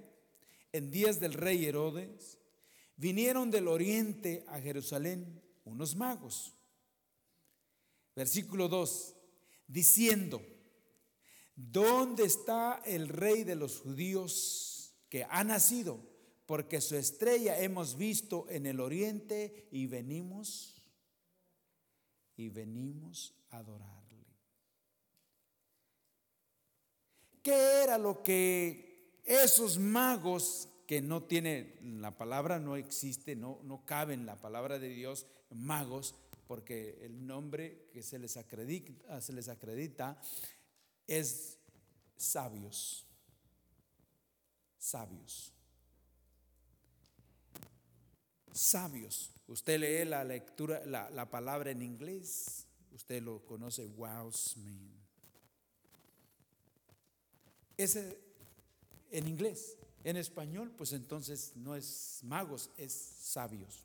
en 0.72 0.92
días 0.92 1.20
del 1.20 1.34
rey 1.34 1.66
Herodes, 1.66 2.38
vinieron 2.96 3.52
del 3.52 3.68
oriente 3.68 4.44
a 4.48 4.60
Jerusalén 4.60 5.42
unos 5.66 5.96
magos. 5.96 6.54
Versículo 8.16 8.68
2, 8.68 9.16
diciendo, 9.68 10.42
¿dónde 11.56 12.24
está 12.26 12.82
el 12.86 13.08
rey 13.08 13.44
de 13.44 13.56
los 13.56 13.80
judíos 13.80 14.96
que 15.10 15.24
ha 15.24 15.44
nacido? 15.44 16.00
Porque 16.46 16.82
su 16.82 16.96
estrella 16.96 17.60
hemos 17.62 17.96
visto 17.96 18.48
en 18.50 18.66
el 18.66 18.80
oriente 18.80 19.68
y 19.72 19.86
venimos 19.86 20.82
y 22.36 22.50
venimos 22.50 23.36
a 23.52 23.58
adorarle. 23.58 23.99
¿Qué 27.50 27.82
era 27.82 27.98
lo 27.98 28.22
que 28.22 29.18
esos 29.26 29.80
magos 29.80 30.70
que 30.86 31.02
no 31.02 31.24
tiene 31.24 31.80
la 31.82 32.16
palabra 32.16 32.60
no 32.60 32.76
existe, 32.76 33.36
no, 33.36 33.60
no 33.64 33.88
cabe 33.88 34.14
en 34.14 34.28
la 34.28 34.40
palabra 34.40 34.78
de 34.78 34.90
Dios, 34.90 35.26
magos, 35.50 36.14
porque 36.46 37.00
el 37.02 37.26
nombre 37.26 37.90
que 37.92 38.04
se 38.04 38.20
les 38.20 38.38
acredita, 38.38 39.20
se 39.20 39.34
les 39.34 39.50
acredita 39.50 40.22
es 41.08 41.58
sabios. 42.18 43.08
Sabios. 44.78 45.52
Sabios. 48.52 49.32
Usted 49.48 49.80
lee 49.80 50.08
la 50.08 50.24
lectura, 50.24 50.86
la, 50.86 51.30
palabra 51.32 51.72
en 51.72 51.82
inglés, 51.82 52.68
usted 52.92 53.24
lo 53.24 53.44
conoce, 53.48 53.88
wowsman. 53.88 54.99
Ese 57.80 58.20
en 59.10 59.26
inglés. 59.26 59.78
En 60.04 60.18
español, 60.18 60.70
pues 60.78 60.92
entonces 60.92 61.54
no 61.56 61.76
es 61.76 62.20
magos, 62.24 62.70
es 62.78 62.92
sabios. 62.94 63.80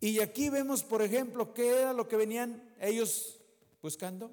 Y 0.00 0.20
aquí 0.20 0.48
vemos, 0.48 0.82
por 0.82 1.02
ejemplo, 1.02 1.52
qué 1.52 1.80
era 1.80 1.92
lo 1.92 2.08
que 2.08 2.16
venían 2.16 2.74
ellos 2.80 3.38
buscando. 3.82 4.30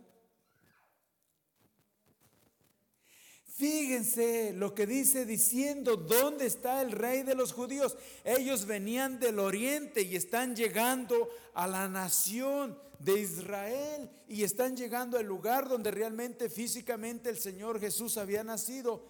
Fíjense 3.61 4.53
lo 4.53 4.73
que 4.73 4.87
dice 4.87 5.23
diciendo, 5.23 5.95
¿dónde 5.95 6.47
está 6.47 6.81
el 6.81 6.91
rey 6.91 7.21
de 7.21 7.35
los 7.35 7.53
judíos? 7.53 7.95
Ellos 8.23 8.65
venían 8.65 9.19
del 9.19 9.37
oriente 9.37 10.01
y 10.01 10.15
están 10.15 10.55
llegando 10.55 11.29
a 11.53 11.67
la 11.67 11.87
nación 11.87 12.75
de 12.97 13.19
Israel 13.19 14.09
y 14.27 14.41
están 14.41 14.75
llegando 14.75 15.15
al 15.19 15.27
lugar 15.27 15.69
donde 15.69 15.91
realmente 15.91 16.49
físicamente 16.49 17.29
el 17.29 17.37
Señor 17.37 17.79
Jesús 17.79 18.17
había 18.17 18.43
nacido. 18.43 19.05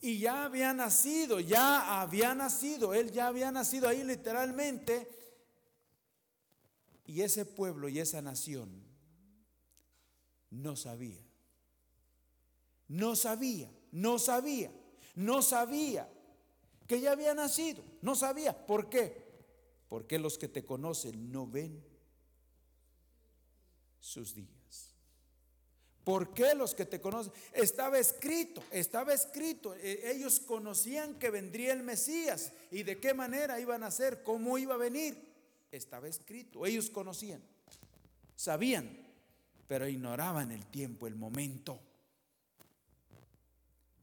Y 0.00 0.20
ya 0.20 0.44
había 0.44 0.72
nacido, 0.72 1.40
ya 1.40 2.00
había 2.00 2.32
nacido, 2.32 2.94
él 2.94 3.10
ya 3.10 3.26
había 3.26 3.50
nacido 3.50 3.88
ahí 3.88 4.04
literalmente. 4.04 5.08
Y 7.06 7.22
ese 7.22 7.44
pueblo 7.44 7.88
y 7.88 7.98
esa 7.98 8.22
nación 8.22 8.84
no 10.48 10.76
sabía, 10.76 11.26
no 12.86 13.16
sabía 13.16 13.68
no 13.92 14.18
sabía, 14.18 14.70
no 15.14 15.42
sabía 15.42 16.08
que 16.86 17.00
ya 17.00 17.12
había 17.12 17.34
nacido, 17.34 17.82
no 18.02 18.14
sabía. 18.14 18.66
¿Por 18.66 18.88
qué? 18.88 19.26
Porque 19.88 20.18
los 20.18 20.38
que 20.38 20.48
te 20.48 20.64
conocen 20.64 21.32
no 21.32 21.46
ven 21.46 21.82
sus 24.00 24.34
días. 24.34 24.94
¿Por 26.04 26.32
qué 26.32 26.54
los 26.54 26.72
que 26.72 26.86
te 26.86 27.00
conocen? 27.00 27.32
Estaba 27.52 27.98
escrito, 27.98 28.62
estaba 28.70 29.12
escrito. 29.12 29.74
E, 29.74 30.12
ellos 30.12 30.38
conocían 30.38 31.18
que 31.18 31.30
vendría 31.30 31.72
el 31.72 31.82
Mesías 31.82 32.52
y 32.70 32.84
de 32.84 33.00
qué 33.00 33.12
manera 33.12 33.58
iban 33.58 33.82
a 33.82 33.90
ser, 33.90 34.22
cómo 34.22 34.56
iba 34.56 34.74
a 34.74 34.78
venir. 34.78 35.20
Estaba 35.72 36.06
escrito, 36.06 36.64
ellos 36.64 36.90
conocían, 36.90 37.42
sabían, 38.36 38.88
pero 39.66 39.88
ignoraban 39.88 40.52
el 40.52 40.64
tiempo, 40.66 41.08
el 41.08 41.16
momento 41.16 41.80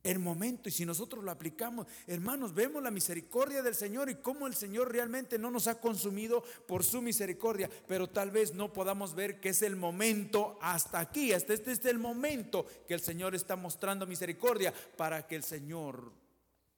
el 0.03 0.19
momento. 0.19 0.67
Y 0.67 0.71
si 0.71 0.85
nosotros 0.85 1.23
lo 1.23 1.31
aplicamos, 1.31 1.87
hermanos, 2.07 2.53
vemos 2.53 2.83
la 2.83 2.91
misericordia 2.91 3.63
del 3.63 3.73
Señor 3.73 4.09
y 4.09 4.15
cómo 4.15 4.47
el 4.47 4.53
Señor 4.53 4.91
realmente 4.91 5.39
no 5.39 5.49
nos 5.49 5.67
ha 5.67 5.79
consumido 5.79 6.43
por 6.67 6.83
su 6.83 7.01
misericordia. 7.01 7.69
Pero 7.87 8.09
tal 8.09 8.29
vez 8.29 8.53
no 8.53 8.73
podamos 8.73 9.15
ver 9.15 9.39
que 9.39 9.49
es 9.49 9.61
el 9.61 9.75
momento 9.75 10.57
hasta 10.61 10.99
aquí. 10.99 11.31
Hasta 11.31 11.53
este 11.53 11.71
es 11.71 11.85
el 11.85 11.99
momento 11.99 12.65
que 12.87 12.93
el 12.93 13.01
Señor 13.01 13.33
está 13.33 13.55
mostrando 13.55 14.05
misericordia 14.05 14.73
para 14.97 15.25
que 15.25 15.35
el 15.35 15.43
Señor 15.43 16.11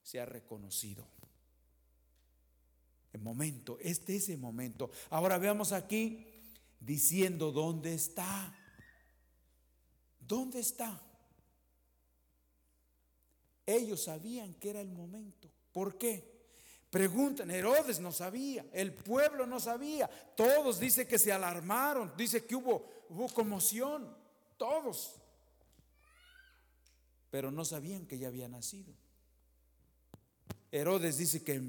sea 0.03 0.25
reconocido. 0.25 1.07
El 3.11 3.21
momento, 3.21 3.77
este 3.81 4.17
es 4.17 4.29
el 4.29 4.37
momento. 4.37 4.91
Ahora 5.09 5.37
veamos 5.37 5.71
aquí 5.71 6.27
diciendo 6.79 7.51
dónde 7.51 7.95
está. 7.95 8.53
¿Dónde 10.19 10.59
está? 10.59 11.01
Ellos 13.65 14.03
sabían 14.03 14.53
que 14.55 14.69
era 14.69 14.81
el 14.81 14.89
momento. 14.89 15.49
¿Por 15.71 15.97
qué? 15.97 16.35
Preguntan, 16.89 17.51
Herodes 17.51 17.99
no 17.99 18.11
sabía, 18.11 18.65
el 18.71 18.93
pueblo 18.93 19.45
no 19.45 19.59
sabía, 19.59 20.09
todos 20.37 20.79
dice 20.79 21.05
que 21.05 21.19
se 21.19 21.33
alarmaron, 21.33 22.13
dice 22.15 22.45
que 22.45 22.55
hubo, 22.55 22.89
hubo 23.09 23.27
conmoción, 23.27 24.15
todos, 24.55 25.19
pero 27.29 27.51
no 27.51 27.65
sabían 27.65 28.05
que 28.05 28.17
ya 28.17 28.29
había 28.29 28.47
nacido. 28.47 28.93
Herodes 30.71 31.17
dice 31.17 31.43
que 31.43 31.61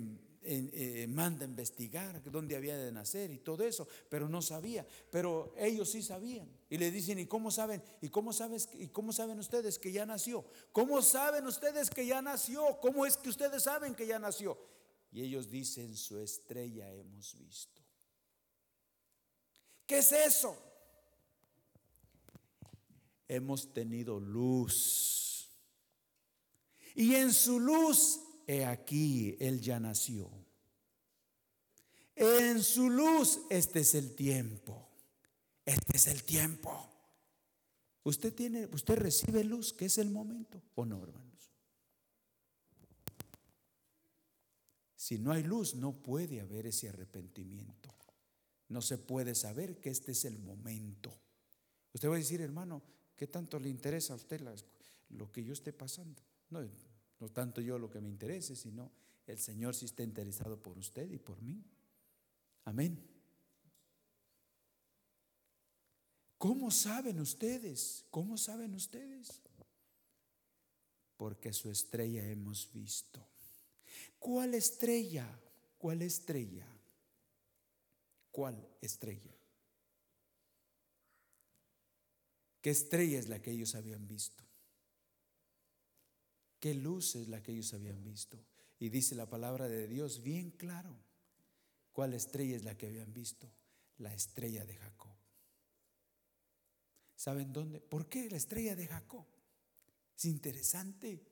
eh, 0.49 1.07
manda 1.09 1.45
investigar 1.45 2.23
dónde 2.31 2.57
había 2.57 2.77
de 2.77 2.93
nacer 2.93 3.31
y 3.31 3.39
todo 3.39 3.65
eso, 3.65 3.89
pero 4.09 4.29
no 4.29 4.41
sabía. 4.41 4.87
Pero 5.11 5.53
ellos 5.59 5.91
sí 5.91 6.03
sabían. 6.03 6.49
Y 6.71 6.79
le 6.79 6.91
dicen, 6.91 7.19
¿y 7.19 7.27
cómo 7.27 7.51
saben? 7.51 7.83
¿Y 8.01 8.09
cómo 8.09 8.33
sabes? 8.33 8.69
¿Y 8.75 8.89
cómo 8.89 9.13
saben 9.13 9.39
ustedes 9.39 9.79
que 9.79 9.93
ya 9.93 10.07
nació? 10.07 10.45
¿Cómo 10.73 11.03
saben 11.03 11.47
ustedes 11.47 11.91
que 11.91 12.07
ya 12.07 12.23
nació? 12.23 12.79
¿Cómo 12.81 13.07
es 13.07 13.17
que 13.17 13.29
ustedes 13.29 13.65
saben 13.65 13.95
que 13.95 14.07
ya 14.07 14.19
nació? 14.19 14.59
Y 15.11 15.23
ellos 15.23 15.51
dicen, 15.51 15.97
su 15.97 16.19
estrella 16.19 16.93
hemos 16.93 17.37
visto. 17.39 17.83
¿Qué 19.87 19.99
es 19.99 20.13
eso? 20.13 20.57
Hemos 23.29 23.73
tenido 23.73 24.21
luz. 24.21 25.49
Y 26.95 27.15
en 27.15 27.33
su 27.33 27.61
luz 27.61 28.21
he 28.47 28.65
aquí, 28.65 29.37
Él 29.41 29.61
ya 29.61 29.81
nació. 29.81 30.31
En 32.15 32.63
su 32.63 32.89
luz, 32.89 33.41
este 33.51 33.81
es 33.81 33.95
el 33.95 34.15
tiempo. 34.15 34.89
Este 35.65 35.97
es 35.97 36.07
el 36.07 36.25
tiempo. 36.25 36.93
Usted 38.05 38.33
tiene, 38.33 38.67
usted 38.67 38.97
recibe 38.97 39.43
luz, 39.45 39.73
que 39.73 39.87
es 39.87 39.99
el 39.99 40.11
momento, 40.11 40.63
¿o 40.77 40.87
no, 40.87 41.03
hermanos? 41.03 41.51
Si 44.95 45.19
no 45.19 45.33
hay 45.33 45.43
luz, 45.43 45.75
no 45.75 45.93
puede 45.93 46.41
haber 46.41 46.67
ese 46.67 46.89
arrepentimiento. 46.89 47.95
No 48.69 48.81
se 48.81 48.99
puede 48.99 49.35
saber 49.35 49.81
que 49.81 49.91
este 49.91 50.13
es 50.13 50.25
el 50.25 50.39
momento. 50.39 51.13
Usted 51.93 52.09
va 52.09 52.15
a 52.15 52.19
decir, 52.19 52.41
hermano, 52.41 52.83
¿qué 53.17 53.27
tanto 53.27 53.59
le 53.59 53.69
interesa 53.69 54.13
a 54.13 54.17
usted 54.17 54.41
lo 55.11 55.31
que 55.31 55.45
yo 55.45 55.53
esté 55.53 55.73
pasando? 55.73 56.23
No, 56.51 56.61
no 57.21 57.29
tanto 57.29 57.61
yo 57.61 57.79
lo 57.79 57.91
que 57.91 58.01
me 58.01 58.09
interese, 58.09 58.55
sino 58.57 58.91
el 59.27 59.39
Señor 59.39 59.75
si 59.75 59.87
está 59.87 60.03
interesado 60.03 60.63
por 60.63 60.79
usted 60.79 61.11
y 61.11 61.19
por 61.19 61.41
mí. 61.43 61.65
Amén. 62.65 63.03
¿Cómo 66.39 66.71
saben 66.71 67.21
ustedes? 67.21 68.05
¿Cómo 68.11 68.37
saben 68.37 68.75
ustedes? 68.75 69.41
Porque 71.17 71.53
su 71.53 71.71
estrella 71.71 72.29
hemos 72.29 72.71
visto. 72.73 73.27
¿Cuál 74.19 74.55
estrella? 74.55 75.27
¿Cuál 75.79 76.03
estrella? 76.03 76.67
¿Cuál 78.31 78.69
estrella? 78.83 79.35
¿Qué 82.61 82.71
estrella 82.71 83.19
es 83.19 83.29
la 83.29 83.41
que 83.41 83.53
ellos 83.53 83.75
habían 83.75 84.07
visto? 84.07 84.46
¿Qué 86.61 86.75
luz 86.75 87.17
es 87.17 87.29
la 87.29 87.43
que 87.43 87.53
ellos 87.53 87.73
habían 87.75 88.03
visto? 88.03 88.39
Y 88.79 88.89
dice 88.89 89.15
la 89.15 89.29
palabra 89.29 89.69
de 89.69 89.87
Dios 89.87 90.23
bien 90.23 90.51
claro. 90.51 90.97
¿Cuál 91.93 92.15
estrella 92.15 92.57
es 92.57 92.65
la 92.65 92.77
que 92.77 92.87
habían 92.87 93.13
visto? 93.13 93.51
La 93.99 94.13
estrella 94.13 94.65
de 94.65 94.77
Jacob. 94.77 95.15
¿Saben 97.15 97.53
dónde? 97.53 97.81
¿Por 97.81 98.09
qué 98.09 98.29
la 98.29 98.37
estrella 98.37 98.77
de 98.77 98.87
Jacob? 98.87 99.25
Es 100.17 100.27
interesante. 100.27 101.23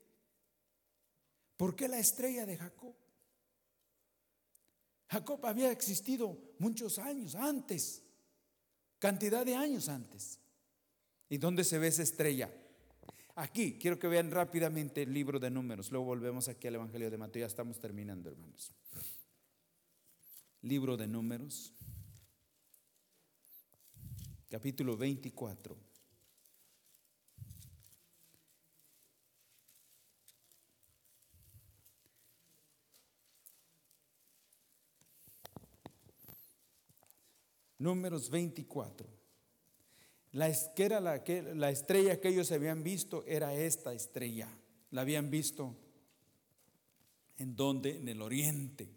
¿Por 1.57 1.75
qué 1.75 1.87
la 1.87 1.99
estrella 1.99 2.45
de 2.45 2.57
Jacob? 2.57 2.95
Jacob 5.07 5.45
había 5.45 5.71
existido 5.71 6.37
muchos 6.59 6.97
años 6.97 7.35
antes, 7.35 8.01
cantidad 8.99 9.45
de 9.45 9.55
años 9.55 9.87
antes. 9.87 10.39
¿Y 11.29 11.37
dónde 11.37 11.63
se 11.63 11.77
ve 11.77 11.87
esa 11.87 12.03
estrella? 12.03 12.51
Aquí, 13.37 13.77
quiero 13.77 13.99
que 13.99 14.07
vean 14.07 14.31
rápidamente 14.31 15.01
el 15.01 15.13
libro 15.13 15.39
de 15.39 15.49
números. 15.49 15.91
Luego 15.91 16.05
volvemos 16.05 16.47
aquí 16.47 16.67
al 16.67 16.75
Evangelio 16.75 17.11
de 17.11 17.17
Mateo. 17.17 17.41
Ya 17.41 17.47
estamos 17.47 17.77
terminando, 17.79 18.29
hermanos. 18.29 18.71
Libro 20.61 20.95
de 20.95 21.05
números, 21.05 21.73
capítulo 24.49 24.95
24. 24.95 25.77
Números 37.79 38.29
24. 38.29 39.14
La, 40.35 40.49
era 40.75 40.99
la, 40.99 41.23
la 41.53 41.69
estrella 41.69 42.19
que 42.19 42.27
ellos 42.27 42.51
habían 42.51 42.83
visto 42.83 43.23
era 43.25 43.53
esta 43.53 43.93
estrella. 43.93 44.49
La 44.91 44.99
habían 44.99 45.29
visto 45.29 45.77
en 47.37 47.55
donde? 47.55 47.95
En 47.95 48.09
el 48.09 48.21
oriente. 48.21 48.89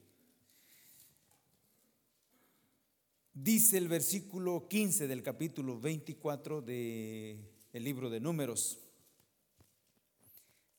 Dice 3.33 3.79
el 3.79 3.87
versículo 3.87 4.67
15 4.67 5.07
del 5.07 5.23
capítulo 5.23 5.79
24 5.79 6.61
del 6.61 7.49
el 7.73 7.85
libro 7.85 8.11
de 8.11 8.19
números. 8.19 8.81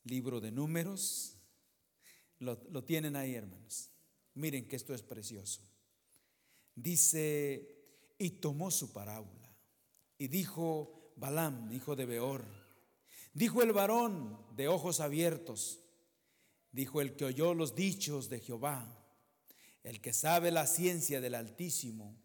Libro 0.03 0.41
de 0.41 0.51
números. 0.51 1.37
Lo, 2.39 2.61
lo 2.69 2.83
tienen 2.83 3.15
ahí, 3.15 3.33
hermanos. 3.33 3.91
Miren 4.33 4.67
que 4.67 4.75
esto 4.75 4.93
es 4.93 5.03
precioso. 5.03 5.61
Dice 6.75 7.77
y 8.17 8.31
tomó 8.31 8.69
su 8.71 8.91
parábola. 8.91 9.48
Y 10.19 10.27
dijo 10.27 11.13
Balaam, 11.15 11.71
hijo 11.73 11.95
de 11.95 12.05
Beor, 12.05 12.45
dijo 13.33 13.63
el 13.63 13.73
varón 13.73 14.37
de 14.55 14.67
ojos 14.67 14.99
abiertos, 14.99 15.79
dijo 16.71 17.01
el 17.01 17.15
que 17.15 17.25
oyó 17.25 17.55
los 17.55 17.73
dichos 17.73 18.29
de 18.29 18.39
Jehová, 18.39 18.95
el 19.83 19.99
que 19.99 20.13
sabe 20.13 20.51
la 20.51 20.67
ciencia 20.67 21.21
del 21.21 21.33
Altísimo, 21.33 22.21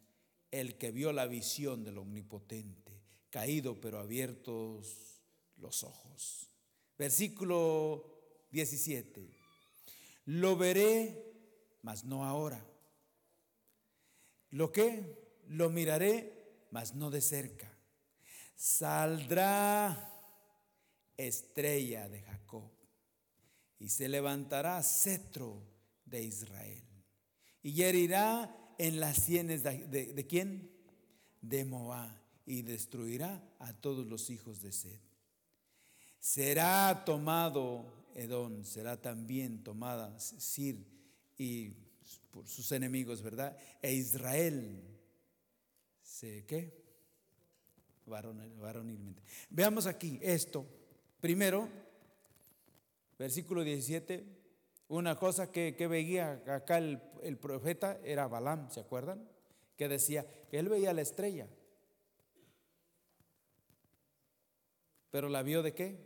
el 0.51 0.77
que 0.77 0.91
vio 0.91 1.11
la 1.13 1.27
visión 1.27 1.83
del 1.83 1.97
Omnipotente, 1.97 3.01
caído 3.31 3.81
pero 3.81 3.99
abiertos 3.99 5.23
los 5.57 5.83
ojos. 5.85 6.51
Versículo 6.99 8.47
17. 8.51 9.27
Lo 10.27 10.57
veré, 10.57 11.33
mas 11.81 12.05
no 12.05 12.27
ahora. 12.27 12.63
¿Lo 14.51 14.71
que? 14.71 15.25
lo 15.49 15.71
miraré, 15.71 16.67
mas 16.71 16.95
no 16.95 17.11
de 17.11 17.21
cerca. 17.21 17.71
Saldrá 18.55 20.11
estrella 21.17 22.09
de 22.09 22.23
Jacob 22.23 22.71
y 23.79 23.89
se 23.89 24.09
levantará 24.09 24.83
cetro 24.83 25.63
de 26.05 26.23
Israel 26.23 26.85
y 27.63 27.83
herirá 27.83 28.75
en 28.79 29.01
las 29.01 29.17
sienes 29.19 29.63
de, 29.63 30.27
quién? 30.29 30.71
De 31.41 31.65
Moab 31.65 32.17
y 32.47 32.63
destruirá 32.63 33.43
a 33.59 33.73
todos 33.73 34.07
los 34.07 34.31
hijos 34.31 34.61
de 34.61 34.73
Sed. 34.73 35.01
Será 36.19 37.05
tomado 37.05 38.11
Edón, 38.15 38.65
será 38.65 39.01
también 39.01 39.63
tomada 39.63 40.19
Sir 40.19 40.85
y 41.37 41.71
por 42.31 42.47
sus 42.47 42.73
enemigos, 42.73 43.23
¿verdad? 43.23 43.57
E 43.83 43.93
Israel 43.93 44.95
qué? 46.47 46.84
Varonilmente. 48.07 49.23
Veamos 49.51 49.87
aquí 49.87 50.19
esto. 50.23 50.67
Primero, 51.21 51.69
versículo 53.19 53.65
17, 53.65 54.25
una 54.89 55.19
cosa 55.19 55.51
que, 55.51 55.73
veía 55.89 56.43
acá 56.47 56.79
el, 56.79 57.01
el, 57.23 57.39
profeta 57.39 57.99
era 58.05 58.29
Balaam, 58.29 58.71
¿se 58.71 58.81
acuerdan? 58.81 59.27
Que 59.77 59.89
decía 59.89 60.27
que 60.51 60.59
él 60.59 60.69
veía 60.69 60.93
la 60.93 61.03
estrella. 61.03 61.49
Pero 65.11 65.29
la 65.29 65.43
vio 65.43 65.63
de 65.63 65.73
qué? 65.75 65.97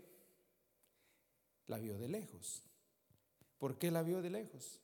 La 1.66 1.78
vio 1.78 1.98
de 1.98 2.08
lejos. 2.08 2.62
¿Por 3.58 3.78
qué 3.78 3.90
la 3.90 4.02
vio 4.02 4.22
de 4.22 4.30
lejos? 4.30 4.80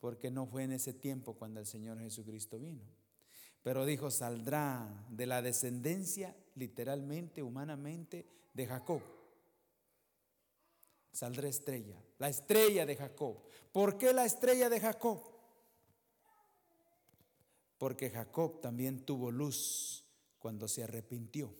Porque 0.00 0.30
no 0.30 0.46
fue 0.46 0.64
en 0.64 0.72
ese 0.72 0.92
tiempo 0.92 1.34
cuando 1.34 1.60
el 1.60 1.66
Señor 1.66 1.98
Jesucristo 1.98 2.58
vino. 2.58 2.84
Pero 3.64 3.86
dijo, 3.86 4.10
saldrá 4.10 5.06
de 5.08 5.24
la 5.24 5.40
descendencia, 5.40 6.36
literalmente, 6.54 7.42
humanamente, 7.42 8.26
de 8.52 8.66
Jacob. 8.66 9.00
Saldrá 11.10 11.48
estrella, 11.48 11.98
la 12.18 12.28
estrella 12.28 12.84
de 12.84 12.94
Jacob. 12.94 13.38
¿Por 13.72 13.96
qué 13.96 14.12
la 14.12 14.26
estrella 14.26 14.68
de 14.68 14.80
Jacob? 14.80 15.18
Porque 17.78 18.10
Jacob 18.10 18.60
también 18.60 19.06
tuvo 19.06 19.30
luz 19.30 20.04
cuando 20.38 20.68
se 20.68 20.84
arrepintió. 20.84 21.54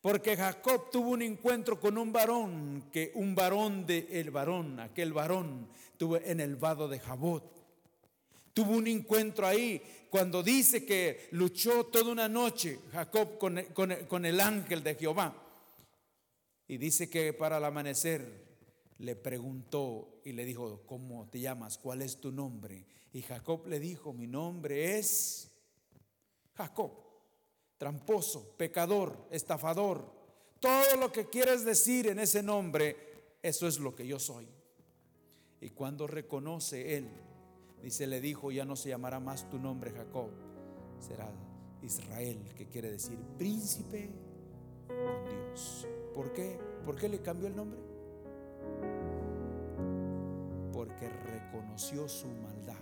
Porque 0.00 0.36
Jacob 0.36 0.90
tuvo 0.92 1.10
un 1.10 1.22
encuentro 1.22 1.80
con 1.80 1.98
un 1.98 2.12
varón, 2.12 2.88
que 2.92 3.10
un 3.16 3.34
varón 3.34 3.84
de 3.84 4.06
el 4.12 4.30
varón, 4.30 4.78
aquel 4.78 5.12
varón, 5.12 5.68
tuvo 5.96 6.18
en 6.18 6.38
el 6.38 6.54
vado 6.54 6.86
de 6.86 7.00
Jabot. 7.00 7.65
Tuvo 8.56 8.78
un 8.78 8.86
encuentro 8.86 9.46
ahí 9.46 9.82
cuando 10.08 10.42
dice 10.42 10.86
que 10.86 11.28
luchó 11.32 11.84
toda 11.84 12.10
una 12.10 12.26
noche 12.26 12.80
Jacob 12.90 13.36
con, 13.36 14.24
el 14.24 14.40
ángel 14.40 14.82
de 14.82 14.94
Jehová. 14.94 15.36
Y 16.66 16.78
dice 16.78 17.10
que 17.10 17.34
para 17.34 17.58
el 17.58 17.64
amanecer 17.66 18.46
le 18.96 19.14
preguntó 19.14 20.22
y 20.24 20.32
le 20.32 20.46
dijo, 20.46 20.80
¿cómo 20.86 21.28
te 21.28 21.38
llamas? 21.38 21.76
¿Cuál 21.76 22.00
es 22.00 22.18
tu 22.18 22.32
nombre? 22.32 22.86
Y 23.12 23.20
Jacob 23.20 23.66
le 23.66 23.78
dijo, 23.78 24.14
mi 24.14 24.26
nombre 24.26 24.98
es 24.98 25.50
Jacob, 26.54 26.92
tramposo, 27.76 28.54
pecador, 28.56 29.28
estafador. 29.30 30.10
Todo 30.60 30.96
lo 30.96 31.12
que 31.12 31.26
quieres 31.26 31.62
decir 31.66 32.06
en 32.06 32.20
ese 32.20 32.42
nombre, 32.42 32.96
eso 33.42 33.68
es 33.68 33.78
lo 33.78 33.94
que 33.94 34.06
yo 34.06 34.18
soy. 34.18 34.48
Y 35.60 35.68
cuando 35.68 36.06
reconoce 36.06 36.96
él 36.96 37.25
Dice, 37.86 38.08
le 38.08 38.20
dijo, 38.20 38.50
ya 38.50 38.64
no 38.64 38.74
se 38.74 38.88
llamará 38.88 39.20
más 39.20 39.48
tu 39.48 39.60
nombre 39.60 39.92
Jacob, 39.92 40.30
será 40.98 41.30
Israel, 41.82 42.36
que 42.56 42.66
quiere 42.66 42.90
decir 42.90 43.16
príncipe 43.38 44.10
con 44.88 45.24
Dios. 45.24 45.86
¿Por 46.12 46.32
qué? 46.32 46.58
¿Por 46.84 46.96
qué 46.96 47.08
le 47.08 47.20
cambió 47.20 47.46
el 47.46 47.54
nombre? 47.54 47.78
Porque 50.72 51.08
reconoció 51.08 52.08
su 52.08 52.26
maldad, 52.26 52.74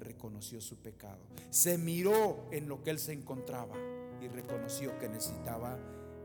reconoció 0.00 0.62
su 0.62 0.76
pecado, 0.76 1.20
se 1.50 1.76
miró 1.76 2.46
en 2.52 2.70
lo 2.70 2.82
que 2.82 2.88
él 2.88 2.98
se 2.98 3.12
encontraba 3.12 3.76
y 4.22 4.28
reconoció 4.28 4.98
que 4.98 5.10
necesitaba 5.10 5.76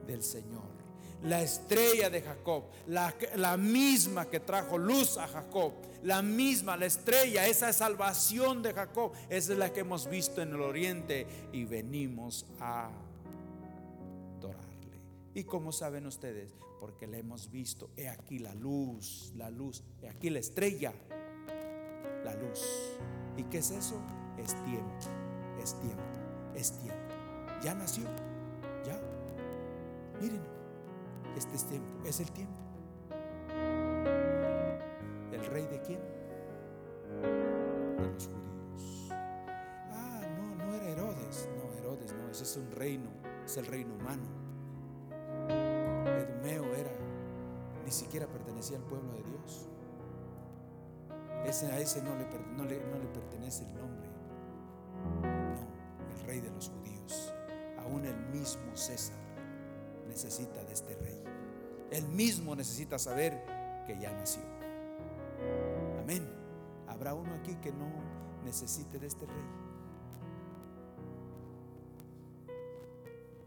del 0.08 0.24
Señor 0.24 0.76
la 1.24 1.41
estrella 1.41 2.09
de 2.09 2.22
Jacob, 2.22 2.65
la, 2.88 3.57
misma 3.57 4.30
que 4.30 4.39
trajo 4.39 4.78
luz 4.78 5.18
a 5.18 5.28
Jacob, 5.28 5.74
la 6.03 6.22
misma, 6.22 6.78
la 6.78 6.86
estrella, 6.86 7.47
esa 7.47 7.74
salvación 7.74 8.61
de 8.61 8.74
Jacob, 8.74 9.11
esa 9.30 9.53
es 9.53 9.57
la 9.57 9.74
que 9.74 9.82
hemos 9.82 10.07
visto 10.09 10.41
en 10.41 10.49
el 10.49 10.61
oriente 10.61 11.26
y 11.51 11.65
venimos 11.65 12.45
a 12.59 12.89
adorarle. 14.38 15.01
¿Y 15.34 15.43
cómo 15.43 15.72
saben 15.72 16.05
ustedes? 16.05 16.53
Porque 16.80 17.07
la 17.07 17.18
hemos 17.18 17.51
visto, 17.51 17.89
he 17.97 18.07
aquí 18.07 18.38
la 18.39 18.53
luz, 18.53 19.34
la 19.36 19.49
luz, 19.49 19.84
he 20.01 20.09
aquí 20.09 20.30
la 20.30 20.39
estrella, 20.39 20.93
la 22.24 22.36
luz. 22.36 22.61
¿Y 23.36 23.43
qué 23.43 23.57
es 23.57 23.72
eso? 23.72 23.99
Es 24.38 24.53
tiempo, 24.63 24.93
es 25.61 25.74
tiempo, 25.80 26.03
es 26.55 26.72
tiempo. 26.74 26.95
Ya 27.63 27.74
nació, 27.74 28.03
ya. 28.86 29.01
Miren, 30.22 30.57
este 31.38 31.55
es 31.55 31.65
tiempo, 31.65 31.88
es 32.05 32.19
el 32.19 32.31
tiempo. 32.31 32.57
¿El 35.31 35.45
rey 35.45 35.67
de 35.67 35.81
quién? 35.81 35.99
De 37.97 38.09
los 38.09 38.27
judíos. 38.27 39.09
Ah, 39.91 40.21
no, 40.38 40.65
no 40.65 40.73
era 40.73 40.89
Herodes. 40.89 41.47
No, 41.55 41.73
Herodes, 41.77 42.13
no, 42.13 42.29
ese 42.31 42.43
es 42.43 42.57
un 42.57 42.71
reino, 42.71 43.09
es 43.45 43.57
el 43.57 43.65
reino 43.67 43.93
humano. 43.93 44.23
Edumeo 45.49 46.73
era 46.73 46.91
ni 47.85 47.91
siquiera 47.91 48.27
pertenecía 48.27 48.77
al 48.77 48.83
pueblo 48.83 49.13
de 49.13 49.23
Dios. 49.23 49.69
Ese, 51.45 51.67
a 51.67 51.79
ese 51.79 52.01
no 52.01 52.15
le, 52.15 52.25
no, 52.57 52.65
le, 52.65 52.83
no 52.85 52.97
le 52.97 53.07
pertenece 53.13 53.63
el 53.63 53.75
nombre. 53.75 54.09
No, 55.21 56.11
el 56.19 56.25
rey 56.25 56.41
de 56.41 56.49
los 56.49 56.69
judíos. 56.69 57.33
Aún 57.77 58.05
el 58.05 58.17
mismo 58.27 58.75
César 58.75 59.15
necesita 60.07 60.63
de 60.63 60.73
este 60.73 60.95
rey. 60.95 61.26
Él 61.91 62.07
mismo 62.09 62.55
necesita 62.55 62.99
saber 62.99 63.43
que 63.85 63.97
ya 63.99 64.11
nació. 64.13 64.41
Amén. 66.01 66.27
Habrá 66.88 67.13
uno 67.13 67.33
aquí 67.35 67.55
que 67.55 67.71
no 67.71 67.88
necesite 68.43 68.99
de 68.99 69.07
este 69.07 69.25
rey. 69.25 69.45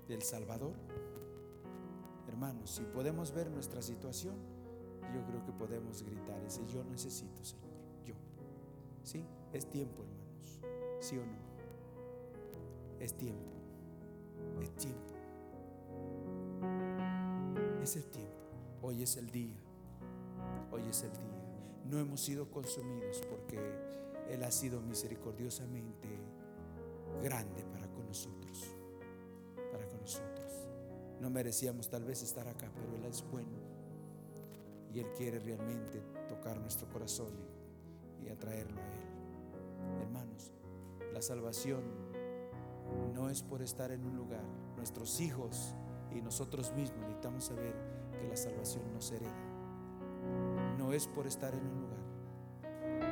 Del 0.08 0.22
Salvador. 0.22 0.74
Hermanos, 2.28 2.70
si 2.70 2.82
podemos 2.82 3.32
ver 3.32 3.50
nuestra 3.50 3.82
situación, 3.82 4.34
yo 5.14 5.24
creo 5.26 5.44
que 5.44 5.52
podemos 5.52 6.02
gritar 6.02 6.40
decir, 6.42 6.66
yo 6.66 6.84
necesito, 6.84 7.44
Señor. 7.44 7.70
Yo. 8.04 8.14
Sí, 9.02 9.24
es 9.52 9.66
tiempo, 9.66 10.02
hermanos. 10.02 10.60
¿Sí 11.00 11.18
o 11.18 11.26
no? 11.26 11.38
Es 13.00 13.14
tiempo. 13.14 13.50
Es 14.60 14.70
tiempo. 14.76 15.14
Es 17.82 17.96
el 17.96 18.04
tiempo. 18.04 18.29
Hoy 18.82 19.02
es 19.02 19.16
el 19.16 19.30
día. 19.30 19.56
Hoy 20.72 20.82
es 20.88 21.02
el 21.02 21.12
día. 21.12 21.84
No 21.90 21.98
hemos 21.98 22.20
sido 22.20 22.50
consumidos 22.50 23.20
porque 23.28 23.58
Él 24.30 24.42
ha 24.42 24.50
sido 24.50 24.80
misericordiosamente 24.80 26.08
grande 27.22 27.62
para 27.64 27.86
con 27.88 28.06
nosotros. 28.06 28.74
Para 29.70 29.86
con 29.86 30.00
nosotros. 30.00 30.68
No 31.20 31.28
merecíamos 31.28 31.90
tal 31.90 32.04
vez 32.04 32.22
estar 32.22 32.48
acá, 32.48 32.70
pero 32.74 32.96
Él 32.96 33.04
es 33.04 33.22
bueno. 33.30 33.58
Y 34.94 35.00
Él 35.00 35.12
quiere 35.14 35.38
realmente 35.40 36.00
tocar 36.26 36.58
nuestro 36.58 36.88
corazón 36.88 37.34
y, 38.24 38.30
atraerlo 38.30 38.80
a 38.80 38.86
Él. 38.86 40.02
Hermanos, 40.02 40.52
la 41.12 41.20
salvación 41.20 41.82
no 43.14 43.28
es 43.28 43.42
por 43.42 43.60
estar 43.60 43.92
en 43.92 44.06
un 44.06 44.16
lugar. 44.16 44.44
Nuestros 44.76 45.20
hijos 45.20 45.74
y 46.10 46.22
nosotros 46.22 46.72
mismos 46.72 47.00
necesitamos 47.00 47.44
saber 47.44 47.99
que 48.20 48.28
la 48.28 48.36
salvación 48.36 48.92
no 48.92 49.00
se 49.00 49.16
hereda. 49.16 50.76
No 50.78 50.92
es 50.92 51.06
por 51.06 51.26
estar 51.26 51.54
en 51.54 51.66
un 51.66 51.80
lugar. 51.80 52.00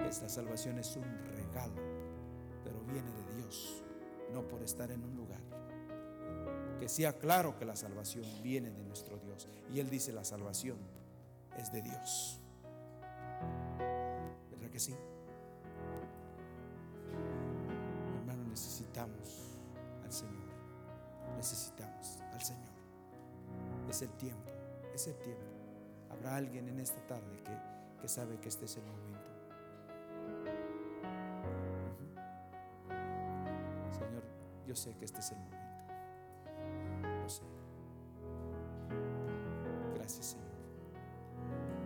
Esta 0.07 0.29
salvación 0.29 0.79
es 0.79 0.97
un 0.97 1.05
regalo, 1.37 1.83
pero 2.65 2.81
viene 2.85 3.11
de 3.11 3.37
Dios, 3.37 3.83
no 4.33 4.47
por 4.47 4.63
estar 4.63 4.91
en 4.91 5.03
un 5.03 5.17
lugar. 5.17 5.41
Que 6.79 6.89
sea 6.89 7.19
claro 7.19 7.57
que 7.57 7.65
la 7.65 7.77
salvación 7.77 8.25
viene 8.43 8.71
de 8.71 8.85
nuestro 8.85 9.19
Dios. 9.19 9.49
Y 9.73 9.81
Él 9.81 9.91
dice, 9.91 10.13
la 10.13 10.25
salvación 10.25 10.79
es 11.57 11.73
de 11.73 11.83
Dios. 11.83 12.41
¿Verdad 14.51 14.71
que 14.71 14.79
sí? 14.79 14.95
Hermano, 18.19 18.45
necesitamos 18.45 19.59
al 20.05 20.13
Señor. 20.13 20.49
Necesitamos 21.37 22.19
al 22.33 22.43
Señor. 22.43 22.69
Es 23.89 24.03
el 24.03 24.11
tiempo, 24.11 24.51
es 24.99 25.07
el 25.07 25.15
tiempo. 25.21 25.45
Habrá 26.11 26.35
alguien 26.35 26.69
en 26.69 26.81
esta 26.81 27.01
tarde 27.07 27.37
que, 27.45 27.57
que 28.01 28.09
sabe 28.09 28.41
que 28.41 28.49
este 28.49 28.65
es 28.65 28.77
el 28.79 28.83
momento. 28.83 29.31
Señor, 33.93 34.25
yo 34.67 34.75
sé 34.75 34.97
que 34.97 35.05
este 35.05 35.21
es 35.21 35.31
el 35.31 35.39
momento. 35.39 35.57
Lo 37.23 37.29
sé. 37.29 37.43
Gracias, 39.95 40.27
Señor. 40.27 40.49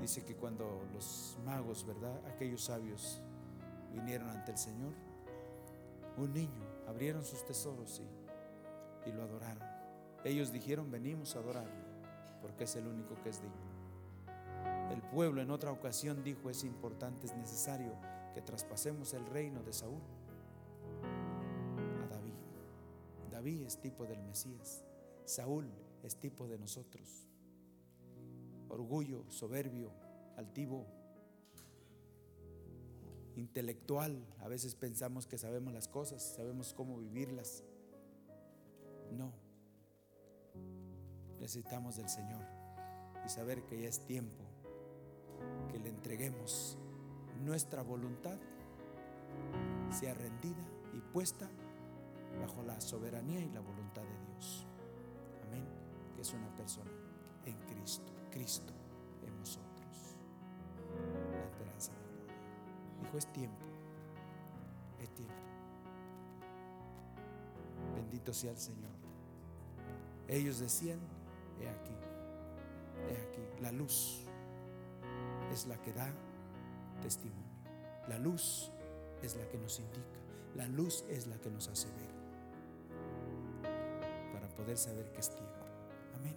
Dice 0.00 0.24
que 0.24 0.34
cuando 0.34 0.82
los 0.94 1.36
magos, 1.44 1.84
¿verdad? 1.86 2.18
Aquellos 2.28 2.64
sabios 2.64 3.20
vinieron 3.92 4.30
ante 4.30 4.52
el 4.52 4.58
Señor, 4.58 4.94
un 6.16 6.32
niño, 6.32 6.66
abrieron 6.88 7.22
sus 7.24 7.44
tesoros 7.44 8.00
y, 8.00 9.10
y 9.10 9.12
lo 9.12 9.22
adoraron. 9.22 9.68
Ellos 10.24 10.50
dijeron, 10.50 10.90
venimos 10.90 11.36
a 11.36 11.40
adorarlo 11.40 11.81
porque 12.42 12.64
es 12.64 12.76
el 12.76 12.86
único 12.86 13.14
que 13.22 13.30
es 13.30 13.40
digno. 13.40 13.72
El 14.90 15.00
pueblo 15.00 15.40
en 15.40 15.50
otra 15.50 15.72
ocasión 15.72 16.22
dijo, 16.22 16.50
es 16.50 16.64
importante, 16.64 17.26
es 17.26 17.34
necesario 17.34 17.92
que 18.34 18.42
traspasemos 18.42 19.14
el 19.14 19.24
reino 19.26 19.62
de 19.62 19.72
Saúl 19.72 20.02
a 22.02 22.06
David. 22.08 22.34
David 23.30 23.62
es 23.62 23.80
tipo 23.80 24.04
del 24.04 24.22
Mesías, 24.22 24.84
Saúl 25.24 25.70
es 26.02 26.16
tipo 26.16 26.46
de 26.46 26.58
nosotros. 26.58 27.28
Orgullo, 28.68 29.24
soberbio, 29.30 29.92
altivo, 30.36 30.86
intelectual. 33.36 34.26
A 34.40 34.48
veces 34.48 34.74
pensamos 34.74 35.26
que 35.26 35.38
sabemos 35.38 35.72
las 35.72 35.88
cosas, 35.88 36.22
sabemos 36.22 36.74
cómo 36.74 36.98
vivirlas. 36.98 37.64
No, 39.10 39.32
necesitamos 41.42 41.96
del 41.96 42.08
Señor 42.08 42.44
y 43.26 43.28
saber 43.28 43.64
que 43.64 43.82
ya 43.82 43.88
es 43.88 44.06
tiempo 44.06 44.44
que 45.72 45.78
le 45.80 45.88
entreguemos 45.88 46.78
nuestra 47.40 47.82
voluntad, 47.82 48.38
sea 49.90 50.14
rendida 50.14 50.64
y 50.94 51.00
puesta 51.12 51.50
bajo 52.40 52.62
la 52.62 52.80
soberanía 52.80 53.40
y 53.40 53.50
la 53.50 53.58
voluntad 53.58 54.02
de 54.02 54.32
Dios. 54.32 54.66
Amén. 55.48 55.64
Que 56.14 56.22
es 56.22 56.32
una 56.32 56.48
persona 56.56 56.92
en 57.44 57.58
Cristo, 57.66 58.12
Cristo 58.30 58.72
en 59.26 59.36
nosotros. 59.36 60.16
La 61.32 61.44
esperanza 61.44 61.92
de 61.92 62.06
gloria. 62.14 62.36
Dijo, 63.02 63.18
es 63.18 63.26
tiempo, 63.32 63.64
es 65.00 65.10
tiempo. 65.10 65.34
Bendito 67.96 68.32
sea 68.32 68.52
el 68.52 68.58
Señor. 68.58 68.92
Ellos 70.28 70.60
decían, 70.60 71.00
he 71.60 71.68
aquí, 71.68 71.94
he 73.08 73.16
aquí, 73.28 73.62
la 73.62 73.72
luz 73.72 74.24
es 75.52 75.66
la 75.66 75.76
que 75.82 75.92
da 75.92 76.12
testimonio. 77.00 77.42
La 78.08 78.18
luz 78.18 78.70
es 79.22 79.36
la 79.36 79.46
que 79.48 79.58
nos 79.58 79.78
indica. 79.78 80.20
La 80.54 80.66
luz 80.68 81.04
es 81.08 81.26
la 81.26 81.36
que 81.38 81.50
nos 81.50 81.68
hace 81.68 81.88
ver 81.88 82.12
para 84.32 84.48
poder 84.48 84.76
saber 84.76 85.10
que 85.12 85.20
es 85.20 85.30
tiempo. 85.30 85.64
Amén. 86.14 86.36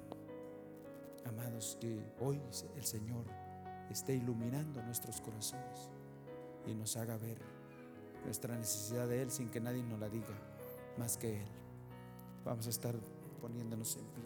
Amados, 1.26 1.78
que 1.82 2.00
hoy 2.20 2.40
el 2.76 2.86
Señor 2.86 3.26
esté 3.90 4.16
iluminando 4.16 4.82
nuestros 4.84 5.22
corazones 5.22 5.90
y 6.66 6.74
nos 6.74 6.98
haga 6.98 7.18
ver 7.18 7.40
nuestra 8.24 8.58
necesidad 8.58 9.08
de 9.08 9.22
Él 9.24 9.32
sin 9.32 9.50
que 9.50 9.60
nadie 9.60 9.84
nos 9.84 10.00
la 10.00 10.10
diga 10.10 10.36
más 10.98 11.18
que 11.18 11.42
Él. 11.42 11.48
Vamos 12.44 12.68
a 12.68 12.70
estar 12.70 12.96
poniéndonos 13.42 13.98
en 13.98 14.06
pie. 14.06 14.25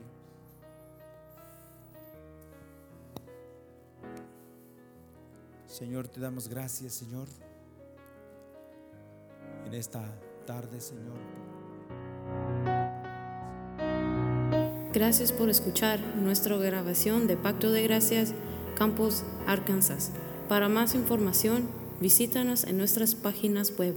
Señor, 5.80 6.08
te 6.10 6.20
damos 6.20 6.50
gracias, 6.50 6.94
Señor, 6.94 7.30
en 9.66 9.74
esta 9.74 10.04
tarde, 10.46 10.82
Señor. 10.82 11.16
Gracias 14.94 15.32
por 15.32 15.50
escuchar 15.50 16.02
nuestra 16.18 16.58
grabación 16.58 17.28
de 17.28 17.38
Pacto 17.38 17.72
de 17.72 17.84
Gracias, 17.84 18.34
Campos, 18.76 19.24
Arkansas. 19.48 20.12
Para 20.50 20.68
más 20.68 20.96
información, 20.96 21.70
visítanos 22.02 22.66
en 22.66 22.78
nuestras 22.78 23.16
páginas 23.16 23.72
web 23.78 23.96